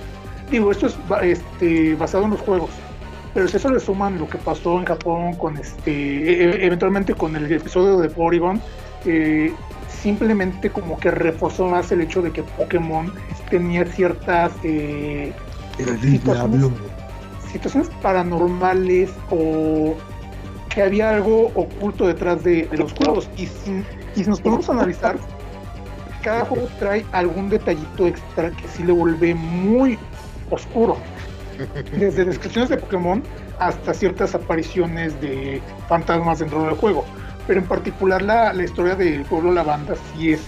[0.50, 2.70] digo esto es este, basado en los juegos
[3.34, 7.14] pero si eso le suman lo que pasó en Japón con este e- e- eventualmente
[7.14, 8.60] con el episodio de Porygon
[9.04, 9.52] eh,
[9.88, 13.12] simplemente como que reforzó más el hecho de que Pokémon
[13.50, 15.32] tenía ciertas eh,
[16.00, 16.70] situaciones,
[17.50, 19.94] situaciones paranormales o
[20.68, 23.82] que había algo oculto detrás de, de los juegos y si,
[24.14, 25.18] y si nos ponemos a analizar
[26.22, 29.98] cada juego trae algún detallito extra que sí le vuelve muy
[30.50, 30.98] oscuro.
[31.96, 33.22] Desde descripciones de Pokémon
[33.58, 37.04] hasta ciertas apariciones de fantasmas dentro del juego.
[37.46, 40.40] Pero en particular la, la historia del pueblo Lavanda sí es,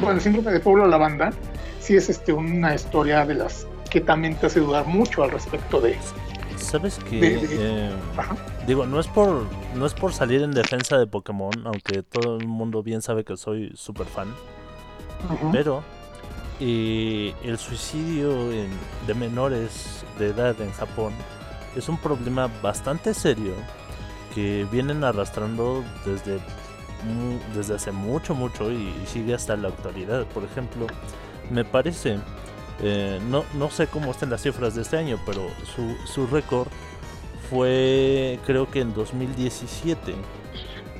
[0.00, 1.32] bueno, el síndrome de pueblo Lavanda
[1.80, 5.80] sí es este, una historia de las que también te hace dudar mucho al respecto
[5.80, 5.96] de...
[6.56, 7.90] ¿Sabes de- de- Eh,
[8.66, 9.44] digo, no es por
[9.74, 13.36] no es por salir en defensa de Pokémon, aunque todo el mundo bien sabe que
[13.38, 14.28] soy súper fan,
[15.32, 15.50] Ujú.
[15.52, 15.82] pero
[16.60, 21.12] eh, el suicidio de menores de edad en Japón
[21.76, 23.54] es un problema bastante serio
[24.34, 26.38] que vienen arrastrando desde
[27.56, 30.26] desde hace mucho mucho y, y sigue hasta la actualidad.
[30.26, 30.86] Por ejemplo,
[31.50, 32.18] me parece
[32.82, 36.68] eh, no, no sé cómo están las cifras de este año, pero su, su récord
[37.50, 40.14] fue creo que en 2017,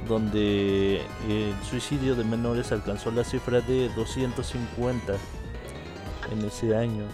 [0.06, 5.14] donde el suicidio de menores alcanzó la cifra de 250
[6.30, 7.04] en ese año.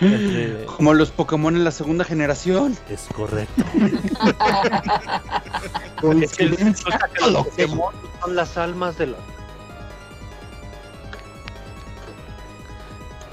[0.00, 2.76] Entre- Como los Pokémon en la segunda generación.
[2.90, 3.62] es correcto.
[6.22, 9.16] Es que el- resulta que los Pokémon son las almas de la...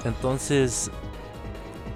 [0.04, 0.90] Entonces,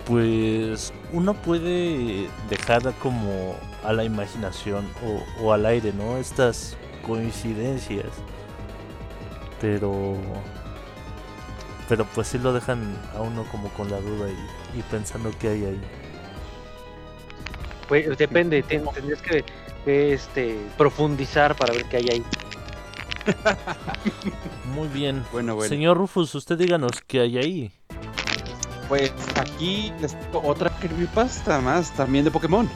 [0.07, 3.55] pues uno puede dejar como
[3.85, 6.17] a la imaginación o, o al aire, ¿no?
[6.17, 6.77] Estas
[7.07, 8.07] coincidencias.
[9.61, 10.17] Pero
[11.89, 15.49] pero pues sí lo dejan a uno como con la duda y, y pensando qué
[15.49, 15.81] hay ahí.
[17.89, 19.45] Pues depende, ten- tendrías que,
[19.85, 22.25] que, este, profundizar para ver qué hay ahí.
[24.75, 25.25] Muy bien.
[25.33, 25.69] Bueno, bueno.
[25.69, 27.73] Señor Rufus, usted díganos qué hay ahí.
[28.89, 32.69] Pues aquí les tengo otra creepypasta más también de Pokémon.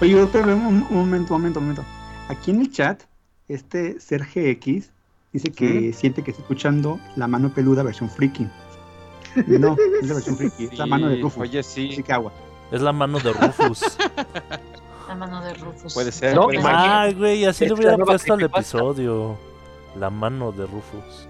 [0.00, 1.84] Oye, espérame un, un momento, un momento, un momento.
[2.28, 3.02] Aquí en el chat,
[3.48, 4.90] este Serge X
[5.34, 8.48] dice que siente que está escuchando la mano peluda versión freaky.
[9.48, 11.42] No, es la versión freaky, es la mano de Rufus.
[11.42, 12.32] Oye, Así sí, que agua.
[12.70, 13.82] Es la mano de Rufus.
[15.06, 15.92] La mano de Rufus.
[15.92, 16.34] puede ser.
[16.34, 16.70] No, puede ser.
[16.70, 16.98] imagínate.
[16.98, 19.36] Ay, güey, así le hubiera puesto al episodio.
[20.00, 21.28] La mano de Rufus.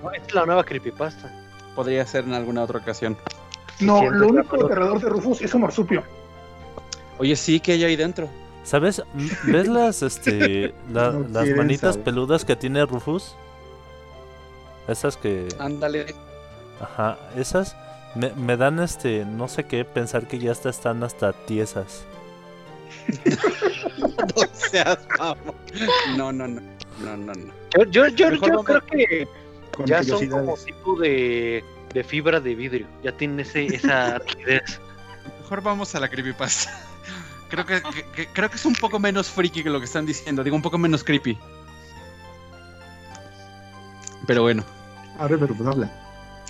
[0.00, 1.28] No, esta es la nueva creepypasta.
[1.74, 3.16] Podría ser en alguna otra ocasión.
[3.80, 6.04] No, lo único aterrador de Rufus es su marsupio.
[7.18, 8.28] Oye, sí, que hay ahí dentro?
[8.64, 9.02] ¿Sabes?
[9.44, 12.04] ¿Ves las, este, la- No las manitas saber.
[12.04, 13.34] peludas que tiene Rufus?
[14.88, 15.48] Esas que...
[15.58, 16.14] Ándale.
[16.80, 17.76] Ajá, esas
[18.14, 22.04] me, me dan este, no sé qué, pensar que ya hasta están hasta tiesas.
[24.36, 25.54] No seas mamón.
[26.16, 26.60] No, no, no.
[27.00, 27.52] No, no, no.
[27.90, 29.28] Yo, yo, yo, creo que
[29.84, 31.62] ya son como tipo de,
[31.92, 32.86] de fibra de vidrio.
[33.02, 34.80] Ya tiene ese, esa rigidez.
[35.40, 36.70] Mejor vamos a la creepypasta.
[37.54, 40.06] Creo que, que- que- creo que es un poco menos freaky que lo que están
[40.06, 40.42] diciendo.
[40.42, 41.38] Digo, un poco menos creepy.
[44.26, 44.64] Pero bueno.
[45.18, 45.90] Ahora, pero pues habla.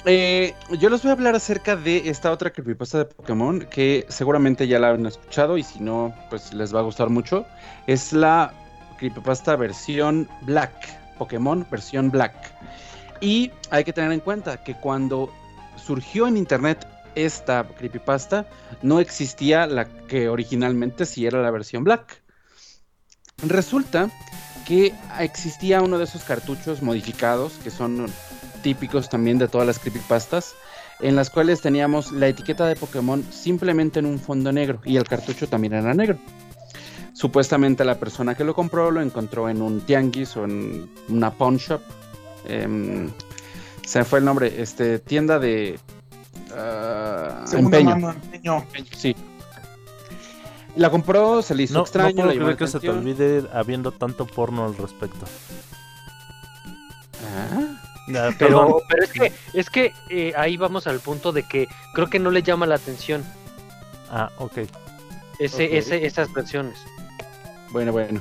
[0.06, 4.66] Eh, yo les voy a hablar acerca de esta otra creepypasta de Pokémon que seguramente
[4.68, 7.46] ya la han escuchado y si no, pues les va a gustar mucho.
[7.86, 8.52] Es la
[8.98, 10.72] creepypasta versión Black.
[11.18, 12.34] Pokémon versión Black.
[13.20, 15.32] Y hay que tener en cuenta que cuando
[15.76, 18.46] surgió en internet esta creepypasta,
[18.82, 22.22] no existía la que originalmente sí era la versión Black.
[23.46, 24.10] Resulta
[24.66, 28.06] que existía uno de esos cartuchos modificados que son
[28.62, 30.54] típicos también de todas las creepypastas,
[31.00, 35.04] en las cuales teníamos la etiqueta de Pokémon simplemente en un fondo negro y el
[35.04, 36.18] cartucho también era negro.
[37.12, 41.58] Supuestamente la persona que lo compró lo encontró en un tianguis o en una pawn
[41.58, 41.80] shop.
[42.46, 43.10] em,
[43.86, 45.78] se fue el nombre, este, tienda de
[47.46, 47.96] Segunda empeño.
[47.96, 48.64] mano, empeño.
[48.96, 49.14] Sí.
[50.76, 53.92] La compró, se le hizo No, no extraño, puedo creer que se te olvide habiendo
[53.92, 55.24] tanto porno al respecto.
[57.36, 57.80] Ah.
[58.38, 62.18] Pero, pero es que, es que eh, ahí vamos al punto de que creo que
[62.18, 63.24] no le llama la atención
[64.10, 64.58] Ah, ok.
[65.38, 66.78] ese, ese, esas versiones.
[67.70, 68.20] Bueno, bueno.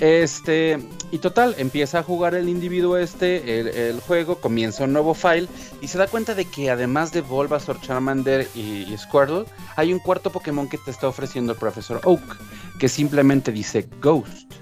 [0.00, 0.78] Este,
[1.10, 5.48] y total, empieza a jugar el individuo este, el, el juego, comienza un nuevo file
[5.80, 10.30] y se da cuenta de que además de Bulbasaur, Charmander y, Squirtle, hay un cuarto
[10.30, 12.36] Pokémon que te está ofreciendo el profesor Oak,
[12.78, 14.52] que simplemente dice Ghost.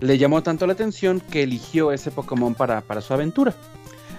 [0.00, 3.54] Le llamó tanto la atención que eligió ese Pokémon para, para su aventura.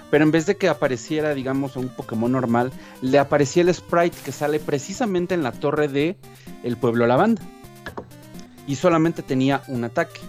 [0.09, 2.71] Pero en vez de que apareciera, digamos, un Pokémon normal,
[3.01, 6.17] le aparecía el sprite que sale precisamente en la torre de
[6.63, 7.41] el pueblo Lavanda
[8.67, 10.19] y solamente tenía un ataque,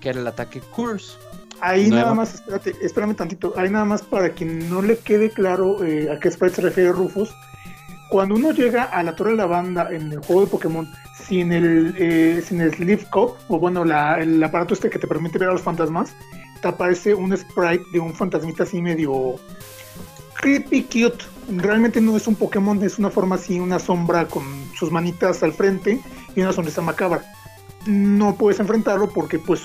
[0.00, 1.12] que era el ataque Curse.
[1.60, 2.04] Ahí Nueva.
[2.04, 3.52] nada más, espérate, espérame tantito.
[3.56, 6.90] Ahí nada más para que no le quede claro eh, a qué sprite se refiere
[6.92, 7.30] Rufus.
[8.10, 10.90] Cuando uno llega a la Torre de la Banda en el juego de Pokémon
[11.28, 15.06] sin el, eh, sin el Sleeve Cup, o bueno, la- el aparato este que te
[15.06, 16.12] permite ver a los fantasmas,
[16.62, 19.36] te aparece un sprite de un fantasmita así medio
[20.40, 21.24] creepy cute.
[21.56, 24.44] Realmente no es un Pokémon, es una forma así, una sombra con
[24.74, 26.00] sus manitas al frente
[26.34, 27.22] y una sonrisa macabra.
[27.86, 29.62] No puedes enfrentarlo porque pues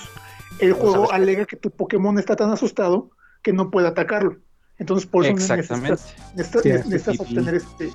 [0.58, 1.10] el juego sabes.
[1.22, 3.10] alega que tu Pokémon está tan asustado
[3.42, 4.36] que no puede atacarlo.
[4.78, 5.90] Entonces por eso Exactamente.
[5.92, 7.38] necesitas, necesitas, Sí, necesitas sí, sí.
[7.38, 7.92] obtener este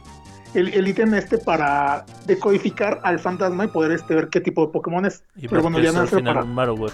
[0.53, 4.71] el, el ítem este para decodificar al fantasma y poder este, ver qué tipo de
[4.73, 5.23] Pokémon es.
[5.37, 6.93] Y Pero bueno, ya es no final para- un Marowak.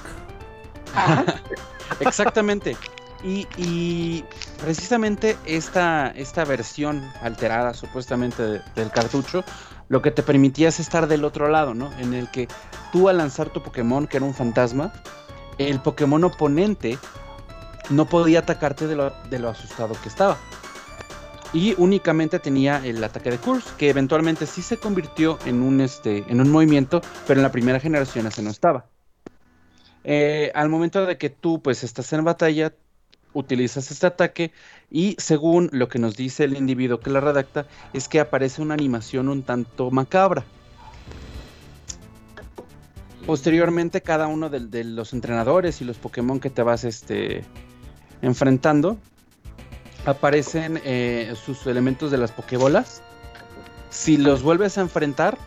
[1.99, 2.75] Exactamente.
[3.23, 4.23] Y, y
[4.61, 9.43] precisamente esta, esta versión alterada supuestamente de- del cartucho,
[9.89, 11.91] lo que te permitía es estar del otro lado, ¿no?
[11.99, 12.47] En el que
[12.91, 14.93] tú al lanzar tu Pokémon, que era un fantasma,
[15.57, 16.97] el Pokémon oponente
[17.89, 20.37] no podía atacarte de lo, asustado que estaba.
[21.53, 26.25] Y únicamente tenía el ataque de Curse, que eventualmente sí se convirtió en un, este,
[26.27, 28.85] en un movimiento, pero en la primera generación ese no estaba.
[30.03, 32.73] Eh, al momento de que tú pues estás en batalla,
[33.37, 34.51] utilizas este ataque
[34.89, 38.73] y según lo que nos dice el individuo que la redacta, es que aparece una
[38.73, 40.43] animación un tanto macabra.
[43.25, 47.43] Posteriormente, cada uno de, los entrenadores y los Pokémon que te vas este,
[48.21, 48.97] enfrentando,
[50.05, 53.01] aparecen eh, sus elementos de las Pokébolas.
[53.89, 55.37] Si los vuelves a enfrentar,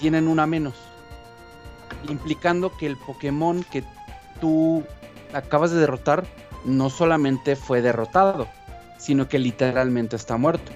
[0.00, 0.74] tienen una menos.
[2.08, 3.84] Implicando que el Pokémon que
[4.40, 4.82] tú
[5.32, 6.24] acabas de derrotar
[6.64, 8.48] no solamente fue derrotado,
[8.98, 10.72] sino que literalmente está muerto.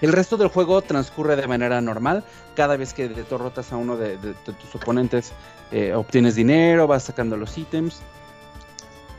[0.00, 2.24] El resto del juego transcurre de manera normal.
[2.56, 5.32] Cada vez que derrotas a uno de, de- de tus oponentes,
[5.72, 8.00] eh, obtienes dinero, vas sacando los ítems.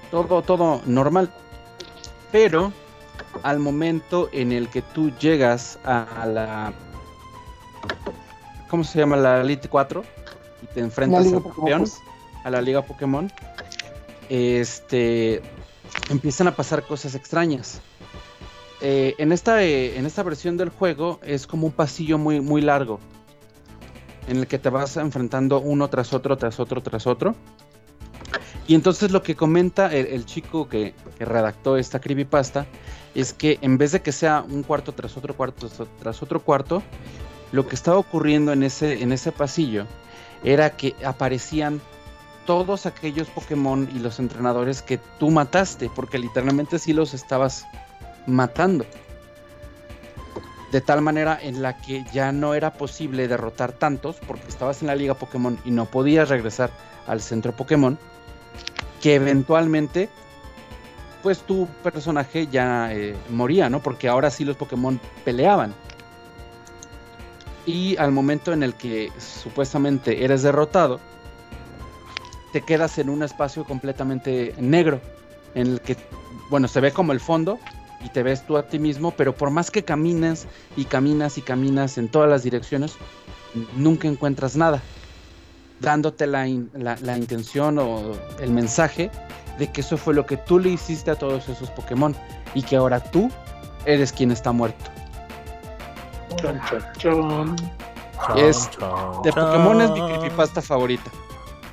[0.09, 1.31] Todo, todo normal.
[2.31, 2.73] Pero
[3.43, 6.73] al momento en el que tú llegas a, la.
[8.69, 9.17] ¿Cómo se llama?
[9.17, 10.03] La Elite 4
[10.63, 11.81] y te enfrentas al campeón,
[12.43, 13.31] a la Liga Pokémon.
[14.31, 15.41] Este.
[16.09, 17.81] Empiezan a pasar cosas extrañas.
[18.79, 22.61] Eh, en, esta, eh, en esta versión del juego es como un pasillo muy, muy
[22.61, 23.01] largo.
[24.29, 27.35] En el que te vas enfrentando uno tras otro, tras otro, tras otro.
[28.67, 32.65] Y entonces lo que comenta el, chico que, redactó esta creepypasta
[33.13, 36.41] es que en vez de que sea un cuarto tras otro cuarto tras- tras otro
[36.41, 36.81] cuarto,
[37.51, 39.87] lo que estaba ocurriendo en ese, en ese pasillo
[40.41, 41.81] era que aparecían
[42.45, 47.65] todos aquellos Pokémon y los entrenadores que tú mataste, porque literalmente sí los estabas
[48.25, 48.85] matando.
[50.71, 54.87] De tal manera en la que ya no era posible derrotar tantos, porque estabas en
[54.87, 56.71] la liga Pokémon y no podías regresar
[57.07, 57.97] al centro Pokémon,
[59.01, 60.09] que eventualmente,
[61.23, 63.81] pues tu personaje ya eh, moría, ¿no?
[63.81, 65.73] Porque ahora sí los Pokémon peleaban.
[67.65, 70.99] Y al momento en el que supuestamente eres derrotado,
[72.53, 74.99] te quedas en un espacio completamente negro,
[75.55, 75.95] en el que,
[76.49, 77.59] bueno, se ve como el fondo
[78.03, 81.41] y te ves tú a ti mismo, pero por más que caminas y caminas y
[81.41, 82.93] caminas en todas las direcciones,
[83.75, 84.81] nunca encuentras nada,
[85.79, 89.09] dándote la, in- la- la intención o el mensaje
[89.59, 92.15] de que eso fue lo que tú le hiciste a todos esos Pokémon
[92.53, 93.29] y que ahora tú
[93.85, 94.85] eres quien está muerto.
[96.37, 97.55] Chon, chon, chon.
[98.37, 98.69] Es-
[99.23, 101.09] De Pokémon es mi creepypasta favorita.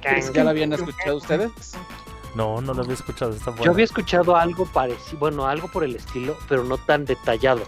[0.03, 1.51] ¿Ya la habían escuchado ustedes?
[2.35, 3.33] No, no lo había escuchado.
[3.33, 3.55] Está.
[3.57, 7.63] Yo había escuchado algo parecido, bueno, algo por el estilo, pero no tan detallado.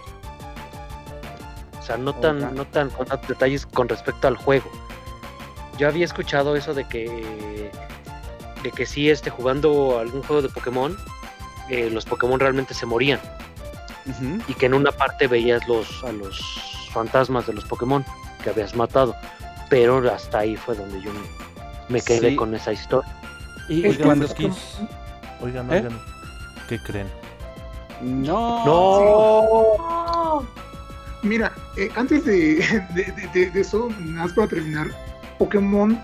[1.79, 4.69] O sea, no tan, no tan con tantos detalles con respecto al juego.
[5.77, 7.71] Yo había escuchado eso de que,
[8.63, 10.95] de que sí, este, jugando algún juego de Pokémon,
[11.69, 13.19] eh, los Pokémon realmente se morían
[14.47, 18.03] y que en una parte veías los, a los fantasmas de los Pokémon
[18.43, 19.15] que habías matado,
[19.69, 21.19] pero hasta ahí fue donde yo me,
[21.91, 22.35] me quedé Sí.
[22.35, 23.11] con esa historia.
[23.69, 24.33] Y, que cuando es
[25.41, 25.77] Oigan, ¿Eh?
[25.77, 25.99] oigan.
[26.67, 27.07] ¿Qué creen?
[28.01, 28.65] No.
[28.65, 30.45] ¡No!
[31.23, 32.55] Mira, eh, antes de,
[32.95, 34.87] de, de- de- de eso, nada más para terminar,
[35.37, 35.99] Pokémon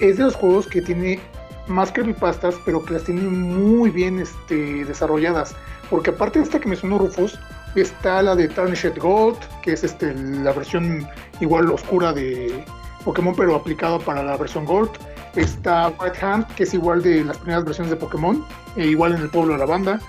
[0.00, 1.20] es de los juegos que tiene
[1.66, 5.54] más creepypastas, pero que las tiene muy bien este, desarrolladas.
[5.90, 7.38] Porque aparte de esta que mencionó Rufus,
[7.74, 11.06] está la de Tarnished Gold, que es este, la versión
[11.40, 12.64] igual oscura de
[13.04, 14.90] Pokémon, pero aplicado para la versión Gold.
[15.36, 18.44] Está White Hand, que es igual de las primeras versiones de Pokémon,
[18.76, 20.00] e igual en el pueblo de la banda.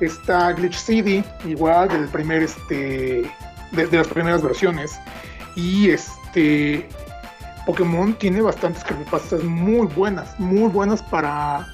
[0.00, 3.30] Está Glitch City, igual del primer este
[3.72, 4.98] de, de las primeras versiones.
[5.56, 6.88] Y este
[7.66, 11.66] Pokémon tiene bastantes creepypastas muy buenas, muy buenas para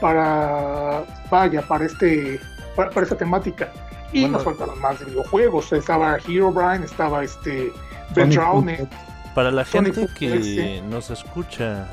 [0.00, 2.40] para vaya, para este
[2.76, 3.72] para, para esta temática.
[4.12, 4.36] Y Bueno.
[4.36, 5.72] nos faltaron más de videojuegos.
[5.72, 7.72] Estaba Herobrine, estaba este
[8.14, 8.88] Ben Sonic Drowned.
[9.36, 11.86] Para la gente que nos escucha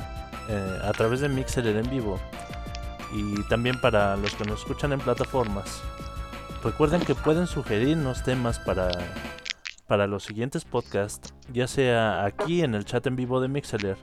[0.48, 2.18] eh, a través de Mixer en vivo
[3.12, 5.82] y también para los que nos escuchan en plataformas,
[6.62, 8.88] recuerden que pueden sugerirnos temas para,
[9.86, 13.98] para los siguientes podcasts, ya sea aquí en el chat en vivo de Mixeler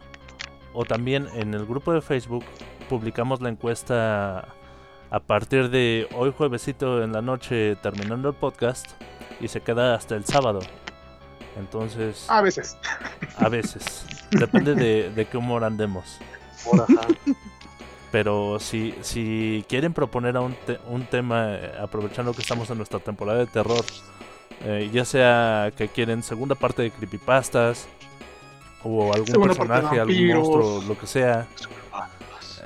[0.75, 2.45] o también en el grupo de Facebook.
[2.89, 4.49] Publicamos la encuesta
[5.09, 8.85] a partir de hoy juevesito en la noche terminando el podcast
[9.39, 10.59] y se queda hasta el sábado.
[11.57, 12.25] Entonces...
[12.29, 12.77] A veces.
[13.37, 14.05] A veces.
[14.31, 16.17] Depende de, de qué humor andemos.
[18.11, 22.77] Pero si, si quieren proponer a un, te- un tema, eh, aprovechando que estamos en
[22.77, 23.83] nuestra temporada de terror,
[24.63, 27.87] eh, ya sea que quieren segunda parte de creepypastas,
[28.83, 31.47] o algún Segunda personaje, algún monstruo, lo que sea,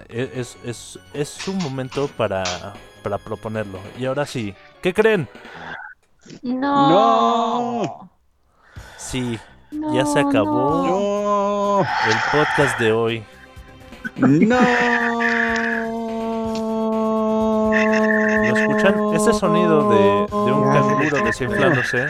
[0.10, 3.80] eh, es, es, es un momento para, para proponerlo.
[4.00, 5.28] Y ahora sí, ¿qué creen?
[6.42, 8.10] No.
[9.10, 9.40] Sí,
[9.94, 11.80] ya se acabó No.
[11.82, 13.24] el podcast de hoy.
[14.16, 14.60] No.
[17.72, 18.96] ¿Lo escuchan?
[19.16, 19.98] Ese sonido de,
[20.36, 22.08] de un canguro desinflándose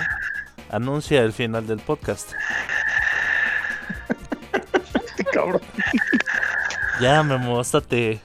[0.72, 2.31] anuncia el final del podcast.
[5.05, 5.61] Este cabrón.
[7.01, 8.22] Ya, Memo, estate.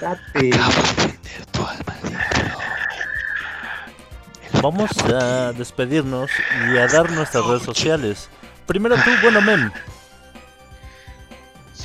[0.00, 0.50] Date.
[4.62, 6.30] Vamos a despedirnos
[6.72, 8.28] y a dar nuestras redes sociales.
[8.66, 9.70] Primero tú, bueno, Mem.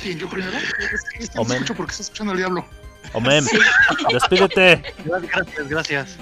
[0.00, 0.56] ¿Quién, yo primero?
[0.56, 2.64] Es que escucho porque está escuchando al diablo.
[3.12, 3.44] Omem,
[4.12, 4.82] despídete.
[5.04, 6.16] Gracias, gracias.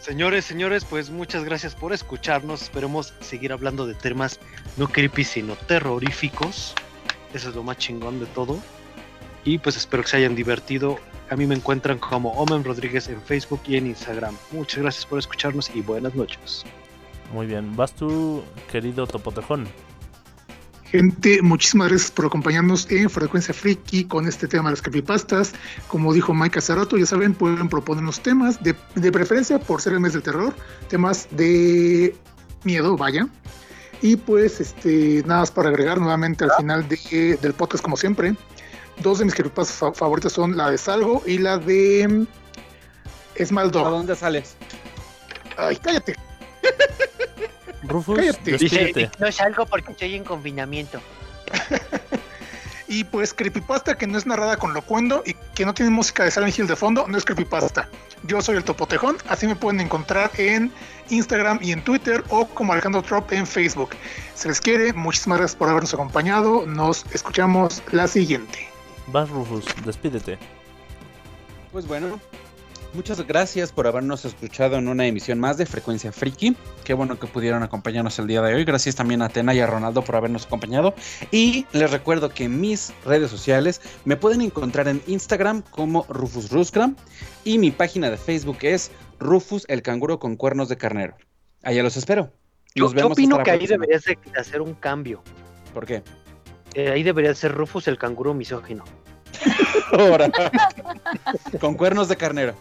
[0.00, 2.62] Señores, señores, pues muchas gracias por escucharnos.
[2.62, 4.38] Esperemos seguir hablando de temas
[4.76, 6.74] no creepy, sino terroríficos.
[7.32, 8.58] Eso es lo más chingón de todo.
[9.44, 10.98] Y pues espero que se hayan divertido.
[11.30, 14.36] A mí me encuentran como Omen Rodríguez en Facebook y en Instagram.
[14.52, 16.64] Muchas gracias por escucharnos y buenas noches.
[17.32, 19.66] Muy bien, vas tú, querido Topotejón.
[20.84, 25.52] Gente, muchísimas gracias por acompañarnos en Frecuencia Friki con este tema de las creepypastas.
[25.88, 29.94] Como dijo Mike hace rato, ya saben, pueden proponernos temas, de, de preferencia por ser
[29.94, 30.54] el mes del terror,
[30.88, 32.14] temas de
[32.62, 33.26] miedo, vaya.
[34.02, 38.36] Y pues, este, nada más para agregar nuevamente al final de- del podcast, como siempre,
[38.98, 43.68] dos de mis creepypastas fa- favoritas son la de Salgo y la de mm, Small
[43.68, 44.56] ¿A dónde sales?
[45.56, 46.14] Ay, cállate.
[47.82, 48.52] Rufus, Cállate.
[48.52, 49.10] despídete.
[49.18, 51.00] no salgo porque estoy en confinamiento.
[52.86, 56.30] Y pues creepypasta que no es narrada con locuendo y que no tiene música de
[56.30, 57.88] Silent Hill de fondo, no es creepypasta.
[58.24, 60.70] Yo soy el Topotejón, así me pueden encontrar en
[61.08, 63.96] Instagram y en Twitter o como Alejandro Trop en Facebook.
[64.34, 68.68] Se les quiere, muchísimas gracias por habernos acompañado, nos escuchamos la siguiente.
[69.08, 70.38] Vas, Rufus, despídete.
[71.72, 72.20] Pues bueno,
[72.94, 76.56] muchas gracias por habernos escuchado en una emisión más de Frecuencia Friki.
[76.84, 78.64] Qué bueno que pudieron acompañarnos el día de hoy.
[78.64, 80.94] Gracias también a Atena y a Ronaldo por habernos acompañado.
[81.30, 86.50] Y les recuerdo que en mis redes sociales me pueden encontrar en Instagram como Rufus
[86.50, 86.96] Rusgram
[87.44, 91.16] y mi página de Facebook es Rufus el canguro con cuernos de carnero.
[91.62, 92.32] Allá los espero.
[92.74, 95.22] Yo, Nos yo vemos opino que ahí deberías de de hacer un cambio.
[95.72, 96.02] ¿Por qué?
[96.74, 98.84] Eh, ahí debería ser Rufus el canguro misógino.
[99.92, 100.30] Ahora.
[101.60, 102.54] con cuernos de carnero.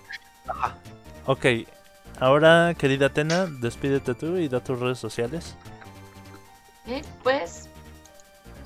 [1.25, 1.45] Ok,
[2.19, 5.55] ahora, querida Atena, despídete tú y da tus redes sociales.
[6.85, 7.69] Eh, pues,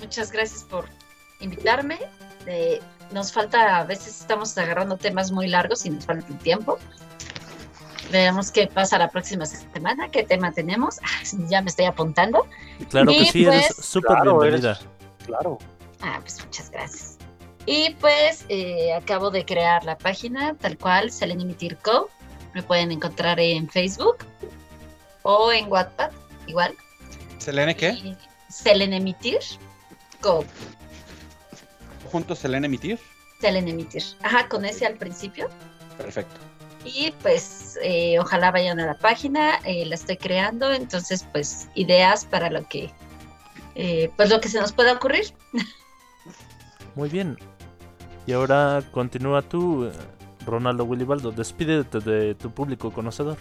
[0.00, 0.86] muchas gracias por
[1.40, 1.98] invitarme.
[2.46, 2.80] Eh,
[3.12, 6.78] nos falta, a veces estamos agarrando temas muy largos y nos falta el tiempo.
[8.10, 10.98] Veremos qué pasa la próxima semana, qué tema tenemos.
[11.02, 12.46] Ah, ya me estoy apuntando.
[12.90, 14.70] Claro que sí, eres pues- súper Claro, bienvenida.
[14.72, 14.97] eres-
[15.28, 15.58] Claro.
[16.00, 17.18] Ah, pues muchas gracias.
[17.66, 22.08] Y pues eh, acabo de crear la página tal cual, Selene Emitir Co.
[22.54, 24.16] Me pueden encontrar en Facebook
[25.22, 26.12] o en WhatsApp,
[26.46, 26.74] igual.
[27.36, 27.90] ¿Selene qué?
[27.90, 28.16] Y
[28.48, 29.40] Selene Emitir
[30.22, 30.46] Co.
[32.10, 32.98] ¿Juntos Selene emitir?
[33.38, 34.02] Selene Emitir.
[34.22, 35.50] Ajá, con ese al principio.
[35.98, 36.36] Perfecto.
[36.84, 42.24] Y pues eh, ojalá vayan a la página, eh, la estoy creando, entonces pues ideas
[42.24, 42.90] para lo que
[43.78, 45.32] eh, pues lo que se nos pueda ocurrir.
[46.96, 47.38] Muy bien.
[48.26, 49.88] Y ahora continúa tú,
[50.44, 51.30] Ronaldo Willibaldo.
[51.30, 53.38] Despídete de tu público conocedor.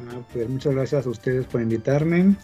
[0.00, 2.34] Ah, pues muchas gracias a ustedes por invitarme.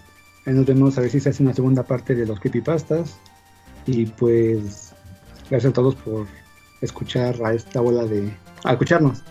[0.45, 3.19] Ahí nos vemos a ver si se hace una segunda parte de los creepypastas.
[3.87, 4.93] Y pues
[5.49, 6.27] gracias a todos por
[6.83, 8.31] escuchar a esta bola de...
[8.65, 9.23] a escucharnos.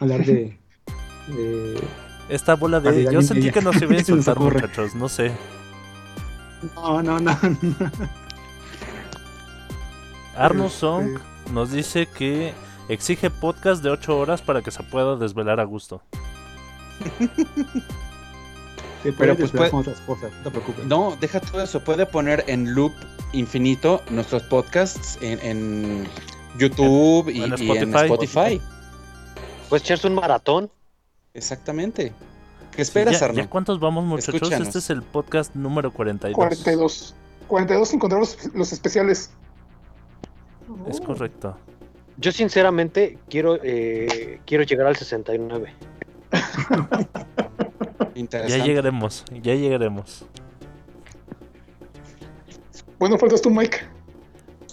[0.00, 0.58] Hablar de...
[1.28, 1.80] de-
[2.32, 3.04] Esta bola de...
[3.12, 3.52] Yo sentí diga.
[3.54, 4.94] que nos iba a insultar, muchachos.
[4.94, 5.32] No sé.
[6.74, 7.30] No, no, no.
[10.36, 11.18] Arno Este- Song
[11.52, 12.54] nos dice que
[12.88, 16.00] exige podcast de 8 horas para que se pueda desvelar a gusto.
[19.02, 20.86] Se Pero pues puede- otras cosas, no te preocupes.
[20.86, 21.80] No, deja todo eso.
[21.80, 22.92] Puede poner en loop
[23.32, 26.08] infinito nuestros podcasts en, en
[26.56, 28.04] YouTube y, En y en Spotify.
[28.54, 28.60] Spotify.
[29.68, 30.70] Puedes echarse un maratón.
[31.34, 32.12] Exactamente.
[32.74, 33.36] ¿Qué esperas, ¿Ya, Arno?
[33.38, 34.34] ya cuántos vamos, muchachos?
[34.34, 34.68] Escúchanos.
[34.68, 36.34] Este es el podcast número 42.
[36.34, 37.14] 42.
[37.48, 39.30] 42 sin contar los, los especiales.
[40.88, 41.56] Es Uh, correcto.
[42.16, 45.74] Yo sinceramente quiero eh, quiero llegar al 69.
[48.14, 48.58] Interesante.
[48.58, 50.24] Ya llegaremos, ya llegaremos.
[52.98, 53.78] Bueno, faltas tú, Mike.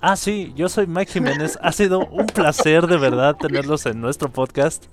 [0.02, 1.58] Ah, sí, yo soy Mike Jiménez.
[1.62, 4.86] Ha sido un placer de verdad tenerlos en nuestro podcast.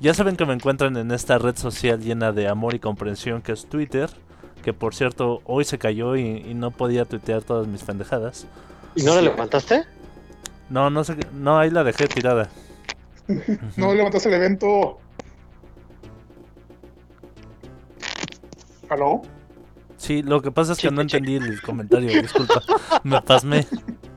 [0.00, 3.52] Ya saben que me encuentran en esta red social llena de amor y comprensión que
[3.52, 4.10] es Twitter.
[4.62, 8.46] Que por cierto, hoy se cayó y, y no podía tuitear todas mis pendejadas.
[8.94, 9.84] ¿Y no la levantaste?
[10.70, 12.48] No, no sé, qué- no, ahí la dejé tirada.
[13.78, 14.98] No levantas el evento.
[18.90, 19.22] ¿Aló?
[19.96, 22.60] Sí, lo que pasa es que no te entendí el comentario, disculpa.
[23.02, 23.66] Me pasmé.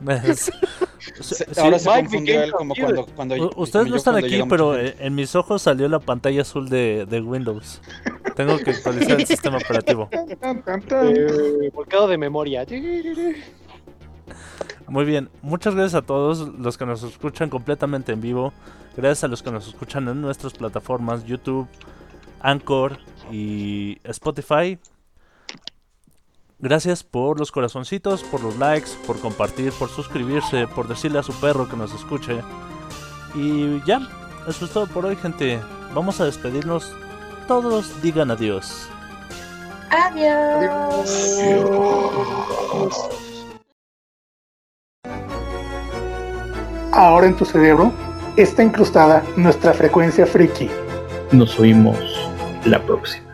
[1.16, 4.14] Me- Se- Sí, ahora se Mike confundió él como cuando, cuando como Ustedes no están
[4.14, 5.06] cuando aquí, pero gente.
[5.06, 7.80] en mis ojos salió la pantalla azul de, de Windows.
[8.36, 10.08] Tengo que actualizar el sistema operativo.
[10.12, 12.64] Eh, volcado de memoria.
[14.86, 18.52] Muy bien, muchas gracias a todos los que nos escuchan completamente en vivo.
[18.96, 21.68] Gracias a los que nos escuchan en nuestras plataformas YouTube,
[22.40, 22.98] Anchor
[23.30, 24.78] y Spotify.
[26.60, 31.32] Gracias por los corazoncitos, por los likes, por compartir, por suscribirse, por decirle a su
[31.40, 32.40] perro que nos escuche.
[33.34, 34.00] Y ya,
[34.48, 35.60] eso es todo por hoy, gente.
[35.94, 36.92] Vamos a despedirnos.
[37.46, 38.88] Todos digan adiós.
[39.90, 41.30] Adiós.
[46.92, 47.92] Ahora en tu cerebro
[48.36, 50.68] está incrustada nuestra frecuencia friki.
[51.30, 51.96] Nos oímos
[52.64, 53.27] la próxima.